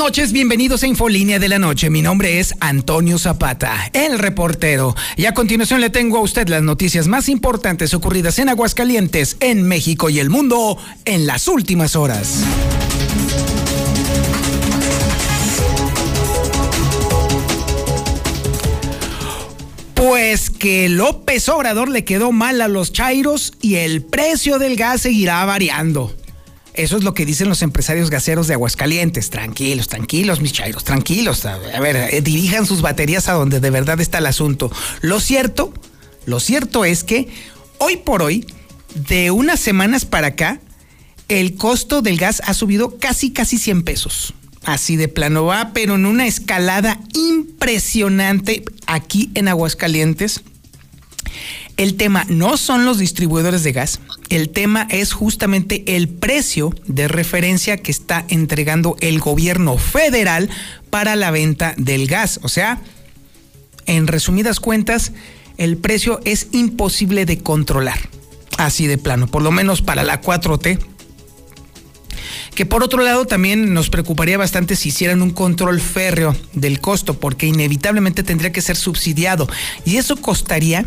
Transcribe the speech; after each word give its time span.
Noches, 0.00 0.32
bienvenidos 0.32 0.82
a 0.82 0.86
Infolínea 0.86 1.38
de 1.38 1.50
la 1.50 1.58
Noche. 1.58 1.90
Mi 1.90 2.00
nombre 2.00 2.40
es 2.40 2.54
Antonio 2.60 3.18
Zapata, 3.18 3.90
el 3.92 4.18
reportero. 4.18 4.96
Y 5.18 5.26
a 5.26 5.34
continuación 5.34 5.82
le 5.82 5.90
tengo 5.90 6.16
a 6.16 6.22
usted 6.22 6.48
las 6.48 6.62
noticias 6.62 7.06
más 7.06 7.28
importantes 7.28 7.92
ocurridas 7.92 8.38
en 8.38 8.48
Aguascalientes, 8.48 9.36
en 9.40 9.62
México 9.62 10.08
y 10.08 10.18
el 10.18 10.30
mundo 10.30 10.78
en 11.04 11.26
las 11.26 11.48
últimas 11.48 11.96
horas. 11.96 12.42
Pues 19.94 20.48
que 20.48 20.88
López 20.88 21.46
Obrador 21.50 21.90
le 21.90 22.06
quedó 22.06 22.32
mal 22.32 22.62
a 22.62 22.68
los 22.68 22.94
chairos 22.94 23.52
y 23.60 23.74
el 23.74 24.02
precio 24.02 24.58
del 24.58 24.76
gas 24.76 25.02
seguirá 25.02 25.44
variando. 25.44 26.16
Eso 26.74 26.96
es 26.96 27.04
lo 27.04 27.14
que 27.14 27.26
dicen 27.26 27.48
los 27.48 27.62
empresarios 27.62 28.10
gaseros 28.10 28.46
de 28.46 28.54
Aguascalientes. 28.54 29.30
Tranquilos, 29.30 29.88
tranquilos, 29.88 30.40
mis 30.40 30.52
chairos, 30.52 30.84
tranquilos. 30.84 31.44
A 31.46 31.58
ver, 31.80 31.96
eh, 31.96 32.20
dirijan 32.22 32.66
sus 32.66 32.80
baterías 32.82 33.28
a 33.28 33.32
donde 33.32 33.60
de 33.60 33.70
verdad 33.70 34.00
está 34.00 34.18
el 34.18 34.26
asunto. 34.26 34.70
Lo 35.00 35.20
cierto, 35.20 35.72
lo 36.26 36.40
cierto 36.40 36.84
es 36.84 37.04
que 37.04 37.28
hoy 37.78 37.96
por 37.96 38.22
hoy, 38.22 38.46
de 38.94 39.30
unas 39.30 39.60
semanas 39.60 40.04
para 40.04 40.28
acá, 40.28 40.60
el 41.28 41.54
costo 41.54 42.02
del 42.02 42.18
gas 42.18 42.42
ha 42.44 42.54
subido 42.54 42.98
casi, 42.98 43.30
casi 43.32 43.58
100 43.58 43.82
pesos. 43.82 44.34
Así 44.64 44.96
de 44.96 45.08
plano 45.08 45.44
va, 45.44 45.72
pero 45.72 45.94
en 45.94 46.04
una 46.04 46.26
escalada 46.26 47.00
impresionante 47.14 48.64
aquí 48.86 49.30
en 49.34 49.48
Aguascalientes. 49.48 50.42
El 51.80 51.94
tema 51.94 52.26
no 52.28 52.58
son 52.58 52.84
los 52.84 52.98
distribuidores 52.98 53.62
de 53.62 53.72
gas, 53.72 54.00
el 54.28 54.50
tema 54.50 54.86
es 54.90 55.14
justamente 55.14 55.96
el 55.96 56.10
precio 56.10 56.74
de 56.84 57.08
referencia 57.08 57.78
que 57.78 57.90
está 57.90 58.26
entregando 58.28 58.96
el 59.00 59.18
gobierno 59.18 59.78
federal 59.78 60.50
para 60.90 61.16
la 61.16 61.30
venta 61.30 61.72
del 61.78 62.06
gas. 62.06 62.38
O 62.42 62.50
sea, 62.50 62.82
en 63.86 64.08
resumidas 64.08 64.60
cuentas, 64.60 65.12
el 65.56 65.78
precio 65.78 66.20
es 66.26 66.48
imposible 66.52 67.24
de 67.24 67.38
controlar, 67.38 68.10
así 68.58 68.86
de 68.86 68.98
plano, 68.98 69.26
por 69.26 69.40
lo 69.40 69.50
menos 69.50 69.80
para 69.80 70.04
la 70.04 70.20
4T. 70.20 70.78
Que 72.54 72.66
por 72.66 72.82
otro 72.82 73.02
lado 73.02 73.24
también 73.24 73.72
nos 73.72 73.88
preocuparía 73.88 74.36
bastante 74.36 74.76
si 74.76 74.90
hicieran 74.90 75.22
un 75.22 75.30
control 75.30 75.80
férreo 75.80 76.36
del 76.52 76.78
costo, 76.82 77.18
porque 77.18 77.46
inevitablemente 77.46 78.22
tendría 78.22 78.52
que 78.52 78.60
ser 78.60 78.76
subsidiado. 78.76 79.48
Y 79.86 79.96
eso 79.96 80.16
costaría 80.16 80.86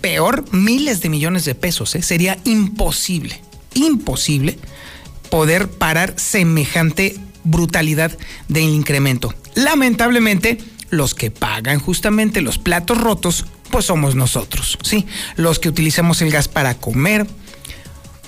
peor, 0.00 0.44
miles 0.52 1.00
de 1.00 1.08
millones 1.08 1.44
de 1.44 1.54
pesos. 1.54 1.94
¿eh? 1.94 2.02
Sería 2.02 2.38
imposible, 2.44 3.40
imposible 3.74 4.58
poder 5.30 5.68
parar 5.68 6.14
semejante 6.16 7.16
brutalidad 7.44 8.16
de 8.48 8.60
incremento. 8.60 9.34
Lamentablemente, 9.54 10.58
los 10.90 11.14
que 11.14 11.30
pagan 11.30 11.78
justamente 11.78 12.40
los 12.40 12.58
platos 12.58 12.98
rotos, 12.98 13.46
pues 13.70 13.86
somos 13.86 14.16
nosotros, 14.16 14.78
¿sí? 14.82 15.06
Los 15.36 15.58
que 15.58 15.68
utilizamos 15.68 16.20
el 16.22 16.30
gas 16.30 16.48
para 16.48 16.74
comer, 16.74 17.26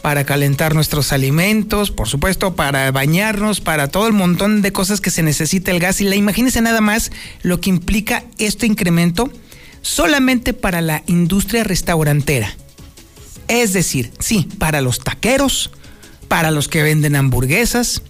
para 0.01 0.25
calentar 0.25 0.75
nuestros 0.75 1.13
alimentos, 1.13 1.91
por 1.91 2.09
supuesto, 2.09 2.55
para 2.55 2.91
bañarnos, 2.91 3.61
para 3.61 3.89
todo 3.89 4.07
el 4.07 4.13
montón 4.13 4.63
de 4.63 4.73
cosas 4.73 5.01
que 5.01 5.11
se 5.11 5.23
necesita 5.23 5.71
el 5.71 5.81
gas. 5.81 6.01
Y 6.01 6.05
la 6.05 6.17
imagínense 6.17 6.61
nada 6.61 6.81
más 6.81 7.13
lo 7.43 7.61
que 7.61 7.71
implica 7.71 8.25
este 8.39 8.67
incremento 8.67 9.31
solamente 9.83 10.55
para 10.55 10.81
la 10.81 11.03
industria 11.07 11.65
restaurantera. 11.65 12.57
Es 13.49 13.73
decir, 13.73 14.13
sí, 14.19 14.49
para 14.59 14.81
los 14.81 15.01
taqueros, 15.01 15.71
para 16.29 16.51
los 16.51 16.69
que 16.69 16.83
venden 16.83 17.17
hamburguesas, 17.17 18.03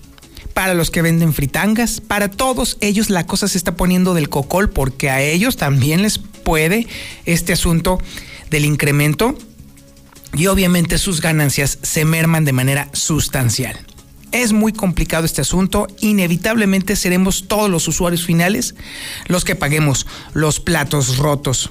para 0.54 0.74
los 0.74 0.90
que 0.90 1.02
venden 1.02 1.32
fritangas, 1.32 2.00
para 2.00 2.30
todos 2.30 2.76
ellos 2.80 3.10
la 3.10 3.26
cosa 3.26 3.48
se 3.48 3.58
está 3.58 3.74
poniendo 3.74 4.14
del 4.14 4.28
cocol 4.28 4.70
porque 4.70 5.10
a 5.10 5.20
ellos 5.20 5.56
también 5.56 6.02
les 6.02 6.18
puede 6.18 6.86
este 7.24 7.52
asunto 7.52 7.98
del 8.50 8.64
incremento 8.64 9.36
y 10.34 10.46
obviamente 10.46 10.98
sus 10.98 11.20
ganancias 11.20 11.78
se 11.82 12.04
merman 12.04 12.44
de 12.44 12.52
manera 12.52 12.88
sustancial. 12.92 13.78
Es 14.32 14.54
muy 14.54 14.72
complicado 14.72 15.26
este 15.26 15.42
asunto. 15.42 15.86
Inevitablemente 16.00 16.96
seremos 16.96 17.46
todos 17.48 17.70
los 17.70 17.86
usuarios 17.86 18.24
finales 18.24 18.74
los 19.26 19.44
que 19.44 19.54
paguemos 19.54 20.06
los 20.32 20.58
platos 20.58 21.18
rotos. 21.18 21.70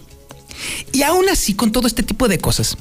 Y 0.91 1.01
aún 1.01 1.27
así, 1.27 1.55
con 1.55 1.71
todo 1.71 1.87
este 1.87 2.03
tipo 2.03 2.27
de 2.27 2.37
cosas, 2.37 2.77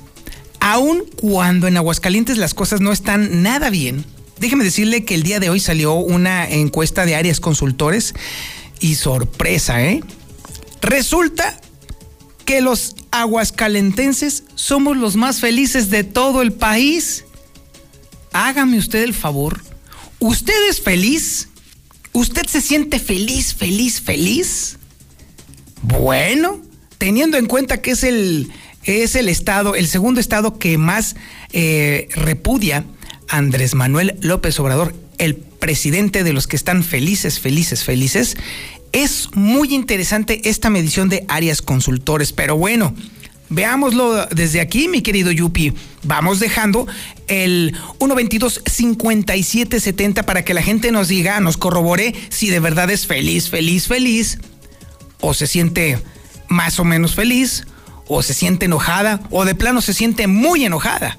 aun 0.60 1.04
cuando 1.16 1.66
en 1.66 1.78
Aguascalientes 1.78 2.36
las 2.36 2.52
cosas 2.52 2.82
no 2.82 2.92
están 2.92 3.42
nada 3.42 3.70
bien, 3.70 4.04
déjeme 4.38 4.64
decirle 4.64 5.06
que 5.06 5.14
el 5.14 5.22
día 5.22 5.40
de 5.40 5.48
hoy 5.48 5.60
salió 5.60 5.94
una 5.94 6.46
encuesta 6.46 7.06
de 7.06 7.16
áreas 7.16 7.40
consultores 7.40 8.14
y 8.80 8.96
sorpresa, 8.96 9.82
¿eh? 9.82 10.02
Resulta 10.82 11.58
que 12.44 12.60
los 12.60 12.96
aguascalentenses 13.12 14.44
somos 14.56 14.98
los 14.98 15.16
más 15.16 15.40
felices 15.40 15.88
de 15.88 16.04
todo 16.04 16.42
el 16.42 16.52
país. 16.52 17.24
Hágame 18.32 18.78
usted 18.78 19.02
el 19.02 19.14
favor 19.14 19.69
¿Usted 20.20 20.68
es 20.68 20.80
feliz? 20.82 21.48
¿Usted 22.12 22.46
se 22.46 22.60
siente 22.60 22.98
feliz, 22.98 23.54
feliz, 23.54 24.00
feliz? 24.00 24.78
Bueno, 25.82 26.60
teniendo 26.98 27.38
en 27.38 27.46
cuenta 27.46 27.80
que 27.80 27.92
es 27.92 28.04
el, 28.04 28.52
es 28.84 29.16
el 29.16 29.28
estado, 29.28 29.74
el 29.74 29.88
segundo 29.88 30.20
estado 30.20 30.58
que 30.58 30.76
más 30.76 31.16
eh, 31.52 32.08
repudia 32.14 32.84
Andrés 33.28 33.74
Manuel 33.74 34.18
López 34.20 34.60
Obrador, 34.60 34.94
el 35.16 35.36
presidente 35.36 36.22
de 36.22 36.34
los 36.34 36.46
que 36.46 36.56
están 36.56 36.84
felices, 36.84 37.40
felices, 37.40 37.84
felices, 37.84 38.36
es 38.92 39.28
muy 39.34 39.74
interesante 39.74 40.48
esta 40.50 40.68
medición 40.68 41.08
de 41.08 41.24
áreas 41.28 41.62
consultores, 41.62 42.32
pero 42.32 42.56
bueno, 42.56 42.94
Veámoslo 43.50 44.26
desde 44.26 44.60
aquí, 44.60 44.86
mi 44.86 45.02
querido 45.02 45.32
Yupi. 45.32 45.72
Vamos 46.04 46.38
dejando 46.38 46.86
el 47.26 47.76
122-5770 47.98 50.24
para 50.24 50.44
que 50.44 50.54
la 50.54 50.62
gente 50.62 50.92
nos 50.92 51.08
diga, 51.08 51.40
nos 51.40 51.56
corrobore 51.56 52.14
si 52.28 52.48
de 52.48 52.60
verdad 52.60 52.88
es 52.90 53.08
feliz, 53.08 53.50
feliz, 53.50 53.88
feliz, 53.88 54.38
o 55.20 55.34
se 55.34 55.48
siente 55.48 55.98
más 56.48 56.78
o 56.78 56.84
menos 56.84 57.16
feliz, 57.16 57.66
o 58.06 58.22
se 58.22 58.34
siente 58.34 58.66
enojada, 58.66 59.20
o 59.30 59.44
de 59.44 59.56
plano 59.56 59.82
se 59.82 59.94
siente 59.94 60.28
muy 60.28 60.64
enojada. 60.64 61.18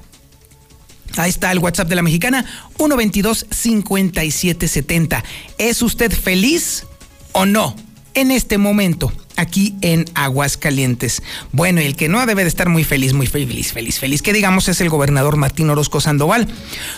Ahí 1.18 1.28
está 1.28 1.52
el 1.52 1.58
WhatsApp 1.58 1.88
de 1.88 1.96
la 1.96 2.02
mexicana, 2.02 2.46
122-5770. 2.78 5.22
¿Es 5.58 5.82
usted 5.82 6.10
feliz 6.10 6.86
o 7.32 7.44
no 7.44 7.76
en 8.14 8.30
este 8.30 8.56
momento? 8.56 9.12
Aquí 9.36 9.76
en 9.80 10.04
Aguascalientes. 10.14 11.22
Bueno, 11.52 11.80
el 11.80 11.96
que 11.96 12.08
no 12.08 12.24
debe 12.26 12.42
de 12.42 12.48
estar 12.48 12.68
muy 12.68 12.84
feliz, 12.84 13.12
muy 13.12 13.26
feliz, 13.26 13.72
feliz, 13.72 13.98
feliz, 13.98 14.22
que 14.22 14.32
digamos 14.32 14.68
es 14.68 14.80
el 14.80 14.88
gobernador 14.88 15.36
Martín 15.36 15.70
Orozco 15.70 16.00
Sandoval, 16.00 16.48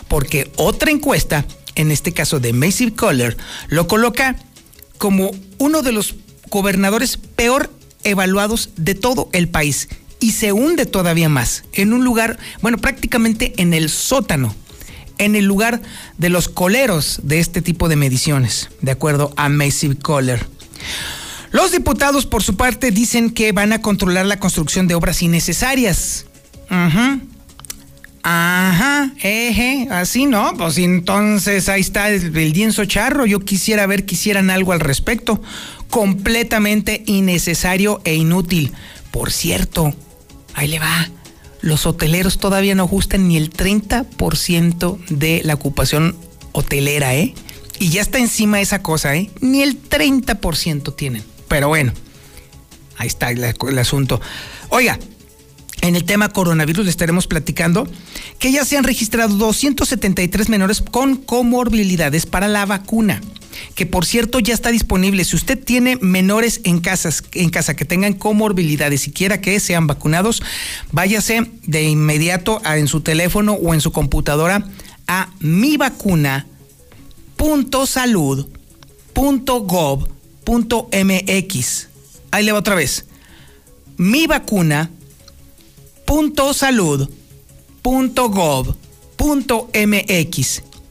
porque 0.08 0.50
otra 0.56 0.90
encuesta, 0.90 1.44
en 1.74 1.90
este 1.90 2.12
caso 2.12 2.40
de 2.40 2.52
Massive 2.52 2.94
Color, 2.94 3.36
lo 3.68 3.86
coloca 3.86 4.36
como 4.98 5.30
uno 5.58 5.82
de 5.82 5.92
los 5.92 6.14
gobernadores 6.50 7.16
peor 7.16 7.70
evaluados 8.04 8.70
de 8.76 8.94
todo 8.94 9.28
el 9.32 9.48
país 9.48 9.88
y 10.20 10.32
se 10.32 10.52
hunde 10.52 10.86
todavía 10.86 11.28
más 11.28 11.64
en 11.72 11.92
un 11.92 12.04
lugar, 12.04 12.38
bueno, 12.62 12.78
prácticamente 12.78 13.54
en 13.58 13.74
el 13.74 13.90
sótano, 13.90 14.54
en 15.18 15.36
el 15.36 15.44
lugar 15.44 15.82
de 16.18 16.28
los 16.28 16.48
coleros 16.48 17.20
de 17.22 17.40
este 17.40 17.62
tipo 17.62 17.88
de 17.88 17.96
mediciones, 17.96 18.70
de 18.80 18.92
acuerdo 18.92 19.32
a 19.36 19.48
Massive 19.48 19.96
Color. 19.96 20.40
Los 21.54 21.70
diputados, 21.70 22.26
por 22.26 22.42
su 22.42 22.56
parte, 22.56 22.90
dicen 22.90 23.30
que 23.30 23.52
van 23.52 23.72
a 23.72 23.80
controlar 23.80 24.26
la 24.26 24.40
construcción 24.40 24.88
de 24.88 24.96
obras 24.96 25.22
innecesarias. 25.22 26.26
Ajá. 26.68 27.20
Ajá, 28.24 29.12
eje, 29.22 29.86
así 29.88 30.26
no, 30.26 30.54
pues 30.56 30.78
entonces 30.78 31.68
ahí 31.68 31.80
está 31.80 32.08
el, 32.08 32.32
lienzo 32.32 32.84
charro. 32.86 33.24
Yo 33.24 33.38
quisiera 33.38 33.86
ver 33.86 34.04
que 34.04 34.16
hicieran 34.16 34.50
algo 34.50 34.72
al 34.72 34.80
respecto. 34.80 35.40
Completamente 35.90 37.04
innecesario 37.06 38.00
e 38.04 38.16
inútil. 38.16 38.72
Por 39.12 39.30
cierto, 39.30 39.94
ahí 40.54 40.66
le 40.66 40.80
va. 40.80 41.08
Los 41.60 41.86
hoteleros 41.86 42.38
todavía 42.38 42.74
no 42.74 42.82
ajustan 42.82 43.28
ni 43.28 43.36
el 43.36 43.52
30% 43.52 44.98
de 45.08 45.42
la 45.44 45.54
ocupación 45.54 46.16
hotelera, 46.50 47.14
¿eh? 47.14 47.32
Y 47.78 47.90
ya 47.90 48.02
está 48.02 48.18
encima 48.18 48.60
esa 48.60 48.82
cosa, 48.82 49.14
¿eh? 49.14 49.30
Ni 49.40 49.62
el 49.62 49.80
30% 49.80 50.96
tienen. 50.96 51.33
Pero 51.54 51.68
bueno, 51.68 51.92
ahí 52.96 53.06
está 53.06 53.30
el, 53.30 53.78
asunto. 53.78 54.20
Oiga, 54.70 54.98
en 55.82 55.94
el 55.94 56.02
tema 56.02 56.30
coronavirus 56.30 56.86
le 56.86 56.90
estaremos 56.90 57.28
platicando 57.28 57.86
que 58.40 58.50
ya 58.50 58.64
se 58.64 58.76
han 58.76 58.82
registrado 58.82 59.36
273 59.36 60.48
menores 60.48 60.80
con 60.82 61.14
comorbilidades 61.14 62.26
para 62.26 62.48
la 62.48 62.66
vacuna 62.66 63.20
que 63.76 63.86
por 63.86 64.04
cierto 64.04 64.40
ya 64.40 64.52
está 64.52 64.72
disponible. 64.72 65.24
Si 65.24 65.36
usted 65.36 65.56
tiene 65.56 65.94
menores 66.00 66.60
en, 66.64 66.80
casas, 66.80 67.22
en 67.34 67.50
casa 67.50 67.76
que 67.76 67.84
tengan 67.84 68.14
comorbilidades 68.14 69.06
y 69.06 69.12
quiera 69.12 69.40
que 69.40 69.60
sean 69.60 69.86
vacunados, 69.86 70.42
váyase 70.90 71.52
de 71.62 71.84
inmediato 71.84 72.60
a, 72.64 72.78
en 72.78 72.88
su 72.88 73.00
teléfono 73.02 73.52
o 73.52 73.74
en 73.74 73.80
su 73.80 73.92
computadora 73.92 74.66
a 75.06 75.30
mivacuna.salud.gov.mx. 80.46 81.88
Ahí 82.30 82.44
le 82.44 82.52
va 82.52 82.58
otra 82.58 82.74
vez. 82.74 83.06
Mi 83.96 84.26
vacuna 84.26 84.90
.salud.gov.mx. 86.06 87.42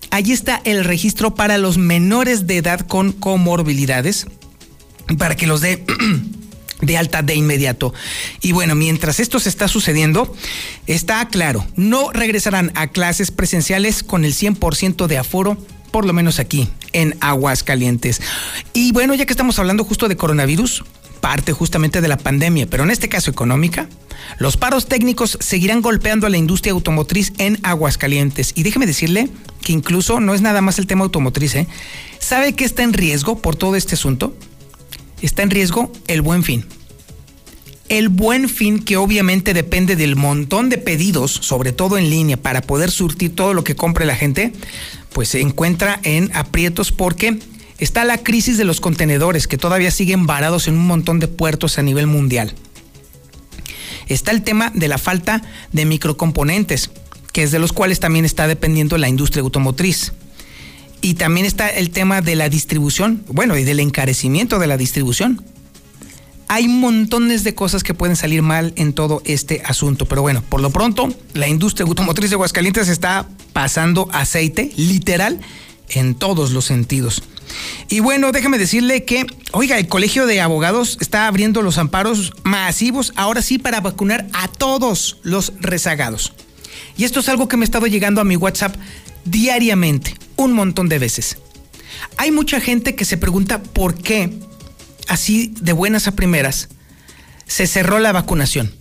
Allí 0.10 0.32
está 0.32 0.62
el 0.64 0.84
registro 0.84 1.36
para 1.36 1.58
los 1.58 1.78
menores 1.78 2.46
de 2.48 2.58
edad 2.58 2.82
con 2.82 3.12
comorbilidades 3.14 4.28
para 5.18 5.36
que 5.36 5.48
los 5.48 5.62
dé 5.62 5.84
de 6.82 6.98
alta 6.98 7.22
de 7.22 7.36
inmediato. 7.36 7.94
Y 8.42 8.52
bueno, 8.52 8.76
mientras 8.76 9.20
esto 9.20 9.40
se 9.40 9.50
está 9.50 9.68
sucediendo, 9.68 10.36
está 10.88 11.28
claro, 11.28 11.66
no 11.76 12.12
regresarán 12.12 12.72
a 12.76 12.88
clases 12.88 13.32
presenciales 13.32 14.04
con 14.04 14.26
el 14.26 14.34
100% 14.34 15.08
de 15.08 15.18
aforo, 15.18 15.58
por 15.94 16.06
lo 16.06 16.12
menos 16.12 16.40
aquí 16.40 16.68
en 16.92 17.16
Aguascalientes. 17.22 18.20
Y 18.74 18.92
bueno, 18.92 19.14
ya 19.14 19.28
que 19.28 19.32
estamos 19.32 19.60
hablando 19.60 19.86
justo 19.86 20.10
de 20.10 20.18
coronavirus, 20.18 20.84
parte 21.22 21.54
justamente 21.54 22.02
de 22.02 22.08
la 22.08 22.18
pandemia, 22.18 22.68
pero 22.68 22.84
en 22.84 22.90
este 22.90 23.08
caso 23.08 23.30
económica, 23.30 23.88
los 24.40 24.58
paros 24.58 24.88
técnicos 24.88 25.38
seguirán 25.40 25.82
golpeando 25.82 26.26
a 26.26 26.32
la 26.32 26.38
industria 26.38 26.74
automotriz 26.74 27.32
en 27.38 27.60
Aguascalientes. 27.62 28.54
Y 28.56 28.64
déjeme 28.64 28.88
decirle 28.88 29.30
que 29.62 29.72
incluso 29.72 30.20
no 30.20 30.34
es 30.34 30.42
nada 30.42 30.62
más 30.62 30.80
el 30.80 30.88
tema 30.88 31.04
automotriz. 31.04 31.56
¿eh? 31.56 31.68
¿Sabe 32.18 32.54
qué 32.54 32.66
está 32.66 32.82
en 32.82 32.94
riesgo 32.94 33.38
por 33.38 33.56
todo 33.56 33.76
este 33.76 33.94
asunto? 33.94 34.36
Está 35.22 35.44
en 35.44 35.52
riesgo 35.52 35.92
el 36.08 36.24
buen 36.24 36.44
fin. 36.44 36.66
El 37.88 38.10
buen 38.10 38.50
fin 38.50 38.80
que 38.80 38.98
obviamente 38.98 39.54
depende 39.54 39.96
del 39.96 40.16
montón 40.16 40.70
de 40.70 40.80
pedidos, 40.80 41.32
sobre 41.32 41.74
todo 41.74 41.98
en 42.00 42.10
línea, 42.10 42.38
para 42.38 42.62
poder 42.62 42.90
surtir 42.90 43.36
todo 43.36 43.54
lo 43.54 43.64
que 43.64 43.76
compre 43.76 44.06
la 44.06 44.16
gente, 44.16 44.54
pues 45.14 45.30
se 45.30 45.42
encuentra 45.42 46.00
en 46.04 46.36
aprietos 46.36 46.92
porque 46.92 47.40
Está 47.80 48.06
la 48.06 48.18
crisis 48.18 48.58
de 48.58 48.64
los 48.64 48.80
contenedores 48.80 49.48
que 49.48 49.58
todavía 49.58 49.92
siguen 49.92 50.26
varados 50.26 50.70
en 50.70 50.76
un 50.76 50.88
montón 50.88 51.20
de 51.20 51.28
puertos 51.28 51.78
a 51.78 51.82
nivel 51.82 52.08
mundial. 52.08 52.54
Está 54.08 54.32
el 54.32 54.44
tema 54.44 54.72
de 54.74 54.88
la 54.88 54.98
falta 54.98 55.42
de 55.74 55.86
microcomponentes, 55.86 56.92
que 57.34 57.44
es 57.44 57.52
de 57.52 57.60
los 57.60 57.74
cuales 57.74 58.00
también 58.00 58.26
está 58.26 58.48
dependiendo 58.48 58.98
la 58.98 59.10
industria 59.10 59.42
automotriz. 59.42 60.14
Y 61.02 61.16
también 61.16 61.46
está 61.46 61.68
el 61.68 61.90
tema 61.90 62.22
de 62.22 62.36
la 62.36 62.48
distribución, 62.48 63.26
bueno, 63.28 63.58
y 63.58 63.66
del 63.66 63.82
encarecimiento 63.82 64.60
de 64.60 64.68
la 64.68 64.78
distribución. 64.78 65.44
Hay 66.54 66.68
montones 66.68 67.44
de 67.44 67.56
cosas 67.56 67.82
que 67.82 67.96
pueden 67.96 68.16
salir 68.16 68.44
mal 68.44 68.74
en 68.76 68.94
todo 68.94 69.24
este 69.26 69.64
asunto, 69.66 70.06
pero 70.06 70.22
bueno, 70.22 70.44
por 70.48 70.62
lo 70.62 70.70
pronto, 70.70 71.12
la 71.34 71.48
industria 71.48 71.88
automotriz 71.88 72.30
de 72.30 72.36
Aguascalientes 72.36 72.90
está 72.90 73.28
pasando 73.54 74.08
aceite, 74.12 74.72
literal, 74.78 75.42
en 75.90 76.14
todos 76.14 76.52
los 76.52 76.66
sentidos. 76.66 77.24
Y 77.90 78.02
bueno, 78.02 78.32
déjame 78.32 78.60
decirle 78.60 79.04
que, 79.04 79.26
oiga, 79.52 79.80
el 79.80 79.88
Colegio 79.88 80.28
de 80.28 80.42
Abogados 80.42 81.00
está 81.02 81.26
abriendo 81.26 81.64
los 81.64 81.80
amparos 81.80 82.34
masivos, 82.44 83.14
ahora 83.16 83.42
sí, 83.42 83.58
para 83.58 83.82
vacunar 83.82 84.28
a 84.34 84.48
todos 84.48 85.18
los 85.24 85.54
rezagados. 85.60 86.34
Y 86.98 87.06
esto 87.06 87.22
es 87.22 87.30
algo 87.30 87.48
que 87.48 87.58
me 87.58 87.64
ha 87.64 87.66
estado 87.66 87.88
llegando 87.88 88.22
a 88.22 88.26
mi 88.26 88.36
WhatsApp 88.36 88.76
diariamente, 89.26 90.16
un 90.36 90.54
montón 90.54 90.88
de 90.88 91.00
veces. 91.00 91.40
Hay 92.18 92.30
mucha 92.30 92.62
gente 92.62 92.94
que 92.94 93.06
se 93.06 93.18
pregunta 93.18 93.64
por 93.64 93.96
qué, 93.96 94.32
así 95.08 95.54
de 95.60 95.74
buenas 95.74 96.08
a 96.08 96.12
primeras, 96.12 96.70
se 97.48 97.68
cerró 97.68 98.00
la 98.00 98.12
vacunación. 98.12 98.74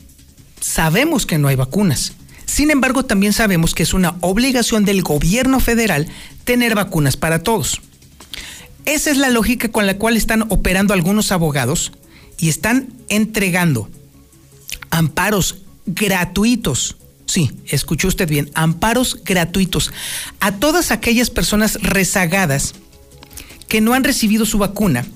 Sabemos 0.61 1.27
que 1.27 1.39
no 1.39 1.49
hay 1.49 1.57
vacunas. 1.57 2.13
Sin 2.47 2.71
embargo, 2.71 3.05
también 3.05 3.33
sabemos 3.33 3.75
que 3.75 3.83
es 3.83 3.95
una 3.95 4.17
obligación 4.21 4.85
del 4.85 5.03
gobierno 5.03 5.61
federal 5.61 6.09
tener 6.45 6.75
vacunas 6.75 7.17
para 7.17 7.43
todos. 7.43 7.81
Esa 8.85 9.11
es 9.11 9.17
la 9.17 9.31
lógica 9.31 9.69
con 9.69 9.87
la 9.87 9.97
cual 9.97 10.17
están 10.17 10.43
operando 10.49 10.93
algunos 10.93 11.33
abogados 11.33 11.93
y 12.39 12.49
están 12.49 12.93
entregando 13.09 13.89
amparos 14.91 15.63
gratuitos. 15.87 16.97
Sí, 17.27 17.51
escuchó 17.67 18.09
usted 18.09 18.29
bien, 18.29 18.51
amparos 18.55 19.23
gratuitos 19.25 19.93
a 20.41 20.53
todas 20.53 20.91
aquellas 20.91 21.31
personas 21.31 21.79
rezagadas 21.81 22.75
que 23.69 23.81
no 23.81 23.95
han 23.95 24.05
recibido 24.05 24.45
su 24.45 24.59
vacuna 24.59 25.07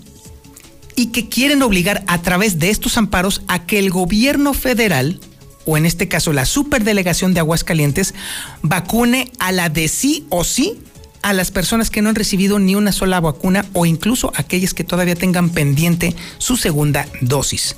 y 0.96 1.08
que 1.08 1.28
quieren 1.28 1.62
obligar 1.62 2.02
a 2.08 2.22
través 2.22 2.58
de 2.58 2.70
estos 2.70 2.96
amparos 2.96 3.42
a 3.46 3.66
que 3.66 3.78
el 3.78 3.90
gobierno 3.90 4.54
federal, 4.54 5.20
o 5.66 5.76
en 5.76 5.84
este 5.86 6.08
caso 6.08 6.32
la 6.32 6.46
superdelegación 6.46 7.34
de 7.34 7.40
Aguascalientes, 7.40 8.14
vacune 8.62 9.30
a 9.38 9.52
la 9.52 9.68
de 9.68 9.88
sí 9.88 10.26
o 10.30 10.42
sí 10.42 10.80
a 11.22 11.32
las 11.32 11.50
personas 11.50 11.90
que 11.90 12.02
no 12.02 12.08
han 12.08 12.14
recibido 12.14 12.58
ni 12.58 12.74
una 12.74 12.92
sola 12.92 13.20
vacuna 13.20 13.66
o 13.74 13.84
incluso 13.84 14.32
aquellas 14.36 14.74
que 14.74 14.84
todavía 14.84 15.16
tengan 15.16 15.50
pendiente 15.50 16.14
su 16.38 16.56
segunda 16.56 17.06
dosis. 17.20 17.76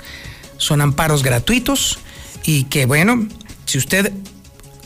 Son 0.59 0.81
amparos 0.81 1.23
gratuitos 1.23 1.99
y 2.44 2.65
que 2.65 2.87
bueno, 2.87 3.26
si 3.65 3.79
usted 3.79 4.12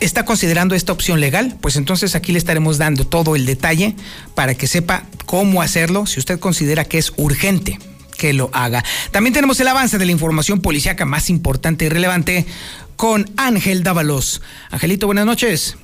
está 0.01 0.25
considerando 0.25 0.75
esta 0.75 0.93
opción 0.93 1.21
legal, 1.21 1.59
pues 1.61 1.77
entonces 1.77 2.15
aquí 2.15 2.33
le 2.33 2.39
estaremos 2.39 2.79
dando 2.79 3.07
todo 3.07 3.37
el 3.37 3.47
detalle 3.47 3.95
para 4.35 4.55
que 4.55 4.67
sepa 4.67 5.05
cómo 5.27 5.61
hacerlo 5.61 6.07
si 6.07 6.19
usted 6.19 6.39
considera 6.39 6.85
que 6.85 6.99
es 6.99 7.13
urgente 7.17 7.79
que 8.23 8.33
lo 8.33 8.51
haga. 8.53 8.85
También 9.11 9.35
tenemos 9.35 9.59
el 9.59 9.67
avance 9.67 9.99
de 9.99 10.07
la 10.07 10.13
información 10.13 10.63
policíaca 10.63 11.05
más 11.05 11.29
importante 11.29 11.87
y 11.87 11.89
relevante 11.89 12.47
con 12.95 13.25
Ángel 13.37 13.83
Dávalos. 13.83 14.41
Angelito, 14.71 15.07
buenas 15.07 15.27
noches. 15.27 15.77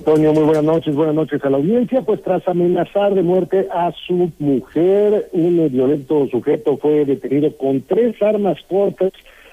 Antonio, 0.00 0.34
muy 0.34 0.42
buenas 0.42 0.64
noches, 0.64 0.94
buenas 0.94 1.14
noches 1.14 1.42
a 1.42 1.48
la 1.48 1.56
audiencia. 1.56 2.02
Pues 2.02 2.22
tras 2.22 2.46
amenazar 2.46 3.14
de 3.14 3.22
muerte 3.22 3.66
a 3.72 3.92
su 4.06 4.30
mujer, 4.38 5.30
un 5.32 5.70
violento 5.72 6.28
sujeto 6.30 6.76
fue 6.76 7.06
detenido 7.06 7.56
con 7.56 7.80
tres 7.80 8.20
armas 8.20 8.58
cortas, 8.68 9.12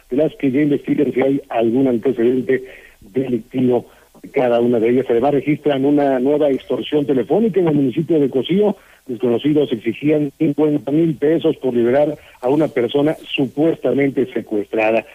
de 0.10 0.18
las 0.18 0.34
que 0.36 0.52
ya 0.52 0.62
investigan 0.62 1.14
si 1.14 1.22
hay 1.22 1.42
algún 1.48 1.88
antecedente 1.88 2.62
delictivo. 3.00 3.86
Cada 4.34 4.60
una 4.60 4.80
de 4.82 4.90
ellas 4.90 5.06
además 5.10 5.32
registran 5.32 5.86
una 5.86 6.20
nueva 6.20 6.50
extorsión 6.50 7.06
telefónica 7.06 7.62
en 7.62 7.70
el 7.70 7.76
municipio 7.76 8.20
de 8.20 8.30
Cocío. 8.30 8.76
Desconocidos 9.08 9.72
exigían 9.72 10.32
50 10.38 10.92
mil 10.92 11.16
pesos 11.16 11.56
por 11.58 11.74
liberar 11.74 12.18
a 12.42 12.50
una 12.50 12.68
persona 12.68 13.16
supuestamente 13.26 14.32
secuestrada. 14.34 15.06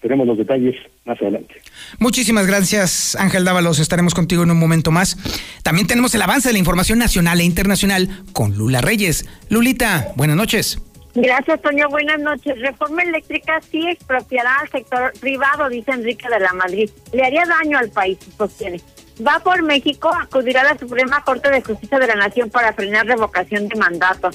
Tenemos 0.00 0.26
los 0.26 0.38
detalles 0.38 0.76
más 1.04 1.20
adelante. 1.20 1.54
Muchísimas 1.98 2.46
gracias, 2.46 3.16
Ángel 3.18 3.44
Dávalos. 3.44 3.78
Estaremos 3.78 4.14
contigo 4.14 4.42
en 4.42 4.50
un 4.50 4.58
momento 4.58 4.90
más. 4.90 5.16
También 5.62 5.86
tenemos 5.86 6.14
el 6.14 6.22
avance 6.22 6.48
de 6.48 6.52
la 6.52 6.58
información 6.58 6.98
nacional 6.98 7.40
e 7.40 7.44
internacional 7.44 8.08
con 8.32 8.56
Lula 8.56 8.80
Reyes. 8.82 9.26
Lulita, 9.48 10.12
buenas 10.16 10.36
noches. 10.36 10.78
Gracias, 11.14 11.60
Toño. 11.62 11.88
Buenas 11.88 12.20
noches. 12.20 12.58
Reforma 12.60 13.02
eléctrica 13.02 13.60
sí 13.70 13.84
expropiará 13.88 14.60
al 14.60 14.68
sector 14.68 15.12
privado, 15.18 15.68
dice 15.68 15.90
Enrique 15.90 16.28
de 16.28 16.38
la 16.38 16.52
Madrid. 16.52 16.90
Le 17.12 17.24
haría 17.24 17.44
daño 17.46 17.78
al 17.78 17.90
país, 17.90 18.18
sostiene. 18.36 18.80
Va 19.26 19.40
por 19.40 19.62
México, 19.62 20.10
acudirá 20.18 20.62
a 20.62 20.72
la 20.72 20.78
Suprema 20.78 21.22
Corte 21.24 21.50
de 21.50 21.62
Justicia 21.62 21.98
de 21.98 22.06
la 22.06 22.14
Nación 22.14 22.50
para 22.50 22.72
frenar 22.72 23.06
revocación 23.06 23.68
de 23.68 23.76
mandato 23.76 24.30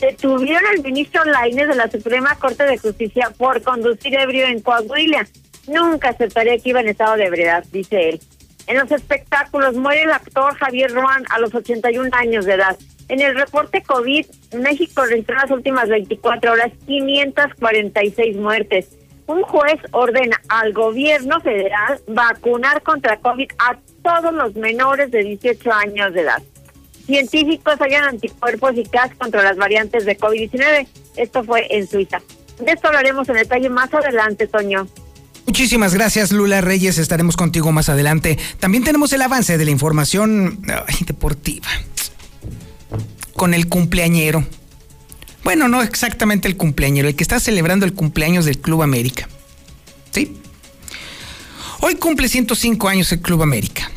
detuvieron 0.00 0.66
al 0.66 0.82
ministro 0.82 1.24
Lainez 1.24 1.68
de 1.68 1.74
la 1.74 1.90
Suprema 1.90 2.34
Corte 2.36 2.64
de 2.64 2.78
Justicia 2.78 3.32
por 3.36 3.62
conducir 3.62 4.14
ebrio 4.14 4.46
en 4.46 4.60
Coahuila. 4.60 5.26
Nunca 5.68 6.10
aceptaría 6.10 6.58
que 6.58 6.70
iba 6.70 6.80
en 6.80 6.88
estado 6.88 7.16
de 7.16 7.26
ebriedad, 7.26 7.64
dice 7.70 8.08
él. 8.08 8.20
En 8.66 8.78
los 8.78 8.90
espectáculos 8.90 9.74
muere 9.76 10.02
el 10.02 10.12
actor 10.12 10.54
Javier 10.56 10.92
Roan 10.92 11.24
a 11.30 11.38
los 11.38 11.54
81 11.54 12.08
años 12.12 12.46
de 12.46 12.54
edad. 12.54 12.76
En 13.08 13.20
el 13.20 13.34
reporte 13.34 13.82
COVID, 13.82 14.26
México 14.56 15.04
registró 15.04 15.34
las 15.36 15.50
últimas 15.50 15.88
24 15.88 16.52
horas 16.52 16.70
546 16.86 18.36
muertes. 18.36 18.96
Un 19.26 19.42
juez 19.42 19.78
ordena 19.92 20.40
al 20.48 20.72
gobierno 20.72 21.40
federal 21.40 22.00
vacunar 22.06 22.82
contra 22.82 23.18
COVID 23.18 23.50
a 23.58 23.76
todos 24.02 24.32
los 24.32 24.54
menores 24.54 25.10
de 25.10 25.22
18 25.22 25.72
años 25.72 26.14
de 26.14 26.22
edad 26.22 26.42
científicos 27.10 27.74
hallan 27.80 28.04
anticuerpos 28.04 28.72
eficaces 28.72 29.16
contra 29.18 29.42
las 29.42 29.56
variantes 29.56 30.04
de 30.04 30.16
COVID-19. 30.16 30.86
Esto 31.16 31.44
fue 31.44 31.66
en 31.70 31.88
Suiza. 31.88 32.22
De 32.58 32.72
esto 32.72 32.88
hablaremos 32.88 33.28
en 33.28 33.36
detalle 33.36 33.68
más 33.68 33.92
adelante, 33.92 34.46
Toño. 34.46 34.86
Muchísimas 35.46 35.94
gracias, 35.94 36.30
Lula 36.30 36.60
Reyes. 36.60 36.98
Estaremos 36.98 37.36
contigo 37.36 37.72
más 37.72 37.88
adelante. 37.88 38.38
También 38.60 38.84
tenemos 38.84 39.12
el 39.12 39.22
avance 39.22 39.58
de 39.58 39.64
la 39.64 39.70
información 39.70 40.62
deportiva. 41.06 41.68
con 43.34 43.54
el 43.54 43.68
cumpleañero. 43.68 44.44
Bueno, 45.42 45.66
no 45.68 45.82
exactamente 45.82 46.46
el 46.46 46.58
cumpleañero, 46.58 47.08
el 47.08 47.16
que 47.16 47.22
está 47.22 47.40
celebrando 47.40 47.86
el 47.86 47.94
cumpleaños 47.94 48.44
del 48.44 48.58
Club 48.58 48.82
América. 48.82 49.28
¿Sí? 50.10 50.38
Hoy 51.82 51.94
cumple 51.94 52.28
105 52.28 52.88
años 52.88 53.10
el 53.12 53.20
Club 53.20 53.42
América. 53.42 53.90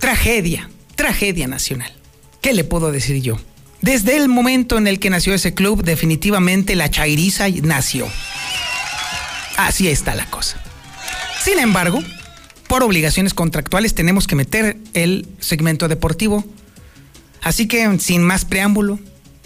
Tragedia, 0.00 0.68
tragedia 0.96 1.46
nacional. 1.46 1.92
¿Qué 2.40 2.52
le 2.52 2.64
puedo 2.64 2.90
decir 2.90 3.22
yo? 3.22 3.38
Desde 3.80 4.16
el 4.16 4.28
momento 4.28 4.76
en 4.76 4.86
el 4.86 4.98
que 4.98 5.08
nació 5.08 5.32
ese 5.32 5.54
club, 5.54 5.84
definitivamente 5.84 6.74
la 6.74 6.90
chairiza 6.90 7.46
nació. 7.62 8.08
Así 9.56 9.88
está 9.88 10.14
la 10.14 10.26
cosa. 10.26 10.60
Sin 11.42 11.58
embargo, 11.60 12.02
por 12.66 12.82
obligaciones 12.82 13.34
contractuales 13.34 13.94
tenemos 13.94 14.26
que 14.26 14.34
meter 14.34 14.76
el 14.92 15.28
segmento 15.38 15.86
deportivo. 15.86 16.44
Así 17.40 17.68
que, 17.68 17.98
sin 18.00 18.22
más 18.22 18.44
preámbulo 18.44 18.98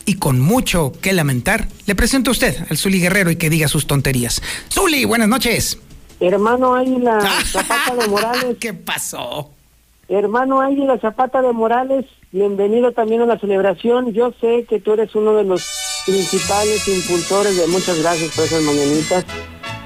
y 0.06 0.14
con 0.14 0.40
mucho 0.40 0.92
que 1.00 1.12
lamentar, 1.12 1.68
le 1.86 1.94
presento 1.94 2.30
a 2.30 2.32
usted 2.32 2.56
al 2.70 2.78
Zuli 2.78 3.00
Guerrero 3.00 3.30
y 3.30 3.36
que 3.36 3.50
diga 3.50 3.68
sus 3.68 3.86
tonterías. 3.86 4.40
Zuli, 4.72 5.04
buenas 5.04 5.28
noches. 5.28 5.78
Hermano 6.20 6.74
Águila 6.74 7.20
Zapata 7.44 7.94
de 7.94 8.08
Morales. 8.08 8.56
¿Qué 8.60 8.74
pasó? 8.74 9.50
Hermano 10.08 10.60
Águila 10.60 10.98
Zapata 10.98 11.40
de 11.40 11.52
Morales, 11.52 12.04
bienvenido 12.30 12.92
también 12.92 13.22
a 13.22 13.26
la 13.26 13.38
celebración. 13.38 14.12
Yo 14.12 14.32
sé 14.40 14.66
que 14.68 14.78
tú 14.78 14.92
eres 14.92 15.14
uno 15.14 15.34
de 15.34 15.44
los 15.44 15.66
principales 16.04 16.86
impulsores 16.86 17.56
de 17.56 17.66
muchas 17.68 18.00
gracias 18.02 18.34
por 18.34 18.44
esas 18.44 18.62
mañanitas. 18.62 19.24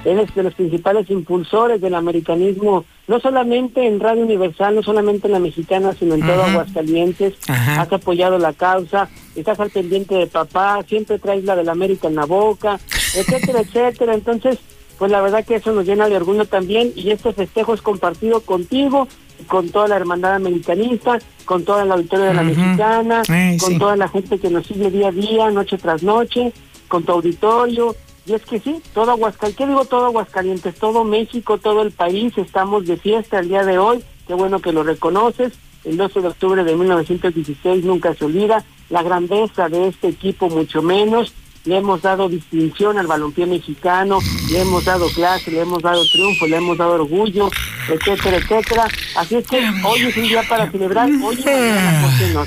Eres 0.04 0.34
de 0.34 0.42
los 0.42 0.54
principales 0.54 1.10
impulsores 1.10 1.80
del 1.80 1.94
americanismo, 1.94 2.84
no 3.08 3.20
solamente 3.20 3.86
en 3.86 4.00
Radio 4.00 4.22
Universal, 4.22 4.74
no 4.74 4.82
solamente 4.82 5.26
en 5.26 5.32
la 5.32 5.38
mexicana, 5.38 5.92
sino 5.98 6.14
en 6.14 6.20
todo 6.20 6.42
Aguascalientes. 6.42 7.34
Has 7.48 7.92
apoyado 7.92 8.38
la 8.38 8.52
causa, 8.52 9.08
estás 9.36 9.58
al 9.60 9.70
pendiente 9.70 10.14
de 10.14 10.26
papá, 10.26 10.82
siempre 10.88 11.18
traes 11.18 11.44
la 11.44 11.56
del 11.56 11.68
América 11.68 12.08
en 12.08 12.14
la 12.16 12.26
boca, 12.26 12.78
etcétera, 13.14 13.60
etcétera. 13.64 14.14
Entonces, 14.14 14.58
pues 14.98 15.10
la 15.12 15.20
verdad 15.20 15.44
que 15.44 15.54
eso 15.54 15.72
nos 15.72 15.86
llena 15.86 16.08
de 16.08 16.16
orgullo 16.16 16.44
también 16.44 16.92
y 16.96 17.10
este 17.10 17.32
festejo 17.32 17.72
es 17.72 17.82
compartido 17.82 18.40
contigo, 18.40 19.06
con 19.46 19.70
toda 19.70 19.88
la 19.88 19.96
hermandad 19.96 20.34
americanista, 20.34 21.18
con 21.44 21.64
toda 21.64 21.84
la 21.84 21.94
auditoria 21.94 22.26
de 22.26 22.34
la 22.34 22.42
mexicana, 22.42 23.22
con 23.60 23.78
toda 23.78 23.96
la 23.96 24.08
gente 24.08 24.38
que 24.38 24.50
nos 24.50 24.66
sigue 24.66 24.90
día 24.90 25.08
a 25.08 25.12
día, 25.12 25.50
noche 25.50 25.78
tras 25.78 26.02
noche, 26.02 26.52
con 26.88 27.04
tu 27.04 27.12
auditorio. 27.12 27.94
Y 28.26 28.34
es 28.34 28.42
que 28.42 28.58
sí, 28.58 28.82
todo 28.92 29.12
Aguascalientes, 29.12 29.56
¿qué 29.56 29.66
digo 29.66 29.84
todo 29.84 30.06
Aguascalientes? 30.06 30.74
Todo 30.74 31.04
México, 31.04 31.58
todo 31.58 31.82
el 31.82 31.92
país, 31.92 32.36
estamos 32.36 32.84
de 32.86 32.96
fiesta 32.96 33.38
el 33.38 33.48
día 33.48 33.64
de 33.64 33.78
hoy, 33.78 34.04
qué 34.26 34.34
bueno 34.34 34.58
que 34.58 34.72
lo 34.72 34.82
reconoces. 34.82 35.52
El 35.84 35.96
12 35.96 36.20
de 36.20 36.28
octubre 36.28 36.64
de 36.64 36.76
1916 36.76 37.84
nunca 37.84 38.12
se 38.14 38.24
olvida, 38.24 38.64
la 38.90 39.02
grandeza 39.02 39.68
de 39.68 39.88
este 39.88 40.08
equipo 40.08 40.50
mucho 40.50 40.82
menos, 40.82 41.32
le 41.68 41.76
hemos 41.76 42.00
dado 42.00 42.30
distinción 42.30 42.98
al 42.98 43.06
balompié 43.06 43.44
mexicano, 43.44 44.20
le 44.50 44.62
hemos 44.62 44.86
dado 44.86 45.06
clase, 45.10 45.50
le 45.50 45.60
hemos 45.60 45.82
dado 45.82 46.02
triunfo, 46.10 46.46
le 46.46 46.56
hemos 46.56 46.78
dado 46.78 46.94
orgullo, 46.94 47.50
etcétera, 47.90 48.38
etcétera. 48.38 48.88
Así 49.16 49.36
es 49.36 49.46
que 49.46 49.58
hoy 49.84 50.00
es 50.00 50.16
un 50.16 50.22
día 50.22 50.42
para 50.48 50.70
celebrar, 50.70 51.10
hoy 51.22 51.38
y 51.38 51.44
mañana, 51.44 52.02
no? 52.32 52.44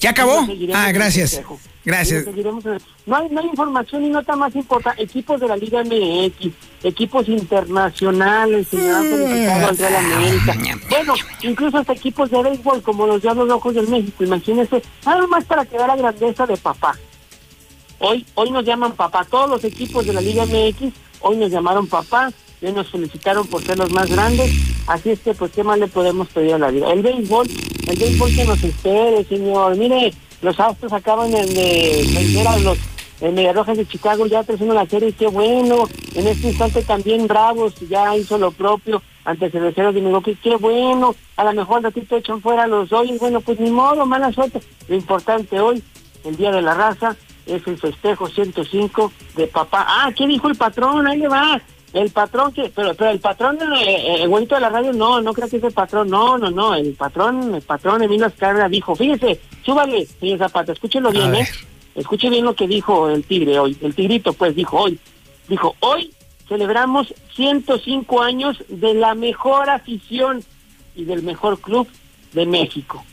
¿Ya 0.00 0.10
acabó? 0.10 0.48
Ah, 0.74 0.90
gracias. 0.90 1.42
Gracias. 1.84 2.24
No 3.06 3.16
hay, 3.16 3.28
no 3.28 3.40
hay 3.40 3.46
información 3.46 4.04
y 4.04 4.08
nota 4.08 4.36
más 4.36 4.54
importante. 4.56 5.02
Equipos 5.02 5.38
de 5.40 5.48
la 5.48 5.56
Liga 5.56 5.82
MX, 5.84 6.50
equipos 6.82 7.28
internacionales, 7.28 8.68
Real 8.72 9.96
América. 9.96 10.56
Bueno, 10.88 11.14
incluso 11.42 11.78
hasta 11.78 11.92
equipos 11.92 12.30
de 12.30 12.42
béisbol 12.42 12.82
como 12.82 13.06
los 13.06 13.20
Diablos 13.20 13.48
Rojos 13.48 13.74
del 13.74 13.88
México. 13.88 14.24
Imagínense, 14.24 14.82
nada 15.04 15.26
más 15.26 15.44
para 15.44 15.66
quedar 15.66 15.90
a 15.90 15.96
grandeza 15.96 16.46
de 16.46 16.56
papá. 16.56 16.96
Hoy, 18.04 18.26
hoy 18.34 18.50
nos 18.50 18.64
llaman 18.64 18.92
papá. 18.92 19.24
Todos 19.30 19.48
los 19.48 19.62
equipos 19.62 20.04
de 20.04 20.12
la 20.12 20.20
Liga 20.20 20.44
MX 20.44 20.92
hoy 21.20 21.36
nos 21.36 21.52
llamaron 21.52 21.86
papá. 21.86 22.32
Hoy 22.60 22.72
nos 22.72 22.90
felicitaron 22.90 23.46
por 23.46 23.62
ser 23.62 23.78
los 23.78 23.92
más 23.92 24.10
grandes. 24.10 24.50
Así 24.88 25.10
es 25.10 25.20
que, 25.20 25.34
pues, 25.34 25.52
¿qué 25.52 25.62
más 25.62 25.78
le 25.78 25.86
podemos 25.86 26.26
pedir 26.28 26.54
a 26.54 26.58
la 26.58 26.72
vida? 26.72 26.92
El 26.92 27.02
béisbol, 27.02 27.48
el 27.86 27.96
béisbol 27.96 28.34
que 28.34 28.44
nos 28.44 28.64
espere, 28.64 29.22
señor. 29.24 29.76
Mire, 29.76 30.12
los 30.42 30.58
Astros 30.58 30.92
acaban 30.92 31.30
de 31.30 32.08
vencer 32.12 32.48
a 32.48 32.58
los 32.58 32.76
Mediarrojas 33.20 33.76
de 33.76 33.86
Chicago 33.86 34.26
ya 34.26 34.42
3 34.42 34.60
la 34.62 34.86
serie, 34.86 35.12
qué 35.12 35.28
bueno. 35.28 35.88
En 36.16 36.26
este 36.26 36.48
instante 36.48 36.82
también 36.82 37.28
Bravos 37.28 37.74
ya 37.88 38.16
hizo 38.16 38.36
lo 38.36 38.50
propio 38.50 39.00
ante 39.24 39.48
cerveceros 39.48 39.94
de 39.94 40.00
Milwaukee, 40.00 40.36
qué 40.42 40.56
bueno. 40.56 41.14
A 41.36 41.44
lo 41.44 41.52
mejor 41.52 41.84
ratito 41.84 42.16
echan 42.16 42.40
fuera 42.40 42.66
los 42.66 42.92
hoy, 42.92 43.16
bueno, 43.18 43.40
pues 43.40 43.60
ni 43.60 43.70
modo, 43.70 44.04
mala 44.06 44.32
suerte. 44.32 44.60
Lo 44.88 44.96
importante 44.96 45.60
hoy, 45.60 45.84
el 46.24 46.36
Día 46.36 46.50
de 46.50 46.62
la 46.62 46.74
Raza, 46.74 47.16
es 47.46 47.66
el 47.66 47.78
festejo 47.78 48.28
105 48.28 49.12
de 49.36 49.46
papá. 49.46 49.84
Ah, 49.88 50.12
¿qué 50.16 50.26
dijo 50.26 50.48
el 50.48 50.56
patrón? 50.56 51.06
Ahí 51.06 51.18
le 51.18 51.28
va. 51.28 51.60
El 51.92 52.10
patrón 52.10 52.52
que, 52.52 52.72
pero, 52.74 52.94
pero 52.94 53.10
el 53.10 53.20
patrón, 53.20 53.58
eh, 53.60 53.84
eh, 53.84 54.22
el 54.22 54.28
bonito 54.28 54.54
de 54.54 54.62
la 54.62 54.70
radio, 54.70 54.94
no, 54.94 55.20
no 55.20 55.34
creo 55.34 55.48
que 55.48 55.58
es 55.58 55.64
el 55.64 55.72
patrón, 55.72 56.08
no, 56.08 56.38
no, 56.38 56.50
no, 56.50 56.74
el 56.74 56.94
patrón, 56.94 57.54
el 57.54 57.60
patrón 57.60 58.02
Emilio 58.02 58.26
Escarra 58.26 58.66
dijo, 58.68 58.96
fíjese, 58.96 59.38
súbale, 59.62 60.06
señor 60.06 60.38
Zapata, 60.38 60.72
escúchelo 60.72 61.10
bien, 61.10 61.34
¿eh? 61.34 61.46
Escuche 61.94 62.30
bien 62.30 62.46
lo 62.46 62.54
que 62.54 62.66
dijo 62.66 63.10
el 63.10 63.24
tigre 63.24 63.58
hoy, 63.58 63.76
el 63.82 63.94
tigrito 63.94 64.32
pues 64.32 64.56
dijo 64.56 64.78
hoy, 64.78 64.98
dijo, 65.48 65.76
hoy 65.80 66.10
celebramos 66.48 67.12
105 67.34 68.22
años 68.22 68.64
de 68.68 68.94
la 68.94 69.14
mejor 69.14 69.68
afición 69.68 70.42
y 70.96 71.04
del 71.04 71.22
mejor 71.22 71.60
club 71.60 71.86
de 72.32 72.46
México. 72.46 73.04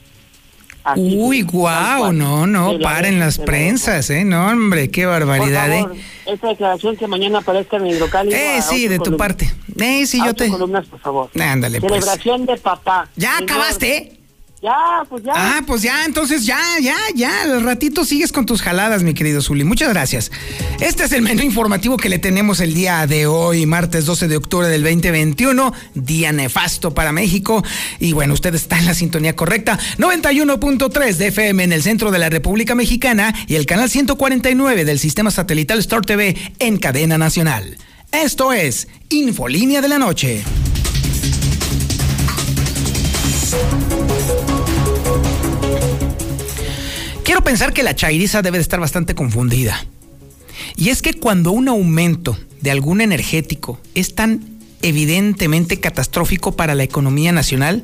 Uy, 0.96 1.42
guau, 1.44 2.12
no, 2.12 2.48
no, 2.48 2.80
paren 2.80 3.20
las 3.20 3.38
prensas, 3.38 4.10
¿eh? 4.10 4.24
No, 4.24 4.48
hombre, 4.48 4.90
qué 4.90 5.06
barbaridad, 5.06 5.72
¿eh? 5.72 5.86
Esta 6.26 6.48
declaración 6.50 6.96
que 6.96 7.08
mañana 7.08 7.40
aparezca 7.40 7.78
en 7.78 7.88
Hidrocálido. 7.88 8.38
Eh, 8.38 8.62
sí, 8.62 8.88
de 8.88 9.00
tu 9.00 9.18
parte. 9.18 9.52
Eh, 9.78 10.06
sí, 10.06 10.22
yo 10.24 10.34
te. 10.34 10.50
columnas, 10.50 10.86
por 10.88 11.00
favor. 11.00 11.30
Ándale, 11.40 11.80
pues. 11.80 11.94
Celebración 11.94 12.46
de 12.46 12.58
papá. 12.58 13.10
¿Ya 13.16 13.38
acabaste? 13.38 14.19
Ya, 14.62 15.06
pues 15.08 15.24
ya. 15.24 15.32
Ah, 15.36 15.62
pues 15.66 15.82
ya, 15.82 16.04
entonces 16.04 16.46
ya, 16.46 16.60
ya, 16.82 16.98
ya. 17.16 17.44
Al 17.44 17.64
ratito 17.64 18.04
sigues 18.04 18.34
con 18.34 18.46
tus 18.46 18.62
jaladas, 18.62 19.04
mi 19.04 19.14
querido 19.14 19.42
Zuli. 19.42 19.64
Muchas 19.64 19.90
gracias. 19.90 20.32
Este 20.82 21.06
es 21.06 21.14
el 21.14 21.22
menú 21.22 21.44
informativo 21.44 21.96
que 21.96 22.10
le 22.10 22.20
tenemos 22.20 22.60
el 22.60 22.74
día 22.74 23.08
de 23.08 23.26
hoy, 23.26 23.66
martes 23.66 24.06
12 24.06 24.28
de 24.28 24.36
octubre 24.36 24.68
del 24.68 24.84
2021, 24.84 25.74
día 25.96 26.34
nefasto 26.34 26.94
para 26.94 27.14
México. 27.14 27.64
Y 28.00 28.12
bueno, 28.12 28.34
usted 28.34 28.54
está 28.54 28.78
en 28.78 28.86
la 28.86 28.94
sintonía 28.94 29.34
correcta. 29.34 29.80
91.3 29.98 31.16
de 31.16 31.28
FM 31.28 31.64
en 31.64 31.72
el 31.72 31.82
centro 31.82 32.12
de 32.12 32.20
la 32.20 32.30
República 32.30 32.76
Mexicana 32.76 33.34
y 33.48 33.56
el 33.56 33.66
canal 33.66 33.90
149 33.90 34.84
del 34.84 35.00
sistema 35.00 35.32
satelital 35.32 35.80
Star 35.80 36.02
TV 36.02 36.36
en 36.60 36.78
cadena 36.78 37.18
nacional. 37.18 37.78
Esto 38.12 38.52
es 38.52 38.90
Infolínea 39.10 39.82
de 39.82 39.88
la 39.88 40.00
Noche. 40.00 40.44
Quiero 47.24 47.44
pensar 47.44 47.74
que 47.74 47.84
la 47.84 47.96
chairiza 47.96 48.42
debe 48.42 48.58
de 48.58 48.64
estar 48.64 48.80
bastante 48.80 49.16
confundida. 49.16 49.86
Y 50.76 50.90
es 50.90 51.02
que 51.02 51.14
cuando 51.14 51.52
un 51.52 51.68
aumento 51.68 52.38
de 52.62 52.72
algún 52.72 53.02
energético 53.02 53.80
es 53.96 54.16
tan 54.16 54.60
evidentemente 54.82 55.80
catastrófico 55.80 56.56
para 56.56 56.76
la 56.76 56.84
economía 56.84 57.32
nacional, 57.32 57.84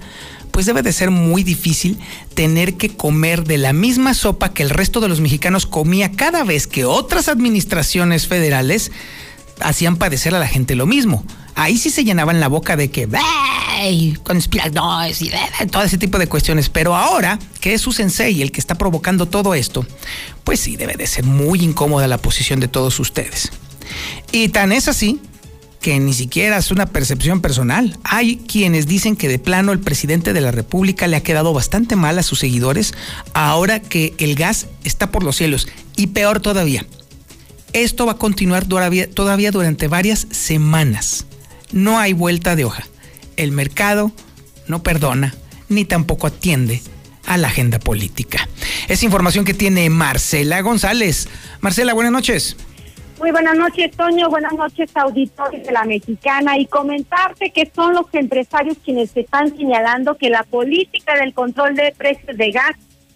pues 0.52 0.66
debe 0.66 0.82
de 0.82 0.94
ser 0.94 1.12
muy 1.12 1.44
difícil 1.44 2.00
tener 2.34 2.76
que 2.76 2.96
comer 2.96 3.44
de 3.44 3.58
la 3.58 3.74
misma 3.74 4.14
sopa 4.14 4.54
que 4.54 4.64
el 4.64 4.70
resto 4.70 5.02
de 5.02 5.10
los 5.10 5.20
mexicanos 5.20 5.66
comía 5.66 6.12
cada 6.12 6.44
vez 6.44 6.68
que 6.68 6.86
otras 6.86 7.28
administraciones 7.28 8.28
federales 8.28 8.92
hacían 9.60 9.98
padecer 9.98 10.34
a 10.34 10.40
la 10.40 10.48
gente 10.48 10.76
lo 10.76 10.86
mismo 10.86 11.26
ahí 11.56 11.78
sí 11.78 11.90
se 11.90 12.04
llenaban 12.04 12.40
la 12.40 12.48
boca 12.48 12.76
de 12.76 12.92
que 12.92 13.08
conspiradores 14.24 15.22
y 15.22 15.32
todo 15.72 15.84
ese 15.84 15.98
tipo 15.98 16.18
de 16.18 16.28
cuestiones. 16.28 16.70
Pero 16.70 16.96
ahora 16.96 17.40
que 17.60 17.74
es 17.74 17.82
su 17.82 17.92
sensei 17.92 18.42
el 18.42 18.52
que 18.52 18.60
está 18.60 18.76
provocando 18.76 19.26
todo 19.26 19.56
esto, 19.56 19.86
pues 20.44 20.60
sí 20.60 20.76
debe 20.76 20.96
de 20.96 21.08
ser 21.08 21.24
muy 21.24 21.64
incómoda 21.64 22.08
la 22.08 22.18
posición 22.18 22.60
de 22.60 22.68
todos 22.68 23.00
ustedes. 23.00 23.52
Y 24.32 24.50
tan 24.50 24.72
es 24.72 24.88
así 24.88 25.20
que 25.82 26.00
ni 26.00 26.14
siquiera 26.14 26.58
es 26.58 26.72
una 26.72 26.88
percepción 26.88 27.42
personal. 27.42 27.98
Hay 28.04 28.38
quienes 28.38 28.88
dicen 28.88 29.16
que 29.16 29.28
de 29.28 29.38
plano 29.38 29.72
el 29.72 29.80
presidente 29.80 30.34
de 30.34 30.42
la 30.42 30.52
República 30.52 31.08
le 31.08 31.16
ha 31.16 31.24
quedado 31.24 31.54
bastante 31.54 31.96
mal 31.96 32.18
a 32.18 32.24
sus 32.24 32.40
seguidores 32.40 32.94
ahora 33.34 33.80
que 33.80 34.16
el 34.18 34.36
gas 34.36 34.68
está 34.84 35.12
por 35.12 35.24
los 35.24 35.36
cielos. 35.36 35.68
Y 35.96 36.08
peor 36.08 36.40
todavía, 36.40 36.86
esto 37.74 38.08
va 38.08 38.14
a 38.14 38.18
continuar 38.18 38.66
todavía, 38.66 39.10
todavía 39.10 39.52
durante 39.52 39.88
varias 39.88 40.28
semanas 40.32 41.26
no 41.72 42.00
hay 42.00 42.14
vuelta 42.14 42.56
de 42.56 42.66
hoja. 42.66 42.84
El 43.38 43.52
mercado 43.52 44.12
no 44.68 44.84
perdona 44.84 45.34
ni 45.70 45.86
tampoco 45.86 46.28
atiende 46.28 46.82
a 47.26 47.38
la 47.38 47.48
agenda 47.48 47.80
política. 47.80 48.48
Es 48.88 49.04
información 49.04 49.46
que 49.46 49.54
tiene 49.54 49.90
Marcela 49.90 50.62
González. 50.62 51.28
Marcela, 51.60 51.94
buenas 51.94 52.14
noches. 52.14 52.56
Muy 53.20 53.32
buenas 53.32 53.58
noches, 53.58 53.92
Toño. 53.96 54.30
Buenas 54.30 54.54
noches, 54.54 54.90
auditores 54.94 55.66
de 55.66 55.72
la 55.72 55.86
Mexicana. 55.86 56.58
Y 56.58 56.66
comentarte 56.66 57.52
que 57.52 57.72
son 57.74 57.94
los 57.94 58.06
empresarios 58.14 58.78
quienes 58.84 59.16
están 59.16 59.56
señalando 59.56 60.18
que 60.18 60.30
la 60.30 60.44
política 60.44 61.16
del 61.16 61.34
control 61.34 61.76
de 61.76 61.94
precios 61.98 62.38
de 62.38 62.52
gas 62.52 62.76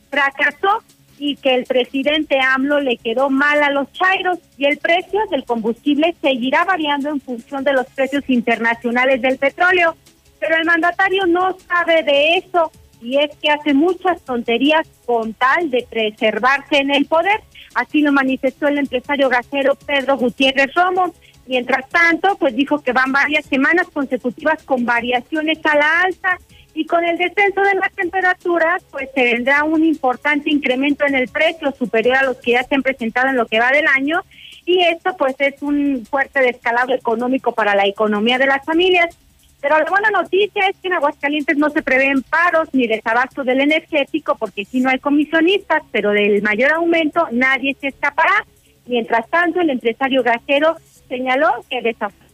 fracasó 0.10 0.84
y 1.20 1.36
que 1.36 1.54
el 1.54 1.66
presidente 1.66 2.40
AMLO 2.40 2.80
le 2.80 2.98
quedó 2.98 3.30
mal 3.30 3.62
a 3.62 3.70
los 3.70 3.92
chairos 3.92 4.40
y 4.58 4.66
el 4.66 4.78
precio 4.78 5.20
del 5.30 5.44
combustible 5.44 6.16
seguirá 6.22 6.64
variando 6.64 7.10
en 7.10 7.20
función 7.20 7.64
de 7.66 7.74
los 7.74 7.86
precios 7.88 8.24
internacionales 8.30 9.22
del 9.22 9.38
petróleo. 9.38 9.98
Pero 10.40 10.56
el 10.56 10.66
mandatario 10.66 11.26
no 11.28 11.58
sabe 11.68 12.04
de 12.04 12.38
eso 12.38 12.72
y 13.02 13.18
es 13.18 13.36
que 13.42 13.50
hace 13.50 13.74
muchas 13.74 14.22
tonterías 14.22 14.88
con 15.06 15.34
tal 15.34 15.70
de 15.70 15.86
preservarse 15.90 16.78
en 16.78 16.92
el 16.92 17.06
poder. 17.06 17.42
Así 17.76 18.02
lo 18.02 18.14
manifestó 18.14 18.68
el 18.68 18.78
empresario 18.78 19.28
gasero 19.28 19.76
Pedro 19.76 20.18
Gutiérrez 20.18 20.74
Romo. 20.74 21.14
Mientras 21.48 21.90
tanto, 21.90 22.38
pues 22.38 22.56
dijo 22.56 22.82
que 22.82 22.94
van 22.94 23.12
varias 23.12 23.46
semanas 23.46 23.88
consecutivas 23.92 24.64
con 24.64 24.86
variaciones 24.86 25.60
a 25.66 25.76
la 25.76 26.02
alta 26.02 26.38
y 26.80 26.86
con 26.86 27.04
el 27.04 27.18
descenso 27.18 27.60
de 27.60 27.76
las 27.76 27.92
temperaturas, 27.92 28.82
pues 28.90 29.10
se 29.14 29.22
vendrá 29.22 29.66
un 29.66 29.84
importante 29.84 30.50
incremento 30.50 31.06
en 31.06 31.14
el 31.14 31.28
precio 31.28 31.74
superior 31.74 32.16
a 32.16 32.24
los 32.24 32.38
que 32.38 32.52
ya 32.52 32.64
se 32.64 32.74
han 32.74 32.84
presentado 32.84 33.28
en 33.28 33.36
lo 33.36 33.48
que 33.48 33.60
va 33.60 33.70
del 33.72 33.86
año 33.86 34.22
y 34.66 34.80
esto 34.84 35.14
pues 35.18 35.36
es 35.40 35.62
un 35.62 36.06
fuerte 36.10 36.40
descalabro 36.40 36.96
económico 36.96 37.52
para 37.52 37.76
la 37.76 37.86
economía 37.86 38.38
de 38.38 38.46
las 38.46 38.64
familias. 38.64 39.14
Pero 39.60 39.78
la 39.78 39.90
buena 39.90 40.10
noticia 40.10 40.70
es 40.70 40.78
que 40.78 40.88
en 40.88 40.94
Aguascalientes 40.94 41.58
no 41.58 41.70
se 41.70 41.82
prevén 41.82 42.22
paros 42.22 42.70
ni 42.72 42.88
desabasto 42.88 43.44
del 43.44 43.60
energético 43.60 44.38
porque 44.40 44.64
si 44.64 44.80
no 44.80 44.90
hay 44.90 45.00
comisionistas, 45.00 45.84
pero 45.92 46.12
del 46.12 46.42
mayor 46.44 46.72
aumento 46.72 47.28
nadie 47.34 47.76
se 47.82 47.90
escapará. 47.90 48.46
Mientras 48.86 49.30
tanto, 49.30 49.60
el 49.60 49.70
empresario 49.70 50.24
gasero 50.24 50.78
señaló 51.10 51.50
que 51.70 51.82
desafortunadamente 51.82 52.29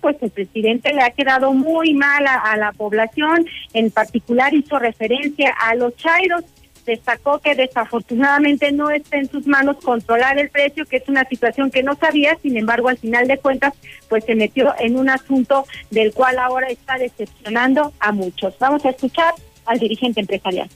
pues 0.00 0.16
el 0.20 0.30
presidente 0.30 0.92
le 0.92 1.02
ha 1.02 1.10
quedado 1.10 1.52
muy 1.52 1.94
mal 1.94 2.26
a 2.26 2.56
la 2.56 2.72
población, 2.72 3.46
en 3.72 3.90
particular 3.90 4.54
hizo 4.54 4.78
referencia 4.78 5.54
a 5.60 5.74
los 5.74 5.94
chairos 5.96 6.44
destacó 6.86 7.38
que 7.38 7.54
desafortunadamente 7.54 8.72
no 8.72 8.90
está 8.90 9.18
en 9.18 9.30
sus 9.30 9.46
manos 9.46 9.76
controlar 9.82 10.38
el 10.38 10.50
precio, 10.50 10.84
que 10.86 10.96
es 10.96 11.08
una 11.08 11.24
situación 11.24 11.70
que 11.70 11.82
no 11.82 11.94
sabía, 11.94 12.36
sin 12.42 12.56
embargo, 12.56 12.88
al 12.88 12.98
final 12.98 13.28
de 13.28 13.38
cuentas, 13.38 13.74
pues 14.08 14.24
se 14.24 14.34
metió 14.34 14.74
en 14.78 14.98
un 14.98 15.08
asunto 15.08 15.66
del 15.90 16.12
cual 16.12 16.38
ahora 16.38 16.68
está 16.68 16.98
decepcionando 16.98 17.92
a 18.00 18.12
muchos. 18.12 18.58
Vamos 18.58 18.84
a 18.84 18.90
escuchar 18.90 19.34
al 19.66 19.78
dirigente 19.78 20.20
empresarial 20.20 20.68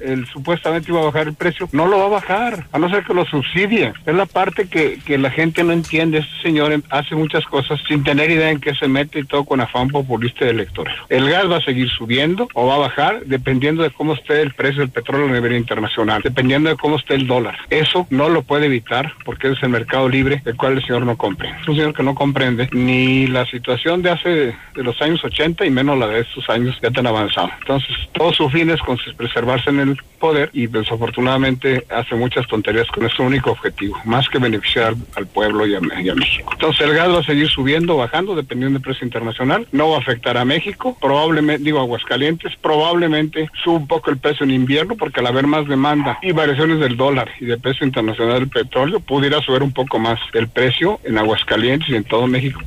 el 0.00 0.26
supuestamente 0.26 0.90
iba 0.90 1.00
a 1.00 1.06
bajar 1.06 1.28
el 1.28 1.34
precio, 1.34 1.68
no 1.72 1.86
lo 1.86 1.98
va 1.98 2.06
a 2.06 2.20
bajar, 2.20 2.66
a 2.72 2.78
no 2.78 2.90
ser 2.90 3.04
que 3.04 3.14
lo 3.14 3.24
subsidie. 3.26 3.92
Es 4.06 4.14
la 4.14 4.26
parte 4.26 4.68
que, 4.68 4.98
que 5.04 5.18
la 5.18 5.30
gente 5.30 5.64
no 5.64 5.72
entiende. 5.72 6.18
Este 6.18 6.42
señor 6.42 6.72
hace 6.90 7.14
muchas 7.14 7.44
cosas 7.46 7.80
sin 7.88 8.04
tener 8.04 8.30
idea 8.30 8.50
en 8.50 8.60
qué 8.60 8.74
se 8.74 8.88
mete 8.88 9.20
y 9.20 9.24
todo 9.24 9.44
con 9.44 9.60
afán 9.60 9.88
populista 9.88 10.44
y 10.44 10.48
electoral. 10.48 10.94
El 11.08 11.28
gas 11.28 11.50
va 11.50 11.56
a 11.56 11.62
seguir 11.62 11.88
subiendo 11.90 12.48
o 12.54 12.66
va 12.66 12.76
a 12.76 12.78
bajar 12.78 13.22
dependiendo 13.24 13.82
de 13.82 13.90
cómo 13.90 14.14
esté 14.14 14.42
el 14.42 14.52
precio 14.54 14.80
del 14.80 14.90
petróleo 14.90 15.28
a 15.28 15.32
nivel 15.32 15.56
internacional, 15.56 16.22
dependiendo 16.22 16.70
de 16.70 16.76
cómo 16.76 16.96
esté 16.96 17.14
el 17.14 17.26
dólar. 17.26 17.56
Eso 17.70 18.06
no 18.10 18.28
lo 18.28 18.42
puede 18.42 18.66
evitar 18.66 19.12
porque 19.24 19.48
es 19.48 19.62
el 19.62 19.70
mercado 19.70 20.08
libre 20.08 20.42
del 20.44 20.56
cual 20.56 20.74
el 20.74 20.82
señor 20.82 21.04
no 21.04 21.16
comprende. 21.16 21.58
Es 21.60 21.68
un 21.68 21.76
señor 21.76 21.94
que 21.94 22.02
no 22.02 22.14
comprende 22.14 22.68
ni 22.72 23.26
la 23.26 23.46
situación 23.46 24.02
de 24.02 24.10
hace 24.10 24.30
de 24.74 24.82
los 24.82 25.00
años 25.02 25.22
80 25.24 25.64
y 25.66 25.70
menos 25.70 25.98
la 25.98 26.06
de 26.06 26.20
estos 26.20 26.48
años 26.48 26.78
ya 26.82 26.90
tan 26.90 27.06
avanzados. 27.06 27.52
Entonces, 27.60 27.96
todo 28.12 28.32
su 28.32 28.48
fin 28.50 28.70
es 28.70 28.80
con 28.80 28.98
preservarse 29.16 29.70
en 29.70 29.80
el 29.80 29.89
poder 30.18 30.50
y 30.52 30.66
desafortunadamente 30.66 31.84
hace 31.88 32.14
muchas 32.14 32.46
tonterías 32.46 32.86
con 32.88 33.06
ese 33.06 33.22
único 33.22 33.50
objetivo, 33.50 33.96
más 34.04 34.28
que 34.28 34.38
beneficiar 34.38 34.94
al 35.16 35.26
pueblo 35.26 35.66
y 35.66 35.74
a, 35.74 35.80
México. 35.80 36.50
Entonces 36.52 36.86
el 36.86 36.94
gas 36.94 37.08
va 37.08 37.20
a 37.20 37.24
seguir 37.24 37.48
subiendo, 37.48 37.96
bajando, 37.96 38.34
dependiendo 38.34 38.78
del 38.78 38.84
precio 38.84 39.04
internacional, 39.04 39.66
no 39.72 39.90
va 39.90 39.96
a 39.96 40.00
afectar 40.00 40.36
a 40.36 40.44
México, 40.44 40.96
probablemente, 41.00 41.64
digo 41.64 41.80
Aguascalientes, 41.80 42.52
probablemente 42.60 43.48
suba 43.64 43.78
un 43.78 43.88
poco 43.88 44.10
el 44.10 44.18
precio 44.18 44.44
en 44.44 44.50
invierno 44.50 44.96
porque 44.96 45.20
al 45.20 45.26
haber 45.26 45.46
más 45.46 45.66
demanda 45.66 46.18
y 46.22 46.32
variaciones 46.32 46.80
del 46.80 46.96
dólar 46.96 47.30
y 47.40 47.46
del 47.46 47.60
precio 47.60 47.86
internacional 47.86 48.40
del 48.40 48.48
petróleo, 48.48 49.00
pudiera 49.00 49.40
subir 49.40 49.62
un 49.62 49.72
poco 49.72 49.98
más 49.98 50.20
el 50.34 50.48
precio 50.48 51.00
en 51.04 51.18
Aguascalientes 51.18 51.88
y 51.88 51.96
en 51.96 52.04
todo 52.04 52.26
México. 52.26 52.60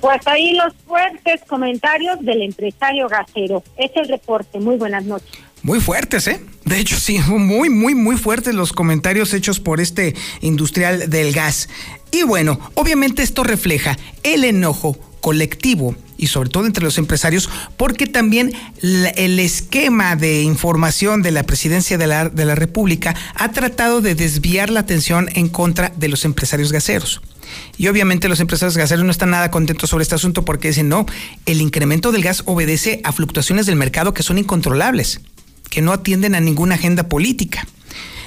Pues 0.00 0.26
ahí 0.26 0.54
los 0.54 0.72
fuertes 0.86 1.42
comentarios 1.48 2.24
del 2.24 2.42
empresario 2.42 3.08
gasero. 3.08 3.62
Es 3.76 3.90
el 3.96 4.08
reporte. 4.08 4.60
Muy 4.60 4.76
buenas 4.76 5.04
noches. 5.04 5.42
Muy 5.66 5.80
fuertes, 5.80 6.28
¿eh? 6.28 6.40
De 6.64 6.78
hecho, 6.78 6.96
sí, 6.96 7.18
muy, 7.18 7.70
muy, 7.70 7.96
muy 7.96 8.16
fuertes 8.16 8.54
los 8.54 8.72
comentarios 8.72 9.34
hechos 9.34 9.58
por 9.58 9.80
este 9.80 10.14
industrial 10.40 11.10
del 11.10 11.32
gas. 11.32 11.68
Y 12.12 12.22
bueno, 12.22 12.60
obviamente 12.74 13.24
esto 13.24 13.42
refleja 13.42 13.98
el 14.22 14.44
enojo 14.44 14.96
colectivo 15.20 15.96
y 16.16 16.28
sobre 16.28 16.50
todo 16.50 16.66
entre 16.66 16.84
los 16.84 16.98
empresarios, 16.98 17.50
porque 17.76 18.06
también 18.06 18.52
el 18.80 19.40
esquema 19.40 20.14
de 20.14 20.42
información 20.42 21.20
de 21.22 21.32
la 21.32 21.42
presidencia 21.42 21.98
de 21.98 22.06
la, 22.06 22.28
de 22.28 22.44
la 22.44 22.54
República 22.54 23.16
ha 23.34 23.50
tratado 23.50 24.00
de 24.00 24.14
desviar 24.14 24.70
la 24.70 24.78
atención 24.78 25.28
en 25.34 25.48
contra 25.48 25.92
de 25.96 26.06
los 26.06 26.24
empresarios 26.24 26.70
gaseros. 26.70 27.22
Y 27.76 27.88
obviamente 27.88 28.28
los 28.28 28.38
empresarios 28.38 28.76
gaseros 28.76 29.04
no 29.04 29.10
están 29.10 29.30
nada 29.30 29.50
contentos 29.50 29.90
sobre 29.90 30.04
este 30.04 30.14
asunto 30.14 30.44
porque 30.44 30.68
dicen, 30.68 30.88
no, 30.88 31.06
el 31.44 31.60
incremento 31.60 32.12
del 32.12 32.22
gas 32.22 32.44
obedece 32.46 33.00
a 33.02 33.10
fluctuaciones 33.10 33.66
del 33.66 33.74
mercado 33.74 34.14
que 34.14 34.22
son 34.22 34.38
incontrolables 34.38 35.22
que 35.70 35.82
no 35.82 35.92
atienden 35.92 36.34
a 36.34 36.40
ninguna 36.40 36.76
agenda 36.76 37.08
política. 37.08 37.66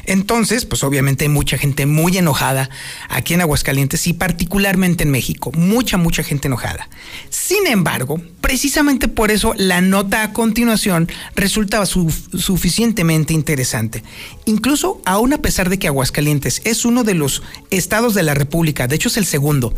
Entonces, 0.09 0.65
pues 0.65 0.83
obviamente 0.83 1.25
hay 1.25 1.29
mucha 1.29 1.59
gente 1.59 1.85
muy 1.85 2.17
enojada 2.17 2.71
aquí 3.09 3.35
en 3.35 3.41
Aguascalientes 3.41 4.07
y 4.07 4.13
particularmente 4.13 5.03
en 5.03 5.11
México, 5.11 5.51
mucha, 5.53 5.97
mucha 5.97 6.23
gente 6.23 6.47
enojada. 6.47 6.89
Sin 7.29 7.67
embargo, 7.67 8.19
precisamente 8.41 9.07
por 9.07 9.29
eso 9.29 9.53
la 9.55 9.81
nota 9.81 10.23
a 10.23 10.33
continuación 10.33 11.07
resultaba 11.35 11.85
suficientemente 11.85 13.35
interesante. 13.35 14.03
Incluso 14.45 14.99
aún 15.05 15.33
a 15.33 15.43
pesar 15.43 15.69
de 15.69 15.77
que 15.77 15.87
Aguascalientes 15.87 16.63
es 16.65 16.85
uno 16.85 17.03
de 17.03 17.13
los 17.13 17.43
estados 17.69 18.15
de 18.15 18.23
la 18.23 18.33
República, 18.33 18.87
de 18.87 18.95
hecho 18.95 19.09
es 19.09 19.17
el 19.17 19.27
segundo, 19.27 19.75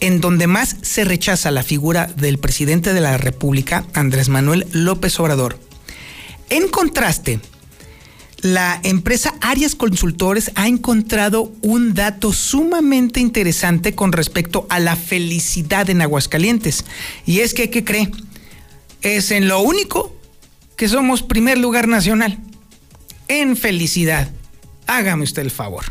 en 0.00 0.22
donde 0.22 0.46
más 0.46 0.76
se 0.80 1.04
rechaza 1.04 1.50
la 1.50 1.62
figura 1.62 2.06
del 2.16 2.38
presidente 2.38 2.94
de 2.94 3.02
la 3.02 3.18
República, 3.18 3.84
Andrés 3.92 4.30
Manuel 4.30 4.66
López 4.72 5.20
Obrador, 5.20 5.58
en 6.56 6.68
contraste, 6.68 7.40
la 8.40 8.78
empresa 8.84 9.34
Arias 9.40 9.74
Consultores 9.74 10.52
ha 10.54 10.68
encontrado 10.68 11.50
un 11.62 11.94
dato 11.94 12.32
sumamente 12.32 13.18
interesante 13.18 13.96
con 13.96 14.12
respecto 14.12 14.64
a 14.68 14.78
la 14.78 14.94
felicidad 14.94 15.90
en 15.90 16.00
Aguascalientes. 16.00 16.84
Y 17.26 17.40
es 17.40 17.54
que, 17.54 17.70
¿qué 17.70 17.84
cree? 17.84 18.08
Es 19.02 19.32
en 19.32 19.48
lo 19.48 19.62
único 19.62 20.14
que 20.76 20.88
somos 20.88 21.24
primer 21.24 21.58
lugar 21.58 21.88
nacional. 21.88 22.38
En 23.26 23.56
felicidad. 23.56 24.30
Hágame 24.86 25.24
usted 25.24 25.42
el 25.42 25.50
favor. 25.50 25.86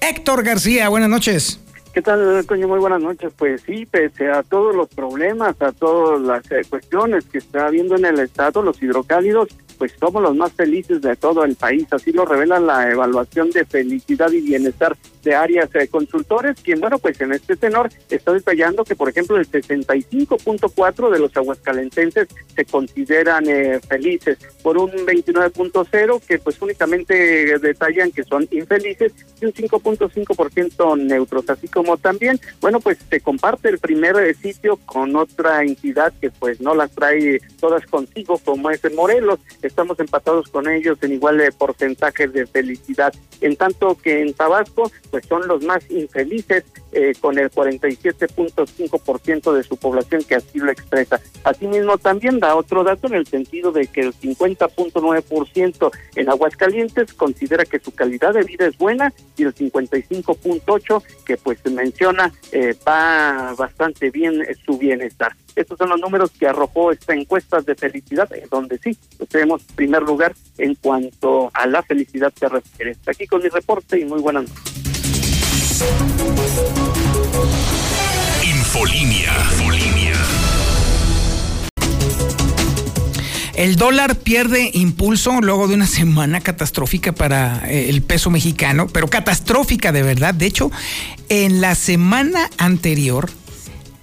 Héctor 0.00 0.42
García, 0.42 0.88
buenas 0.88 1.10
noches. 1.10 1.60
¿Qué 1.92 2.00
tal, 2.00 2.46
coño? 2.46 2.68
Muy 2.68 2.78
buenas 2.78 3.02
noches. 3.02 3.32
Pues 3.36 3.62
sí, 3.66 3.84
pese 3.84 4.30
a 4.30 4.42
todos 4.42 4.74
los 4.74 4.88
problemas, 4.88 5.60
a 5.60 5.72
todas 5.72 6.20
las 6.20 6.50
eh, 6.50 6.64
cuestiones 6.68 7.24
que 7.24 7.38
está 7.38 7.66
habiendo 7.66 7.96
en 7.96 8.04
el 8.04 8.20
Estado, 8.20 8.62
los 8.62 8.82
hidrocálidos 8.82 9.48
pues 9.78 9.92
somos 9.98 10.22
los 10.22 10.36
más 10.36 10.52
felices 10.52 11.00
de 11.00 11.16
todo 11.16 11.44
el 11.44 11.54
país, 11.56 11.86
así 11.90 12.12
lo 12.12 12.24
revela 12.24 12.58
la 12.58 12.90
evaluación 12.90 13.50
de 13.50 13.64
felicidad 13.64 14.30
y 14.32 14.40
bienestar 14.40 14.96
de 15.22 15.34
áreas 15.34 15.68
eh, 15.74 15.88
consultores, 15.88 16.56
quien 16.62 16.80
bueno, 16.80 16.98
pues 16.98 17.20
en 17.20 17.32
este 17.32 17.56
tenor 17.56 17.90
está 18.10 18.32
detallando 18.32 18.84
que 18.84 18.94
por 18.94 19.08
ejemplo 19.08 19.36
el 19.36 19.50
65.4 19.50 21.10
de 21.10 21.18
los 21.18 21.36
aguascalentenses 21.36 22.28
se 22.54 22.64
consideran 22.64 23.44
eh, 23.48 23.80
felices, 23.80 24.38
por 24.62 24.78
un 24.78 24.90
29.0 24.90 26.20
que 26.26 26.38
pues 26.38 26.62
únicamente 26.62 27.58
detallan 27.58 28.12
que 28.12 28.22
son 28.22 28.46
infelices 28.50 29.12
y 29.40 29.46
un 29.46 29.52
5.5% 29.52 30.98
neutros, 30.98 31.50
así 31.50 31.68
como 31.68 31.96
también, 31.96 32.40
bueno, 32.60 32.80
pues 32.80 32.98
se 33.10 33.20
comparte 33.20 33.68
el 33.68 33.78
primer 33.78 34.16
eh, 34.16 34.34
sitio 34.34 34.76
con 34.86 35.16
otra 35.16 35.62
entidad 35.62 36.12
que 36.20 36.30
pues 36.30 36.60
no 36.60 36.74
las 36.74 36.92
trae 36.92 37.40
todas 37.60 37.84
consigo, 37.86 38.38
como 38.38 38.70
es 38.70 38.84
el 38.84 38.94
Morelos, 38.94 39.40
estamos 39.66 39.98
empatados 40.00 40.48
con 40.48 40.68
ellos 40.68 40.98
en 41.02 41.12
igual 41.12 41.38
de 41.38 41.52
porcentaje 41.52 42.28
de 42.28 42.46
felicidad, 42.46 43.12
en 43.40 43.56
tanto 43.56 43.96
que 43.96 44.22
en 44.22 44.34
Tabasco 44.34 44.90
pues 45.10 45.26
son 45.26 45.46
los 45.46 45.62
más 45.64 45.88
infelices 45.90 46.64
eh, 46.92 47.14
con 47.20 47.38
el 47.38 47.50
47.5% 47.50 49.52
de 49.52 49.62
su 49.62 49.76
población 49.76 50.24
que 50.24 50.36
así 50.36 50.58
lo 50.58 50.70
expresa. 50.70 51.20
Asimismo 51.44 51.98
también 51.98 52.40
da 52.40 52.54
otro 52.54 52.84
dato 52.84 53.08
en 53.08 53.14
el 53.14 53.26
sentido 53.26 53.72
de 53.72 53.86
que 53.86 54.02
el 54.02 54.14
50.9% 54.14 55.90
en 56.14 56.30
Aguascalientes 56.30 57.12
considera 57.14 57.64
que 57.64 57.80
su 57.80 57.92
calidad 57.92 58.34
de 58.34 58.44
vida 58.44 58.66
es 58.66 58.76
buena 58.78 59.12
y 59.36 59.42
el 59.44 59.54
55.8% 59.54 61.02
que 61.24 61.36
pues 61.36 61.58
menciona 61.66 62.32
eh, 62.52 62.74
va 62.86 63.54
bastante 63.56 64.10
bien 64.10 64.44
su 64.64 64.78
bienestar. 64.78 65.34
Estos 65.54 65.78
son 65.78 65.88
los 65.88 66.00
números 66.00 66.30
que 66.38 66.46
arrojó 66.46 66.92
esta 66.92 67.14
encuesta 67.14 67.62
de 67.62 67.74
felicidad, 67.74 68.28
donde 68.50 68.78
sí, 68.78 68.96
tenemos 69.30 69.64
primer 69.74 70.02
lugar 70.02 70.34
en 70.58 70.74
cuanto 70.74 71.50
a 71.54 71.66
la 71.66 71.82
felicidad 71.82 72.32
se 72.38 72.48
refiere. 72.48 72.96
Aquí 73.06 73.26
con 73.26 73.42
mi 73.42 73.48
reporte 73.48 73.98
y 73.98 74.04
muy 74.04 74.20
buenas 74.20 74.48
noches. 74.48 74.95
Infolinia. 78.42 79.32
El 83.54 83.76
dólar 83.76 84.16
pierde 84.16 84.70
impulso 84.72 85.40
luego 85.42 85.68
de 85.68 85.74
una 85.74 85.86
semana 85.86 86.40
catastrófica 86.40 87.12
para 87.12 87.68
eh, 87.70 87.90
el 87.90 88.00
peso 88.02 88.30
mexicano, 88.30 88.86
pero 88.88 89.08
catastrófica 89.08 89.92
de 89.92 90.02
verdad. 90.02 90.32
De 90.32 90.46
hecho, 90.46 90.70
en 91.28 91.60
la 91.60 91.74
semana 91.74 92.48
anterior, 92.56 93.30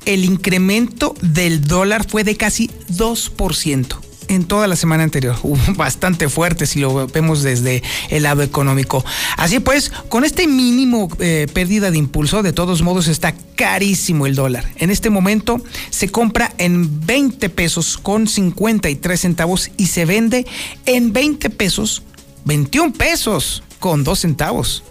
el 0.06 0.26
incremento 0.26 1.16
del 1.22 1.62
dólar 1.66 2.08
fue 2.08 2.24
de 2.24 2.38
casi 2.38 2.70
2% 2.90 4.13
en 4.28 4.46
toda 4.46 4.68
la 4.68 4.76
semana 4.76 5.04
anterior. 5.04 5.36
Bastante 5.76 6.30
fuerte 6.30 6.66
si 6.66 6.80
lo 6.80 7.08
vemos 7.08 7.44
desde 7.44 7.84
el 8.10 8.24
lado 8.24 8.44
económico. 8.44 9.04
Así 9.38 9.60
pues, 9.60 9.92
con 10.10 10.26
este 10.26 10.48
mínimo 10.48 11.10
eh, 11.20 11.48
pérdida 11.54 11.92
de 11.92 11.98
impulso, 11.98 12.44
de 12.44 12.54
todos 12.54 12.82
modos 12.82 13.08
está 13.08 13.34
carísimo 13.56 14.26
el 14.26 14.36
dólar. 14.36 14.66
En 14.78 14.90
este 14.90 15.10
momento 15.10 15.62
se 15.90 16.10
compra 16.10 16.54
en 16.58 17.06
20 17.06 17.50
pesos 17.50 17.98
con 17.98 18.28
53 18.28 19.20
centavos 19.20 19.72
y 19.78 19.88
se 19.88 20.06
vende 20.06 20.46
en 20.86 21.14
20 21.14 21.50
pesos, 21.50 22.04
21 22.46 22.94
pesos 22.94 23.64
con 23.80 24.04
2 24.04 24.20
centavos. 24.20 24.84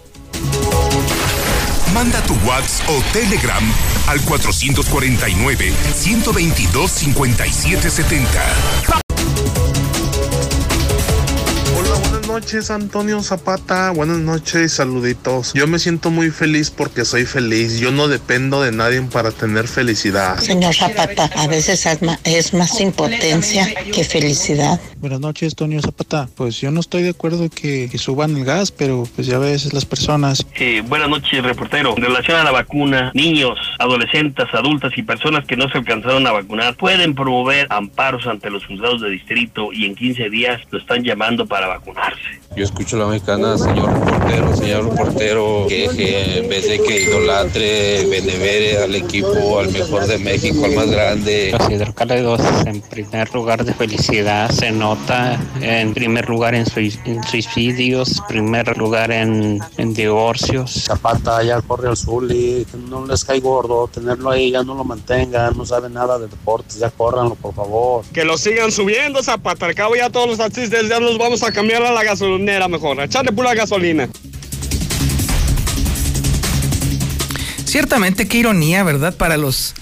Manda 1.93 2.21
tu 2.23 2.33
WhatsApp 2.47 2.89
o 2.89 3.03
Telegram 3.13 3.63
al 4.07 4.19
449 4.21 5.73
122 5.93 6.91
5770. 6.91 9.02
Noches, 12.33 12.71
Antonio 12.71 13.21
Zapata. 13.21 13.91
Buenas 13.91 14.17
noches, 14.17 14.73
saluditos. 14.73 15.53
Yo 15.53 15.67
me 15.67 15.77
siento 15.77 16.09
muy 16.09 16.31
feliz 16.31 16.71
porque 16.71 17.05
soy 17.05 17.25
feliz. 17.25 17.79
Yo 17.79 17.91
no 17.91 18.07
dependo 18.07 18.63
de 18.63 18.71
nadie 18.71 19.03
para 19.03 19.29
tener 19.29 19.67
felicidad. 19.67 20.39
Señor 20.39 20.73
Zapata, 20.73 21.29
a 21.35 21.45
veces 21.45 21.87
es 22.23 22.53
más 22.55 22.81
impotencia 22.81 23.71
que 23.93 24.03
felicidad. 24.03 24.81
Buenas 24.97 25.19
noches, 25.19 25.53
Antonio 25.53 25.79
Zapata. 25.79 26.27
Pues 26.35 26.59
yo 26.59 26.71
no 26.71 26.79
estoy 26.79 27.03
de 27.03 27.09
acuerdo 27.09 27.51
que, 27.51 27.87
suban 27.99 28.35
el 28.35 28.45
gas, 28.45 28.71
pero 28.71 29.07
pues 29.15 29.27
ya 29.27 29.37
ves 29.37 29.71
las 29.71 29.85
personas. 29.85 30.43
Eh, 30.55 30.81
buenas 30.87 31.09
noches, 31.09 31.43
reportero. 31.43 31.93
En 31.95 32.03
relación 32.03 32.37
a 32.37 32.43
la 32.43 32.51
vacuna, 32.51 33.11
niños, 33.13 33.59
adolescentes, 33.77 34.47
adultas 34.53 34.91
y 34.97 35.03
personas 35.03 35.45
que 35.45 35.55
no 35.55 35.69
se 35.69 35.77
alcanzaron 35.77 36.25
a 36.25 36.31
vacunar 36.31 36.75
pueden 36.77 37.13
promover 37.13 37.67
amparos 37.69 38.25
ante 38.25 38.49
los 38.49 38.65
juzgados 38.65 39.01
de 39.01 39.11
distrito 39.11 39.71
y 39.71 39.85
en 39.85 39.93
15 39.93 40.31
días 40.31 40.61
lo 40.71 40.79
están 40.79 41.03
llamando 41.03 41.45
para 41.45 41.67
vacunarse. 41.67 42.22
Yo 42.55 42.63
escucho 42.63 42.97
la 42.97 43.07
mexicana, 43.07 43.57
señor 43.57 43.91
reportero, 43.91 44.55
señor 44.55 44.85
reportero, 44.85 45.65
que, 45.67 46.37
en 46.37 46.49
vez 46.49 46.67
de 46.67 46.79
que 46.79 47.01
idolatre, 47.01 48.05
venevere 48.05 48.77
al 48.77 48.93
equipo, 48.93 49.57
al 49.57 49.71
mejor 49.71 50.05
de 50.05 50.19
México, 50.19 50.63
al 50.63 50.75
más 50.75 50.91
grande. 50.91 51.55
Los 51.57 51.69
hidrocálidos 51.71 52.41
en 52.67 52.81
primer 52.81 53.33
lugar 53.33 53.65
de 53.65 53.73
felicidad 53.73 54.51
se 54.51 54.71
nota, 54.71 55.39
en 55.61 55.95
primer 55.95 56.29
lugar 56.29 56.53
en, 56.53 56.67
suicidios, 56.67 58.21
primer 58.27 58.77
lugar 58.77 59.11
en, 59.11 59.59
divorcios. 59.95 60.83
Zapata 60.85 61.41
ya 61.41 61.59
corre 61.61 61.89
al 61.89 61.97
sur 61.97 62.31
y 62.31 62.67
no 62.87 63.07
les 63.07 63.23
cae 63.25 63.39
gordo, 63.39 63.87
tenerlo 63.87 64.29
ahí 64.29 64.51
ya 64.51 64.63
no 64.63 64.75
lo 64.75 64.83
mantengan, 64.83 65.57
no 65.57 65.65
sabe 65.65 65.89
nada 65.89 66.19
de 66.19 66.27
deportes, 66.27 66.77
ya 66.77 66.91
córranlo 66.91 67.33
por 67.33 67.55
favor. 67.55 68.05
Que 68.13 68.23
lo 68.23 68.37
sigan 68.37 68.71
subiendo 68.71 69.23
Zapata, 69.23 69.65
al 69.65 69.73
cabo 69.73 69.95
ya 69.95 70.11
todos 70.11 70.27
los 70.27 70.37
taxistas 70.37 70.87
ya 70.87 70.99
nos 70.99 71.17
vamos 71.17 71.41
a 71.41 71.51
cambiar 71.51 71.81
a 71.81 71.91
la 71.91 72.03
gasolinera 72.13 72.67
mejor, 72.67 73.01
echarle 73.01 73.31
pura 73.31 73.53
gasolina. 73.53 74.07
Ciertamente, 77.65 78.27
qué 78.27 78.37
ironía, 78.37 78.83
¿verdad? 78.83 79.15
Para 79.17 79.35
los 79.35 79.73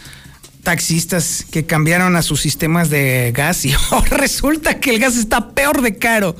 taxistas 0.63 1.45
que 1.51 1.65
cambiaron 1.65 2.15
a 2.15 2.21
sus 2.21 2.39
sistemas 2.39 2.89
de 2.89 3.33
gas 3.35 3.65
y 3.65 3.73
resulta 4.09 4.79
que 4.79 4.91
el 4.91 4.99
gas 4.99 5.17
está 5.17 5.49
peor 5.49 5.81
de 5.81 5.97
caro. 5.97 6.37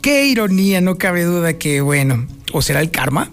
Qué 0.00 0.26
ironía, 0.26 0.80
no 0.80 0.98
cabe 0.98 1.24
duda 1.24 1.58
que, 1.58 1.80
bueno, 1.80 2.28
¿o 2.52 2.62
será 2.62 2.80
el 2.80 2.92
karma? 2.92 3.32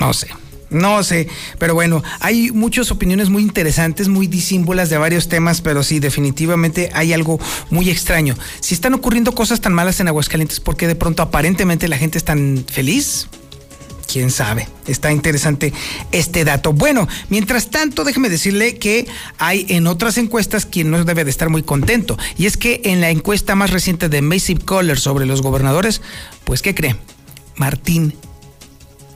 No 0.00 0.12
sé. 0.12 0.28
No 0.70 1.02
sé, 1.02 1.28
pero 1.58 1.74
bueno, 1.74 2.02
hay 2.20 2.50
muchas 2.50 2.90
opiniones 2.90 3.28
muy 3.28 3.42
interesantes, 3.42 4.08
muy 4.08 4.26
disímbolas 4.26 4.90
de 4.90 4.98
varios 4.98 5.28
temas, 5.28 5.60
pero 5.60 5.82
sí, 5.82 6.00
definitivamente 6.00 6.90
hay 6.94 7.12
algo 7.12 7.38
muy 7.70 7.90
extraño. 7.90 8.34
Si 8.60 8.74
están 8.74 8.94
ocurriendo 8.94 9.34
cosas 9.34 9.60
tan 9.60 9.72
malas 9.72 10.00
en 10.00 10.08
Aguascalientes, 10.08 10.60
¿por 10.60 10.76
qué 10.76 10.86
de 10.86 10.96
pronto 10.96 11.22
aparentemente 11.22 11.88
la 11.88 11.98
gente 11.98 12.18
es 12.18 12.24
tan 12.24 12.64
feliz? 12.68 13.28
quién 14.04 14.30
sabe. 14.30 14.68
Está 14.86 15.10
interesante 15.10 15.72
este 16.12 16.44
dato. 16.44 16.72
Bueno, 16.72 17.08
mientras 17.30 17.70
tanto, 17.70 18.04
déjeme 18.04 18.28
decirle 18.28 18.78
que 18.78 19.06
hay 19.38 19.66
en 19.70 19.86
otras 19.86 20.18
encuestas 20.18 20.66
quien 20.66 20.90
no 20.90 21.02
debe 21.04 21.24
de 21.24 21.30
estar 21.30 21.48
muy 21.48 21.62
contento. 21.62 22.16
Y 22.36 22.46
es 22.46 22.56
que 22.56 22.80
en 22.84 23.00
la 23.00 23.10
encuesta 23.10 23.54
más 23.54 23.70
reciente 23.70 24.08
de 24.08 24.22
Massive 24.22 24.64
Caller 24.64 24.98
sobre 25.00 25.26
los 25.26 25.42
gobernadores, 25.42 26.00
pues, 26.44 26.62
¿qué 26.62 26.74
cree? 26.74 26.96
Martín 27.56 28.14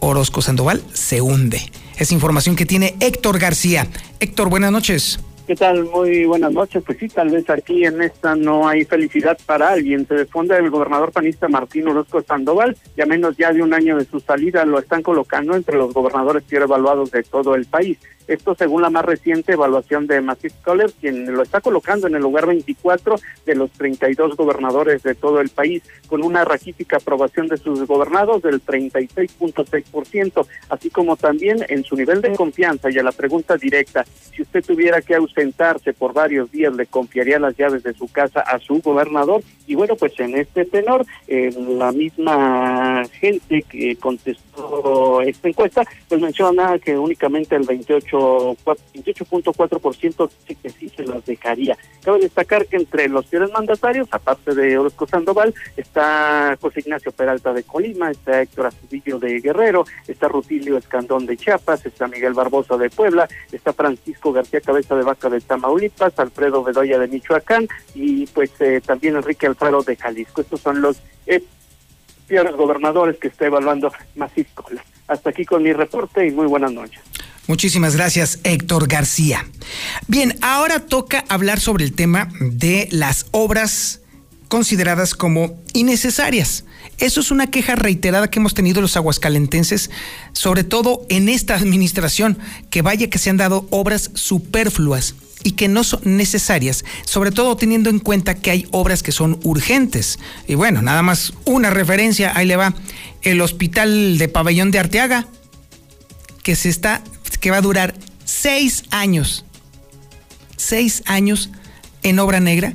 Orozco 0.00 0.42
Sandoval 0.42 0.82
se 0.92 1.20
hunde. 1.20 1.60
Es 1.98 2.12
información 2.12 2.56
que 2.56 2.66
tiene 2.66 2.94
Héctor 3.00 3.38
García. 3.38 3.86
Héctor, 4.20 4.48
buenas 4.48 4.72
noches. 4.72 5.18
¿Qué 5.48 5.56
tal? 5.56 5.84
Muy 5.84 6.26
buenas 6.26 6.52
noches. 6.52 6.82
Pues 6.84 6.98
sí, 6.98 7.08
tal 7.08 7.30
vez 7.30 7.48
aquí 7.48 7.84
en 7.84 8.02
esta 8.02 8.34
no 8.34 8.68
hay 8.68 8.84
felicidad 8.84 9.38
para 9.46 9.70
alguien. 9.70 10.06
Se 10.06 10.14
defonde 10.14 10.56
el 10.58 10.68
gobernador 10.68 11.10
panista 11.10 11.48
Martín 11.48 11.88
Orozco 11.88 12.20
Sandoval, 12.22 12.76
ya 12.98 13.06
menos 13.06 13.34
ya 13.38 13.50
de 13.52 13.62
un 13.62 13.72
año 13.72 13.96
de 13.96 14.04
su 14.04 14.20
salida 14.20 14.66
lo 14.66 14.78
están 14.78 15.02
colocando 15.02 15.56
entre 15.56 15.78
los 15.78 15.94
gobernadores 15.94 16.42
peor 16.42 16.64
evaluados 16.64 17.10
de 17.10 17.22
todo 17.22 17.54
el 17.54 17.64
país. 17.64 17.98
Esto 18.28 18.54
según 18.54 18.82
la 18.82 18.90
más 18.90 19.06
reciente 19.06 19.54
evaluación 19.54 20.06
de 20.06 20.20
Massive 20.20 20.54
Scholar, 20.60 20.90
quien 21.00 21.32
lo 21.32 21.42
está 21.42 21.62
colocando 21.62 22.06
en 22.06 22.14
el 22.14 22.22
lugar 22.22 22.46
24 22.46 23.16
de 23.46 23.54
los 23.54 23.70
32 23.72 24.36
gobernadores 24.36 25.02
de 25.02 25.14
todo 25.14 25.40
el 25.40 25.48
país, 25.48 25.82
con 26.06 26.22
una 26.22 26.44
raquítica 26.44 26.98
aprobación 26.98 27.48
de 27.48 27.56
sus 27.56 27.86
gobernados 27.86 28.42
del 28.42 28.62
36.6%, 28.62 30.46
así 30.68 30.90
como 30.90 31.16
también 31.16 31.64
en 31.68 31.84
su 31.84 31.96
nivel 31.96 32.20
de 32.20 32.36
confianza 32.36 32.90
y 32.90 32.98
a 32.98 33.02
la 33.02 33.12
pregunta 33.12 33.56
directa, 33.56 34.04
si 34.04 34.42
usted 34.42 34.62
tuviera 34.64 35.00
que 35.00 35.14
ausentarse 35.14 35.94
por 35.94 36.12
varios 36.12 36.50
días, 36.50 36.74
¿le 36.74 36.86
confiaría 36.86 37.38
las 37.38 37.56
llaves 37.56 37.82
de 37.82 37.94
su 37.94 38.08
casa 38.08 38.40
a 38.40 38.58
su 38.58 38.80
gobernador? 38.80 39.42
Y 39.66 39.74
bueno, 39.74 39.96
pues 39.96 40.12
en 40.20 40.36
este 40.36 40.64
tenor, 40.64 41.06
eh, 41.26 41.50
la 41.68 41.92
misma 41.92 43.04
gente 43.20 43.62
que 43.62 43.96
contestó 43.96 45.20
esta 45.22 45.48
encuesta, 45.48 45.82
pues 46.08 46.20
menciona 46.20 46.78
que 46.78 46.96
únicamente 46.96 47.56
el 47.56 47.64
28 47.64 48.17
28.4% 48.18 50.30
dice 50.30 50.54
que 50.60 50.70
sí 50.70 50.88
se 50.88 51.04
las 51.04 51.24
dejaría. 51.24 51.76
Cabe 52.02 52.20
destacar 52.20 52.66
que 52.66 52.76
entre 52.76 53.08
los 53.08 53.26
peores 53.26 53.52
mandatarios, 53.52 54.08
aparte 54.10 54.54
de 54.54 54.78
Orozco 54.78 55.06
Sandoval, 55.06 55.54
está 55.76 56.56
José 56.60 56.80
Ignacio 56.80 57.12
Peralta 57.12 57.52
de 57.52 57.62
Colima, 57.62 58.10
está 58.10 58.42
Héctor 58.42 58.66
Astudillo 58.66 59.18
de 59.18 59.40
Guerrero, 59.40 59.84
está 60.06 60.28
Rutilio 60.28 60.76
Escandón 60.76 61.26
de 61.26 61.36
Chiapas, 61.36 61.84
está 61.86 62.08
Miguel 62.08 62.34
Barbosa 62.34 62.76
de 62.76 62.90
Puebla, 62.90 63.28
está 63.52 63.72
Francisco 63.72 64.32
García 64.32 64.60
Cabeza 64.60 64.96
de 64.96 65.02
Vaca 65.02 65.28
de 65.28 65.40
Tamaulipas, 65.40 66.18
Alfredo 66.18 66.64
Bedoya 66.64 66.98
de 66.98 67.08
Michoacán 67.08 67.68
y 67.94 68.26
pues 68.26 68.50
eh, 68.60 68.80
también 68.84 69.16
Enrique 69.16 69.46
Alfaro 69.46 69.82
de 69.82 69.96
Jalisco. 69.96 70.40
Estos 70.40 70.60
son 70.60 70.80
los 70.80 71.00
eh, 71.26 71.42
gobernadores 72.56 73.18
que 73.18 73.28
está 73.28 73.46
evaluando 73.46 73.92
Macisco. 74.16 74.66
Hasta 75.06 75.30
aquí 75.30 75.44
con 75.44 75.62
mi 75.62 75.72
reporte 75.72 76.26
y 76.26 76.30
muy 76.30 76.46
buenas 76.46 76.72
noches. 76.72 77.00
Muchísimas 77.48 77.96
gracias, 77.96 78.40
Héctor 78.44 78.88
García. 78.88 79.48
Bien, 80.06 80.36
ahora 80.42 80.80
toca 80.80 81.24
hablar 81.30 81.60
sobre 81.60 81.82
el 81.82 81.94
tema 81.94 82.28
de 82.40 82.88
las 82.90 83.24
obras 83.30 84.02
consideradas 84.48 85.14
como 85.14 85.58
innecesarias. 85.72 86.66
Eso 86.98 87.20
es 87.20 87.30
una 87.30 87.46
queja 87.46 87.74
reiterada 87.74 88.28
que 88.28 88.38
hemos 88.38 88.52
tenido 88.52 88.82
los 88.82 88.98
aguascalentenses, 88.98 89.90
sobre 90.34 90.62
todo 90.62 91.06
en 91.08 91.30
esta 91.30 91.54
administración, 91.54 92.38
que 92.68 92.82
vaya 92.82 93.08
que 93.08 93.18
se 93.18 93.30
han 93.30 93.38
dado 93.38 93.66
obras 93.70 94.10
superfluas 94.12 95.14
y 95.42 95.52
que 95.52 95.68
no 95.68 95.84
son 95.84 96.00
necesarias, 96.04 96.84
sobre 97.06 97.30
todo 97.30 97.56
teniendo 97.56 97.88
en 97.88 97.98
cuenta 97.98 98.34
que 98.34 98.50
hay 98.50 98.66
obras 98.72 99.02
que 99.02 99.12
son 99.12 99.40
urgentes. 99.42 100.18
Y 100.46 100.54
bueno, 100.54 100.82
nada 100.82 101.00
más 101.00 101.32
una 101.46 101.70
referencia, 101.70 102.36
ahí 102.36 102.46
le 102.46 102.56
va, 102.56 102.74
el 103.22 103.40
hospital 103.40 104.18
de 104.18 104.28
pabellón 104.28 104.70
de 104.70 104.80
Arteaga, 104.80 105.28
que 106.42 106.56
se 106.56 106.68
está 106.68 107.02
que 107.38 107.50
va 107.50 107.58
a 107.58 107.62
durar 107.62 107.94
seis 108.24 108.84
años. 108.90 109.44
Seis 110.56 111.02
años 111.06 111.50
en 112.02 112.18
obra 112.18 112.40
negra. 112.40 112.74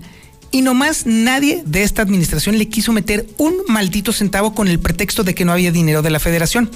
Y 0.52 0.62
nomás 0.62 1.06
nadie 1.06 1.64
de 1.66 1.84
esta 1.84 2.04
administración 2.04 2.58
le 2.58 2.70
quiso 2.70 2.92
meter 2.92 3.28
un 3.38 3.56
maldito 3.68 4.14
centavo 4.14 4.54
con 4.54 4.68
el 4.68 4.80
pretexto 4.80 5.24
de 5.24 5.34
que 5.34 5.46
no 5.46 5.52
había 5.52 5.72
dinero 5.72 6.02
de 6.02 6.12
la 6.12 6.20
federación. 6.20 6.70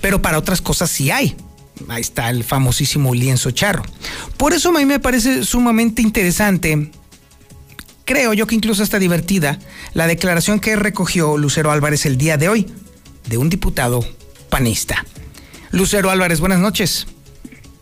Pero 0.00 0.22
para 0.22 0.38
otras 0.38 0.62
cosas 0.62 0.90
sí 0.90 1.10
hay. 1.10 1.36
Ahí 1.88 2.00
está 2.00 2.30
el 2.30 2.42
famosísimo 2.42 3.14
lienzo 3.14 3.50
charro. 3.50 3.84
Por 4.36 4.52
eso 4.52 4.70
a 4.70 4.72
mí 4.72 4.84
me 4.84 4.98
parece 4.98 5.44
sumamente 5.44 6.02
interesante, 6.02 6.90
creo 8.04 8.32
yo 8.32 8.46
que 8.46 8.54
incluso 8.54 8.82
está 8.82 8.98
divertida, 8.98 9.58
la 9.92 10.06
declaración 10.06 10.60
que 10.60 10.74
recogió 10.76 11.36
Lucero 11.36 11.70
Álvarez 11.70 12.06
el 12.06 12.16
día 12.16 12.36
de 12.36 12.48
hoy 12.48 12.66
de 13.28 13.36
un 13.36 13.50
diputado 13.50 14.04
panista. 14.48 15.04
Lucero 15.70 16.10
Álvarez, 16.10 16.40
buenas 16.40 16.58
noches. 16.58 17.06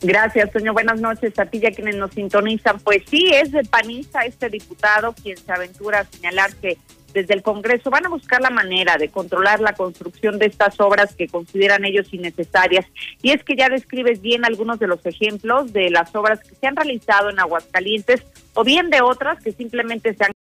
Gracias, 0.03 0.51
Toño. 0.53 0.73
Buenas 0.73 1.01
noches 1.01 1.39
a 1.39 1.47
ti 1.47 1.59
y 1.63 1.67
a 1.67 1.71
quienes 1.71 1.97
nos 1.97 2.13
sintonizan. 2.13 2.79
Pues 2.81 3.03
sí, 3.09 3.31
es 3.33 3.53
de 3.53 3.65
panista 3.65 4.25
este 4.25 4.49
diputado 4.51 5.15
quien 5.15 5.37
se 5.37 5.53
aventura 5.53 6.01
a 6.01 6.05
señalar 6.05 6.55
que 6.57 6.77
desde 7.15 7.33
el 7.33 7.43
Congreso 7.43 7.89
van 7.89 8.05
a 8.05 8.11
buscar 8.11 8.43
la 8.43 8.51
manera 8.51 8.99
de 8.99 9.09
controlar 9.09 9.61
la 9.61 9.73
construcción 9.73 10.39
de 10.39 10.47
estas 10.47 10.79
obras 10.81 11.15
que 11.15 11.29
consideran 11.29 11.87
ellos 11.87 12.13
innecesarias. 12.13 12.85
Y 13.23 13.31
es 13.31 13.43
que 13.43 13.57
ya 13.57 13.71
describes 13.71 14.21
bien 14.21 14.45
algunos 14.45 14.79
de 14.79 14.87
los 14.87 15.05
ejemplos 15.07 15.73
de 15.73 15.89
las 15.89 16.15
obras 16.15 16.41
que 16.41 16.55
se 16.55 16.67
han 16.67 16.77
realizado 16.77 17.31
en 17.31 17.41
Aguascalientes 17.41 18.23
o 18.53 18.65
bien 18.65 18.91
de 18.91 19.01
otras 19.01 19.43
que 19.43 19.53
simplemente 19.53 20.13
se 20.15 20.25
han 20.25 20.33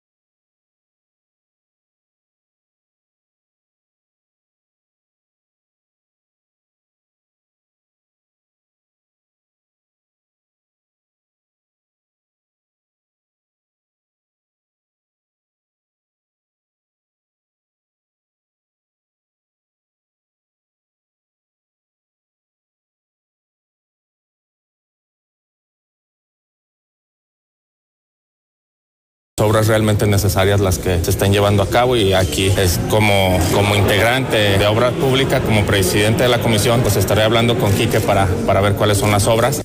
obras 29.42 29.68
realmente 29.68 30.06
necesarias 30.06 30.60
las 30.60 30.78
que 30.78 31.04
se 31.04 31.10
están 31.10 31.30
llevando 31.30 31.62
a 31.62 31.68
cabo 31.68 31.94
y 31.94 32.14
aquí 32.14 32.46
es 32.46 32.80
como, 32.88 33.38
como 33.52 33.76
integrante 33.76 34.56
de 34.56 34.66
obras 34.66 34.94
públicas, 34.94 35.42
como 35.42 35.66
presidente 35.66 36.22
de 36.22 36.30
la 36.30 36.38
comisión, 36.38 36.80
pues 36.80 36.96
estaré 36.96 37.22
hablando 37.22 37.58
con 37.58 37.70
Quique 37.74 38.00
para, 38.00 38.26
para 38.46 38.62
ver 38.62 38.76
cuáles 38.76 38.96
son 38.96 39.10
las 39.10 39.26
obras. 39.26 39.62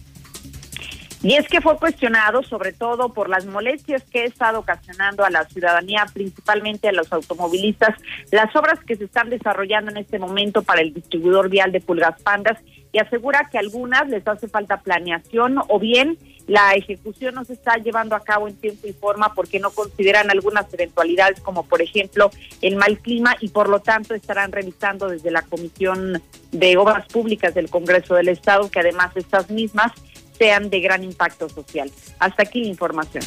Y 1.23 1.35
es 1.35 1.47
que 1.47 1.61
fue 1.61 1.77
cuestionado 1.77 2.43
sobre 2.43 2.73
todo 2.73 3.13
por 3.13 3.29
las 3.29 3.45
molestias 3.45 4.03
que 4.03 4.23
ha 4.23 4.25
estado 4.25 4.59
ocasionando 4.59 5.23
a 5.23 5.29
la 5.29 5.45
ciudadanía, 5.45 6.05
principalmente 6.13 6.89
a 6.89 6.91
los 6.91 7.13
automovilistas, 7.13 7.95
las 8.29 8.53
obras 8.57 8.77
que 8.85 8.97
se 8.97 9.05
están 9.05 9.29
desarrollando 9.29 9.89
en 9.89 9.97
este 9.99 10.19
momento 10.19 10.63
para 10.63 10.81
el 10.81 10.93
distribuidor 10.93 11.49
vial 11.49 11.71
de 11.71 11.79
Pulgas 11.79 12.21
Pandas 12.23 12.57
y 12.91 12.99
asegura 12.99 13.47
que 13.49 13.57
algunas 13.57 14.09
les 14.09 14.27
hace 14.27 14.49
falta 14.49 14.81
planeación 14.81 15.59
o 15.69 15.79
bien 15.79 16.17
la 16.51 16.73
ejecución 16.73 17.33
no 17.35 17.45
se 17.45 17.53
está 17.53 17.77
llevando 17.77 18.13
a 18.13 18.19
cabo 18.19 18.49
en 18.49 18.55
tiempo 18.57 18.85
y 18.85 18.91
forma 18.91 19.33
porque 19.33 19.57
no 19.57 19.71
consideran 19.71 20.29
algunas 20.29 20.71
eventualidades 20.73 21.39
como 21.39 21.63
por 21.63 21.81
ejemplo 21.81 22.29
el 22.61 22.75
mal 22.75 22.99
clima 22.99 23.37
y 23.39 23.47
por 23.47 23.69
lo 23.69 23.79
tanto 23.79 24.13
estarán 24.13 24.51
revisando 24.51 25.07
desde 25.07 25.31
la 25.31 25.43
Comisión 25.43 26.21
de 26.51 26.75
Obras 26.75 27.07
Públicas 27.07 27.53
del 27.53 27.69
Congreso 27.69 28.15
del 28.15 28.27
Estado 28.27 28.69
que 28.69 28.81
además 28.81 29.15
estas 29.15 29.49
mismas 29.49 29.93
sean 30.37 30.69
de 30.69 30.81
gran 30.81 31.05
impacto 31.05 31.47
social. 31.47 31.89
Hasta 32.19 32.43
aquí 32.43 32.63
la 32.63 32.67
información. 32.67 33.23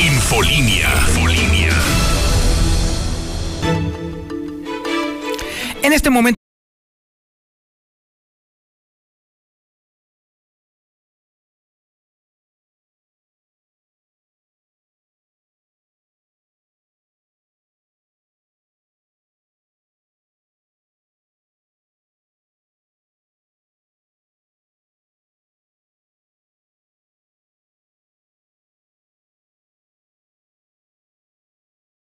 Infolinia. 0.00 0.88
Infolinia. 1.10 1.70
En 5.80 5.92
este 5.92 6.10
momento. 6.10 6.41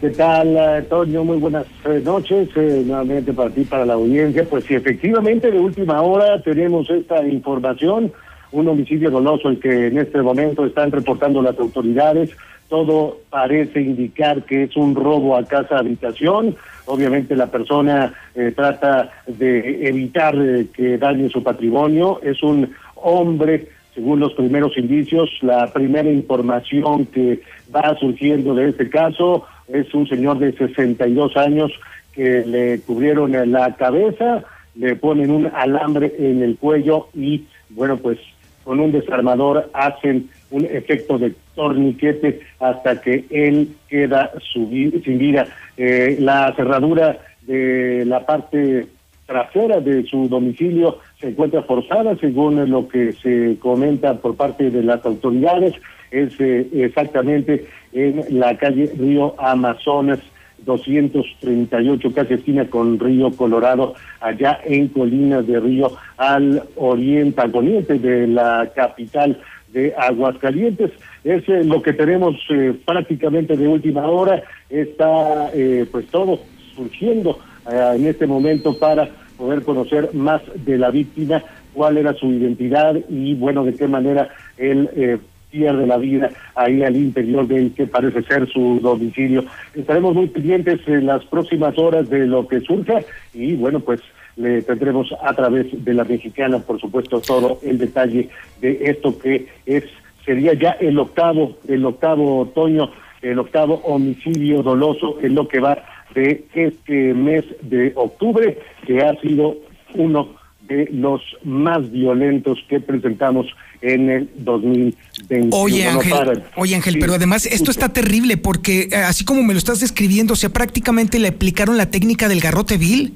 ¿Qué 0.00 0.10
tal, 0.10 0.56
eh, 0.56 0.82
Toño? 0.88 1.24
Muy 1.24 1.38
buenas 1.38 1.66
eh, 1.86 2.00
noches. 2.04 2.50
eh, 2.54 2.84
nuevamente 2.86 3.32
para 3.32 3.50
ti, 3.50 3.64
para 3.64 3.84
la 3.84 3.94
audiencia. 3.94 4.44
Pues 4.48 4.64
sí, 4.64 4.76
efectivamente, 4.76 5.50
de 5.50 5.58
última 5.58 6.00
hora 6.02 6.40
tenemos 6.40 6.88
esta 6.88 7.26
información. 7.26 8.12
Un 8.52 8.68
homicidio 8.68 9.10
doloso 9.10 9.48
el 9.48 9.60
que 9.60 9.88
en 9.88 9.98
este 9.98 10.22
momento 10.22 10.64
están 10.64 10.90
reportando 10.90 11.42
las 11.42 11.58
autoridades. 11.58 12.30
Todo 12.68 13.18
parece 13.30 13.80
indicar 13.80 14.44
que 14.44 14.64
es 14.64 14.76
un 14.76 14.94
robo 14.94 15.36
a 15.36 15.44
casa 15.44 15.78
habitación. 15.78 16.56
Obviamente 16.86 17.36
la 17.36 17.46
persona 17.46 18.12
eh, 18.34 18.52
trata 18.54 19.10
de 19.26 19.88
evitar 19.88 20.34
eh, 20.36 20.66
que 20.72 20.98
dañe 20.98 21.28
su 21.28 21.42
patrimonio. 21.42 22.20
Es 22.22 22.42
un 22.42 22.72
hombre 22.96 23.68
según 23.98 24.20
los 24.20 24.32
primeros 24.34 24.78
indicios, 24.78 25.28
la 25.42 25.72
primera 25.72 26.08
información 26.08 27.04
que 27.06 27.40
va 27.74 27.96
surgiendo 27.98 28.54
de 28.54 28.68
este 28.68 28.88
caso 28.88 29.44
es 29.66 29.92
un 29.92 30.08
señor 30.08 30.38
de 30.38 30.52
62 30.52 31.36
años 31.36 31.72
que 32.12 32.44
le 32.46 32.80
cubrieron 32.80 33.32
la 33.50 33.74
cabeza, 33.74 34.44
le 34.76 34.94
ponen 34.94 35.32
un 35.32 35.46
alambre 35.46 36.14
en 36.16 36.42
el 36.44 36.56
cuello 36.56 37.08
y, 37.12 37.46
bueno, 37.70 37.96
pues 37.96 38.18
con 38.68 38.80
un 38.80 38.92
desarmador 38.92 39.70
hacen 39.72 40.28
un 40.50 40.66
efecto 40.66 41.16
de 41.16 41.32
torniquete 41.54 42.40
hasta 42.60 43.00
que 43.00 43.24
él 43.30 43.70
queda 43.88 44.30
subi- 44.52 45.02
sin 45.02 45.16
vida. 45.16 45.46
Eh, 45.78 46.18
la 46.20 46.52
cerradura 46.54 47.16
de 47.46 48.04
la 48.04 48.26
parte 48.26 48.84
trasera 49.24 49.80
de 49.80 50.02
su 50.04 50.28
domicilio 50.28 50.98
se 51.18 51.28
encuentra 51.28 51.62
forzada, 51.62 52.14
según 52.16 52.68
lo 52.70 52.86
que 52.88 53.14
se 53.14 53.56
comenta 53.58 54.12
por 54.18 54.36
parte 54.36 54.68
de 54.70 54.82
las 54.82 55.02
autoridades, 55.06 55.72
es 56.10 56.38
eh, 56.38 56.68
exactamente 56.74 57.64
en 57.94 58.22
la 58.38 58.54
calle 58.58 58.92
Río 58.98 59.34
Amazonas 59.38 60.20
238, 60.64 62.12
casi 62.12 62.34
esquina 62.34 62.68
con 62.68 62.98
Río 62.98 63.30
Colorado, 63.32 63.94
allá 64.20 64.60
en 64.64 64.88
Colinas 64.88 65.46
de 65.46 65.60
Río, 65.60 65.92
al 66.16 66.62
oriente, 66.76 67.40
al 67.40 67.50
poniente 67.50 67.98
de 67.98 68.26
la 68.26 68.70
capital 68.74 69.40
de 69.72 69.94
Aguascalientes. 69.96 70.90
Es 71.24 71.48
eh, 71.48 71.64
lo 71.64 71.82
que 71.82 71.92
tenemos 71.92 72.36
eh, 72.50 72.74
prácticamente 72.84 73.56
de 73.56 73.68
última 73.68 74.06
hora. 74.08 74.42
Está 74.70 75.50
eh, 75.54 75.86
pues 75.90 76.06
todo 76.06 76.40
surgiendo 76.74 77.38
eh, 77.70 77.92
en 77.96 78.06
este 78.06 78.26
momento 78.26 78.78
para 78.78 79.08
poder 79.36 79.62
conocer 79.62 80.10
más 80.14 80.42
de 80.54 80.78
la 80.78 80.90
víctima, 80.90 81.42
cuál 81.74 81.96
era 81.96 82.12
su 82.14 82.26
identidad 82.32 82.96
y 83.08 83.34
bueno, 83.34 83.64
de 83.64 83.74
qué 83.74 83.86
manera 83.86 84.28
él 84.56 84.90
eh, 84.96 85.18
pierde 85.50 85.86
la 85.86 85.96
vida 85.96 86.30
ahí 86.54 86.82
al 86.82 86.96
interior 86.96 87.46
del 87.46 87.72
que 87.72 87.86
parece 87.86 88.22
ser 88.22 88.48
su 88.48 88.80
domicilio. 88.80 89.44
Estaremos 89.74 90.14
muy 90.14 90.26
pendientes 90.26 90.80
en 90.86 91.06
las 91.06 91.24
próximas 91.24 91.76
horas 91.78 92.08
de 92.08 92.26
lo 92.26 92.46
que 92.46 92.60
surja 92.60 93.00
y 93.34 93.54
bueno, 93.56 93.80
pues 93.80 94.00
le 94.36 94.62
tendremos 94.62 95.12
a 95.22 95.34
través 95.34 95.66
de 95.84 95.94
la 95.94 96.04
mexicana, 96.04 96.58
por 96.60 96.80
supuesto, 96.80 97.20
todo 97.20 97.58
el 97.62 97.78
detalle 97.78 98.28
de 98.60 98.78
esto 98.82 99.18
que 99.18 99.48
es 99.66 99.84
sería 100.24 100.52
ya 100.52 100.72
el 100.72 100.98
octavo, 100.98 101.56
el 101.66 101.84
octavo 101.86 102.40
otoño, 102.40 102.90
el 103.22 103.38
octavo 103.38 103.80
homicidio 103.84 104.62
doloso 104.62 105.18
en 105.22 105.34
lo 105.34 105.48
que 105.48 105.58
va 105.58 105.78
de 106.14 106.44
este 106.54 107.14
mes 107.14 107.44
de 107.62 107.92
octubre, 107.96 108.58
que 108.86 109.00
ha 109.00 109.18
sido 109.20 109.56
uno 109.94 110.37
de 110.68 110.88
los 110.92 111.20
más 111.42 111.90
violentos 111.90 112.58
que 112.68 112.80
presentamos 112.80 113.46
en 113.80 114.10
el 114.10 114.28
2021. 114.36 115.56
Oye 115.56 115.86
Ángel, 115.86 116.42
oye 116.56 116.74
Ángel, 116.74 116.94
Sí, 116.94 117.00
pero 117.00 117.14
además 117.14 117.46
esto 117.46 117.70
está 117.70 117.88
terrible 117.88 118.36
porque 118.36 118.88
eh, 118.90 118.96
así 118.96 119.24
como 119.24 119.42
me 119.42 119.54
lo 119.54 119.58
estás 119.58 119.80
describiendo, 119.80 120.34
o 120.34 120.36
sea, 120.36 120.50
prácticamente 120.50 121.18
le 121.18 121.28
aplicaron 121.28 121.76
la 121.76 121.90
técnica 121.90 122.28
del 122.28 122.40
garrote 122.40 122.76
vil. 122.76 123.14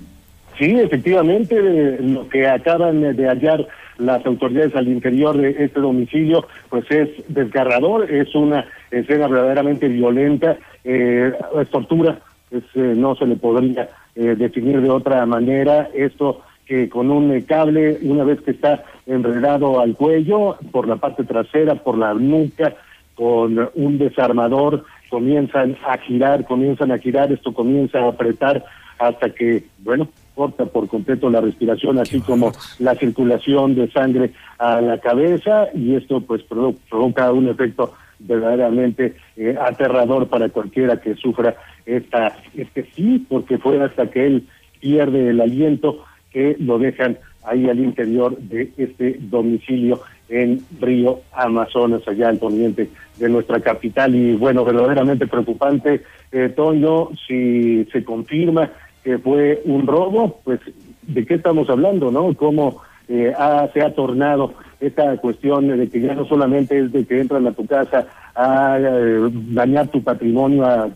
Sí, 0.58 0.66
efectivamente, 0.78 1.56
eh, 1.56 1.98
lo 2.00 2.28
que 2.28 2.46
acaban 2.46 3.16
de 3.16 3.28
hallar 3.28 3.66
las 3.98 4.24
autoridades 4.26 4.74
al 4.74 4.88
interior 4.88 5.36
de 5.36 5.50
este 5.50 5.80
domicilio, 5.80 6.46
pues 6.68 6.84
es 6.90 7.08
desgarrador, 7.28 8.10
es 8.10 8.34
una 8.34 8.66
escena 8.90 9.28
verdaderamente 9.28 9.88
violenta, 9.88 10.56
eh, 10.84 11.32
es 11.60 11.70
tortura, 11.70 12.18
es, 12.50 12.64
eh, 12.74 12.94
no 12.96 13.14
se 13.16 13.26
le 13.26 13.36
podría 13.36 13.88
eh, 14.14 14.34
definir 14.36 14.80
de 14.80 14.90
otra 14.90 15.24
manera 15.26 15.88
esto 15.94 16.42
que 16.72 16.88
con 16.88 17.10
un 17.10 17.38
cable, 17.42 17.98
una 18.00 18.24
vez 18.24 18.40
que 18.40 18.52
está 18.52 18.82
enredado 19.04 19.78
al 19.78 19.94
cuello, 19.94 20.56
por 20.70 20.88
la 20.88 20.96
parte 20.96 21.22
trasera, 21.22 21.74
por 21.74 21.98
la 21.98 22.14
nuca, 22.14 22.74
con 23.14 23.68
un 23.74 23.98
desarmador 23.98 24.82
comienzan 25.10 25.76
a 25.86 25.98
girar, 25.98 26.46
comienzan 26.46 26.90
a 26.90 26.96
girar, 26.96 27.30
esto 27.30 27.52
comienza 27.52 27.98
a 27.98 28.08
apretar 28.08 28.64
hasta 28.98 29.28
que, 29.28 29.64
bueno, 29.80 30.08
corta 30.34 30.64
por 30.64 30.88
completo 30.88 31.28
la 31.28 31.42
respiración, 31.42 31.98
así 31.98 32.22
como 32.22 32.52
la 32.78 32.94
circulación 32.94 33.74
de 33.74 33.90
sangre 33.90 34.32
a 34.58 34.80
la 34.80 34.96
cabeza 34.98 35.66
y 35.74 35.94
esto 35.94 36.22
pues 36.22 36.42
provoca 36.88 37.32
un 37.32 37.48
efecto 37.48 37.92
verdaderamente 38.18 39.16
eh, 39.36 39.58
aterrador 39.60 40.26
para 40.26 40.48
cualquiera 40.48 40.98
que 40.98 41.16
sufra 41.16 41.54
esta 41.84 42.34
este 42.56 42.88
sí, 42.96 43.26
porque 43.28 43.58
fue 43.58 43.78
hasta 43.84 44.10
que 44.10 44.26
él 44.26 44.48
pierde 44.80 45.28
el 45.28 45.40
aliento 45.42 46.06
que 46.32 46.56
lo 46.58 46.78
dejan 46.78 47.18
ahí 47.44 47.68
al 47.68 47.78
interior 47.78 48.36
de 48.38 48.72
este 48.76 49.16
domicilio 49.20 50.00
en 50.28 50.60
Río 50.80 51.20
Amazonas, 51.32 52.06
allá 52.06 52.28
al 52.28 52.38
poniente 52.38 52.88
de 53.18 53.28
nuestra 53.28 53.60
capital. 53.60 54.14
Y 54.14 54.34
bueno, 54.34 54.64
verdaderamente 54.64 55.26
preocupante, 55.26 56.02
eh, 56.30 56.48
Toño, 56.54 57.10
si 57.26 57.84
se 57.92 58.04
confirma 58.04 58.70
que 59.04 59.18
fue 59.18 59.60
un 59.64 59.86
robo, 59.86 60.40
pues 60.44 60.60
de 61.02 61.26
qué 61.26 61.34
estamos 61.34 61.68
hablando, 61.68 62.10
¿no? 62.10 62.34
Cómo 62.34 62.80
eh, 63.08 63.32
se 63.74 63.82
ha 63.82 63.94
tornado 63.94 64.54
esta 64.80 65.16
cuestión 65.18 65.68
de 65.68 65.88
que 65.88 66.00
ya 66.00 66.14
no 66.14 66.24
solamente 66.24 66.78
es 66.78 66.92
de 66.92 67.04
que 67.04 67.20
entran 67.20 67.46
a 67.46 67.52
tu 67.52 67.66
casa 67.66 68.06
a 68.34 68.78
eh, 68.80 69.30
dañar 69.50 69.88
tu 69.88 70.02
patrimonio, 70.02 70.64
a 70.64 70.88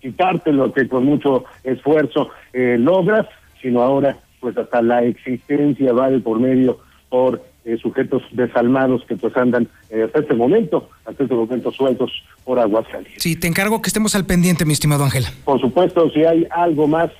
quitarte 0.00 0.52
lo 0.52 0.72
que 0.72 0.88
con 0.88 1.04
mucho 1.04 1.44
esfuerzo 1.64 2.30
eh, 2.52 2.76
logras, 2.78 3.26
sino 3.60 3.82
ahora 3.82 4.16
pues 4.42 4.58
hasta 4.58 4.82
la 4.82 5.04
existencia 5.04 5.94
va 5.94 6.10
de 6.10 6.18
por 6.18 6.38
medio 6.38 6.80
por 7.08 7.42
eh, 7.64 7.78
sujetos 7.80 8.22
desalmados 8.32 9.04
que 9.06 9.16
pues 9.16 9.34
andan 9.36 9.68
hasta 10.04 10.18
este 10.18 10.34
momento, 10.34 10.90
hasta 11.06 11.22
este 11.22 11.34
momento 11.34 11.70
sueltos 11.70 12.10
por 12.44 12.58
Aguascalientes. 12.58 13.22
Sí, 13.22 13.36
te 13.36 13.46
encargo 13.46 13.80
que 13.80 13.88
estemos 13.88 14.14
al 14.14 14.26
pendiente, 14.26 14.64
mi 14.64 14.72
estimado 14.72 15.04
Ángel. 15.04 15.24
Por 15.44 15.60
supuesto, 15.60 16.10
si 16.10 16.24
hay 16.24 16.46
algo 16.50 16.88
más, 16.88 17.10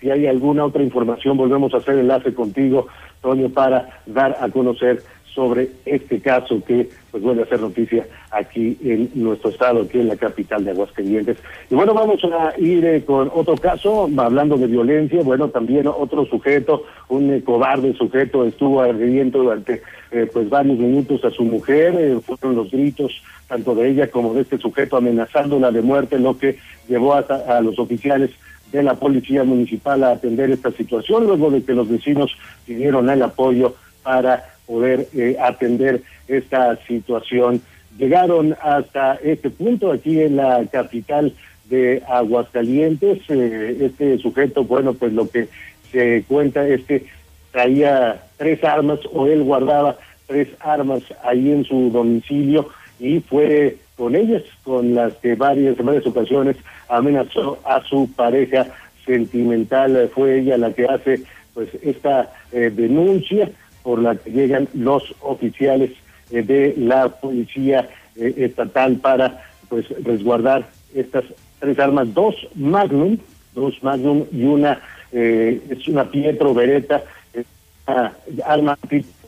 si 0.00 0.10
hay 0.10 0.26
alguna 0.26 0.64
otra 0.64 0.82
información, 0.82 1.36
volvemos 1.36 1.72
a 1.72 1.76
hacer 1.76 1.98
enlace 1.98 2.34
contigo, 2.34 2.88
Toño, 3.20 3.48
para 3.50 4.02
dar 4.06 4.36
a 4.40 4.48
conocer 4.48 5.02
sobre 5.34 5.70
este 5.86 6.20
caso 6.20 6.62
que 6.64 6.88
pues 7.10 7.22
vuelve 7.22 7.42
a 7.42 7.46
ser 7.46 7.60
noticia 7.60 8.06
aquí 8.30 8.76
en 8.82 9.10
nuestro 9.14 9.50
estado, 9.50 9.82
aquí 9.82 9.98
en 9.98 10.08
la 10.08 10.16
capital 10.16 10.64
de 10.64 10.72
Aguascalientes. 10.72 11.38
Y 11.70 11.74
bueno, 11.74 11.94
vamos 11.94 12.20
a 12.24 12.58
ir 12.58 12.84
eh, 12.84 13.04
con 13.04 13.30
otro 13.34 13.56
caso, 13.56 14.08
hablando 14.16 14.56
de 14.56 14.66
violencia, 14.66 15.22
bueno, 15.22 15.48
también 15.48 15.86
otro 15.86 16.26
sujeto, 16.26 16.84
un 17.08 17.32
eh, 17.32 17.42
cobarde 17.42 17.94
sujeto, 17.94 18.44
estuvo 18.44 18.82
agrediendo 18.82 19.38
durante 19.42 19.82
eh, 20.10 20.28
pues 20.32 20.48
varios 20.48 20.78
minutos 20.78 21.24
a 21.24 21.30
su 21.30 21.44
mujer, 21.44 22.20
fueron 22.20 22.56
los 22.56 22.70
gritos 22.70 23.22
tanto 23.48 23.74
de 23.74 23.90
ella 23.90 24.10
como 24.10 24.32
de 24.34 24.42
este 24.42 24.58
sujeto 24.58 24.96
amenazándola 24.96 25.70
de 25.70 25.82
muerte, 25.82 26.18
lo 26.18 26.38
que 26.38 26.58
llevó 26.88 27.14
a 27.14 27.60
los 27.60 27.78
oficiales 27.78 28.30
de 28.72 28.82
la 28.82 28.94
Policía 28.94 29.44
Municipal 29.44 30.02
a 30.02 30.12
atender 30.12 30.50
esta 30.50 30.70
situación, 30.72 31.26
luego 31.26 31.50
de 31.50 31.62
que 31.62 31.74
los 31.74 31.88
vecinos 31.88 32.34
pidieron 32.66 33.10
el 33.10 33.22
apoyo 33.22 33.74
para 34.02 34.51
poder 34.66 35.08
eh, 35.14 35.36
atender 35.40 36.02
esta 36.28 36.76
situación. 36.86 37.60
Llegaron 37.98 38.56
hasta 38.62 39.14
este 39.16 39.50
punto 39.50 39.92
aquí 39.92 40.20
en 40.20 40.36
la 40.36 40.64
capital 40.70 41.34
de 41.68 42.02
Aguascalientes. 42.08 43.18
Eh, 43.28 43.78
este 43.80 44.18
sujeto, 44.18 44.64
bueno, 44.64 44.94
pues 44.94 45.12
lo 45.12 45.28
que 45.28 45.48
se 45.90 46.24
cuenta 46.26 46.66
es 46.66 46.82
que 46.84 47.06
traía 47.50 48.22
tres 48.38 48.64
armas 48.64 49.00
o 49.12 49.26
él 49.26 49.42
guardaba 49.42 49.98
tres 50.26 50.48
armas 50.60 51.02
ahí 51.22 51.50
en 51.50 51.64
su 51.64 51.90
domicilio 51.90 52.68
y 52.98 53.20
fue 53.20 53.76
con 53.96 54.16
ellas 54.16 54.42
con 54.64 54.94
las 54.94 55.12
que 55.14 55.34
varias, 55.34 55.76
varias 55.76 56.06
ocasiones 56.06 56.56
amenazó 56.88 57.58
a 57.64 57.82
su 57.82 58.10
pareja 58.16 58.66
sentimental. 59.04 60.10
Fue 60.14 60.40
ella 60.40 60.56
la 60.56 60.72
que 60.72 60.86
hace 60.86 61.22
pues 61.54 61.68
esta 61.82 62.32
eh, 62.52 62.72
denuncia 62.74 63.50
por 63.82 64.00
la 64.00 64.16
que 64.16 64.30
llegan 64.30 64.68
los 64.74 65.14
oficiales 65.20 65.90
eh, 66.30 66.42
de 66.42 66.74
la 66.76 67.08
policía 67.08 67.88
eh, 68.16 68.34
estatal 68.38 68.96
para 68.96 69.44
pues 69.68 69.86
resguardar 70.04 70.68
estas 70.94 71.24
tres 71.58 71.78
armas, 71.78 72.12
dos 72.14 72.34
Magnum, 72.54 73.18
dos 73.54 73.82
Magnum 73.82 74.24
y 74.32 74.44
una 74.44 74.80
eh, 75.12 75.60
es 75.68 75.88
una 75.88 76.10
Pietro 76.10 76.54
Beretta, 76.54 77.02
una 77.86 78.12
arma 78.46 78.78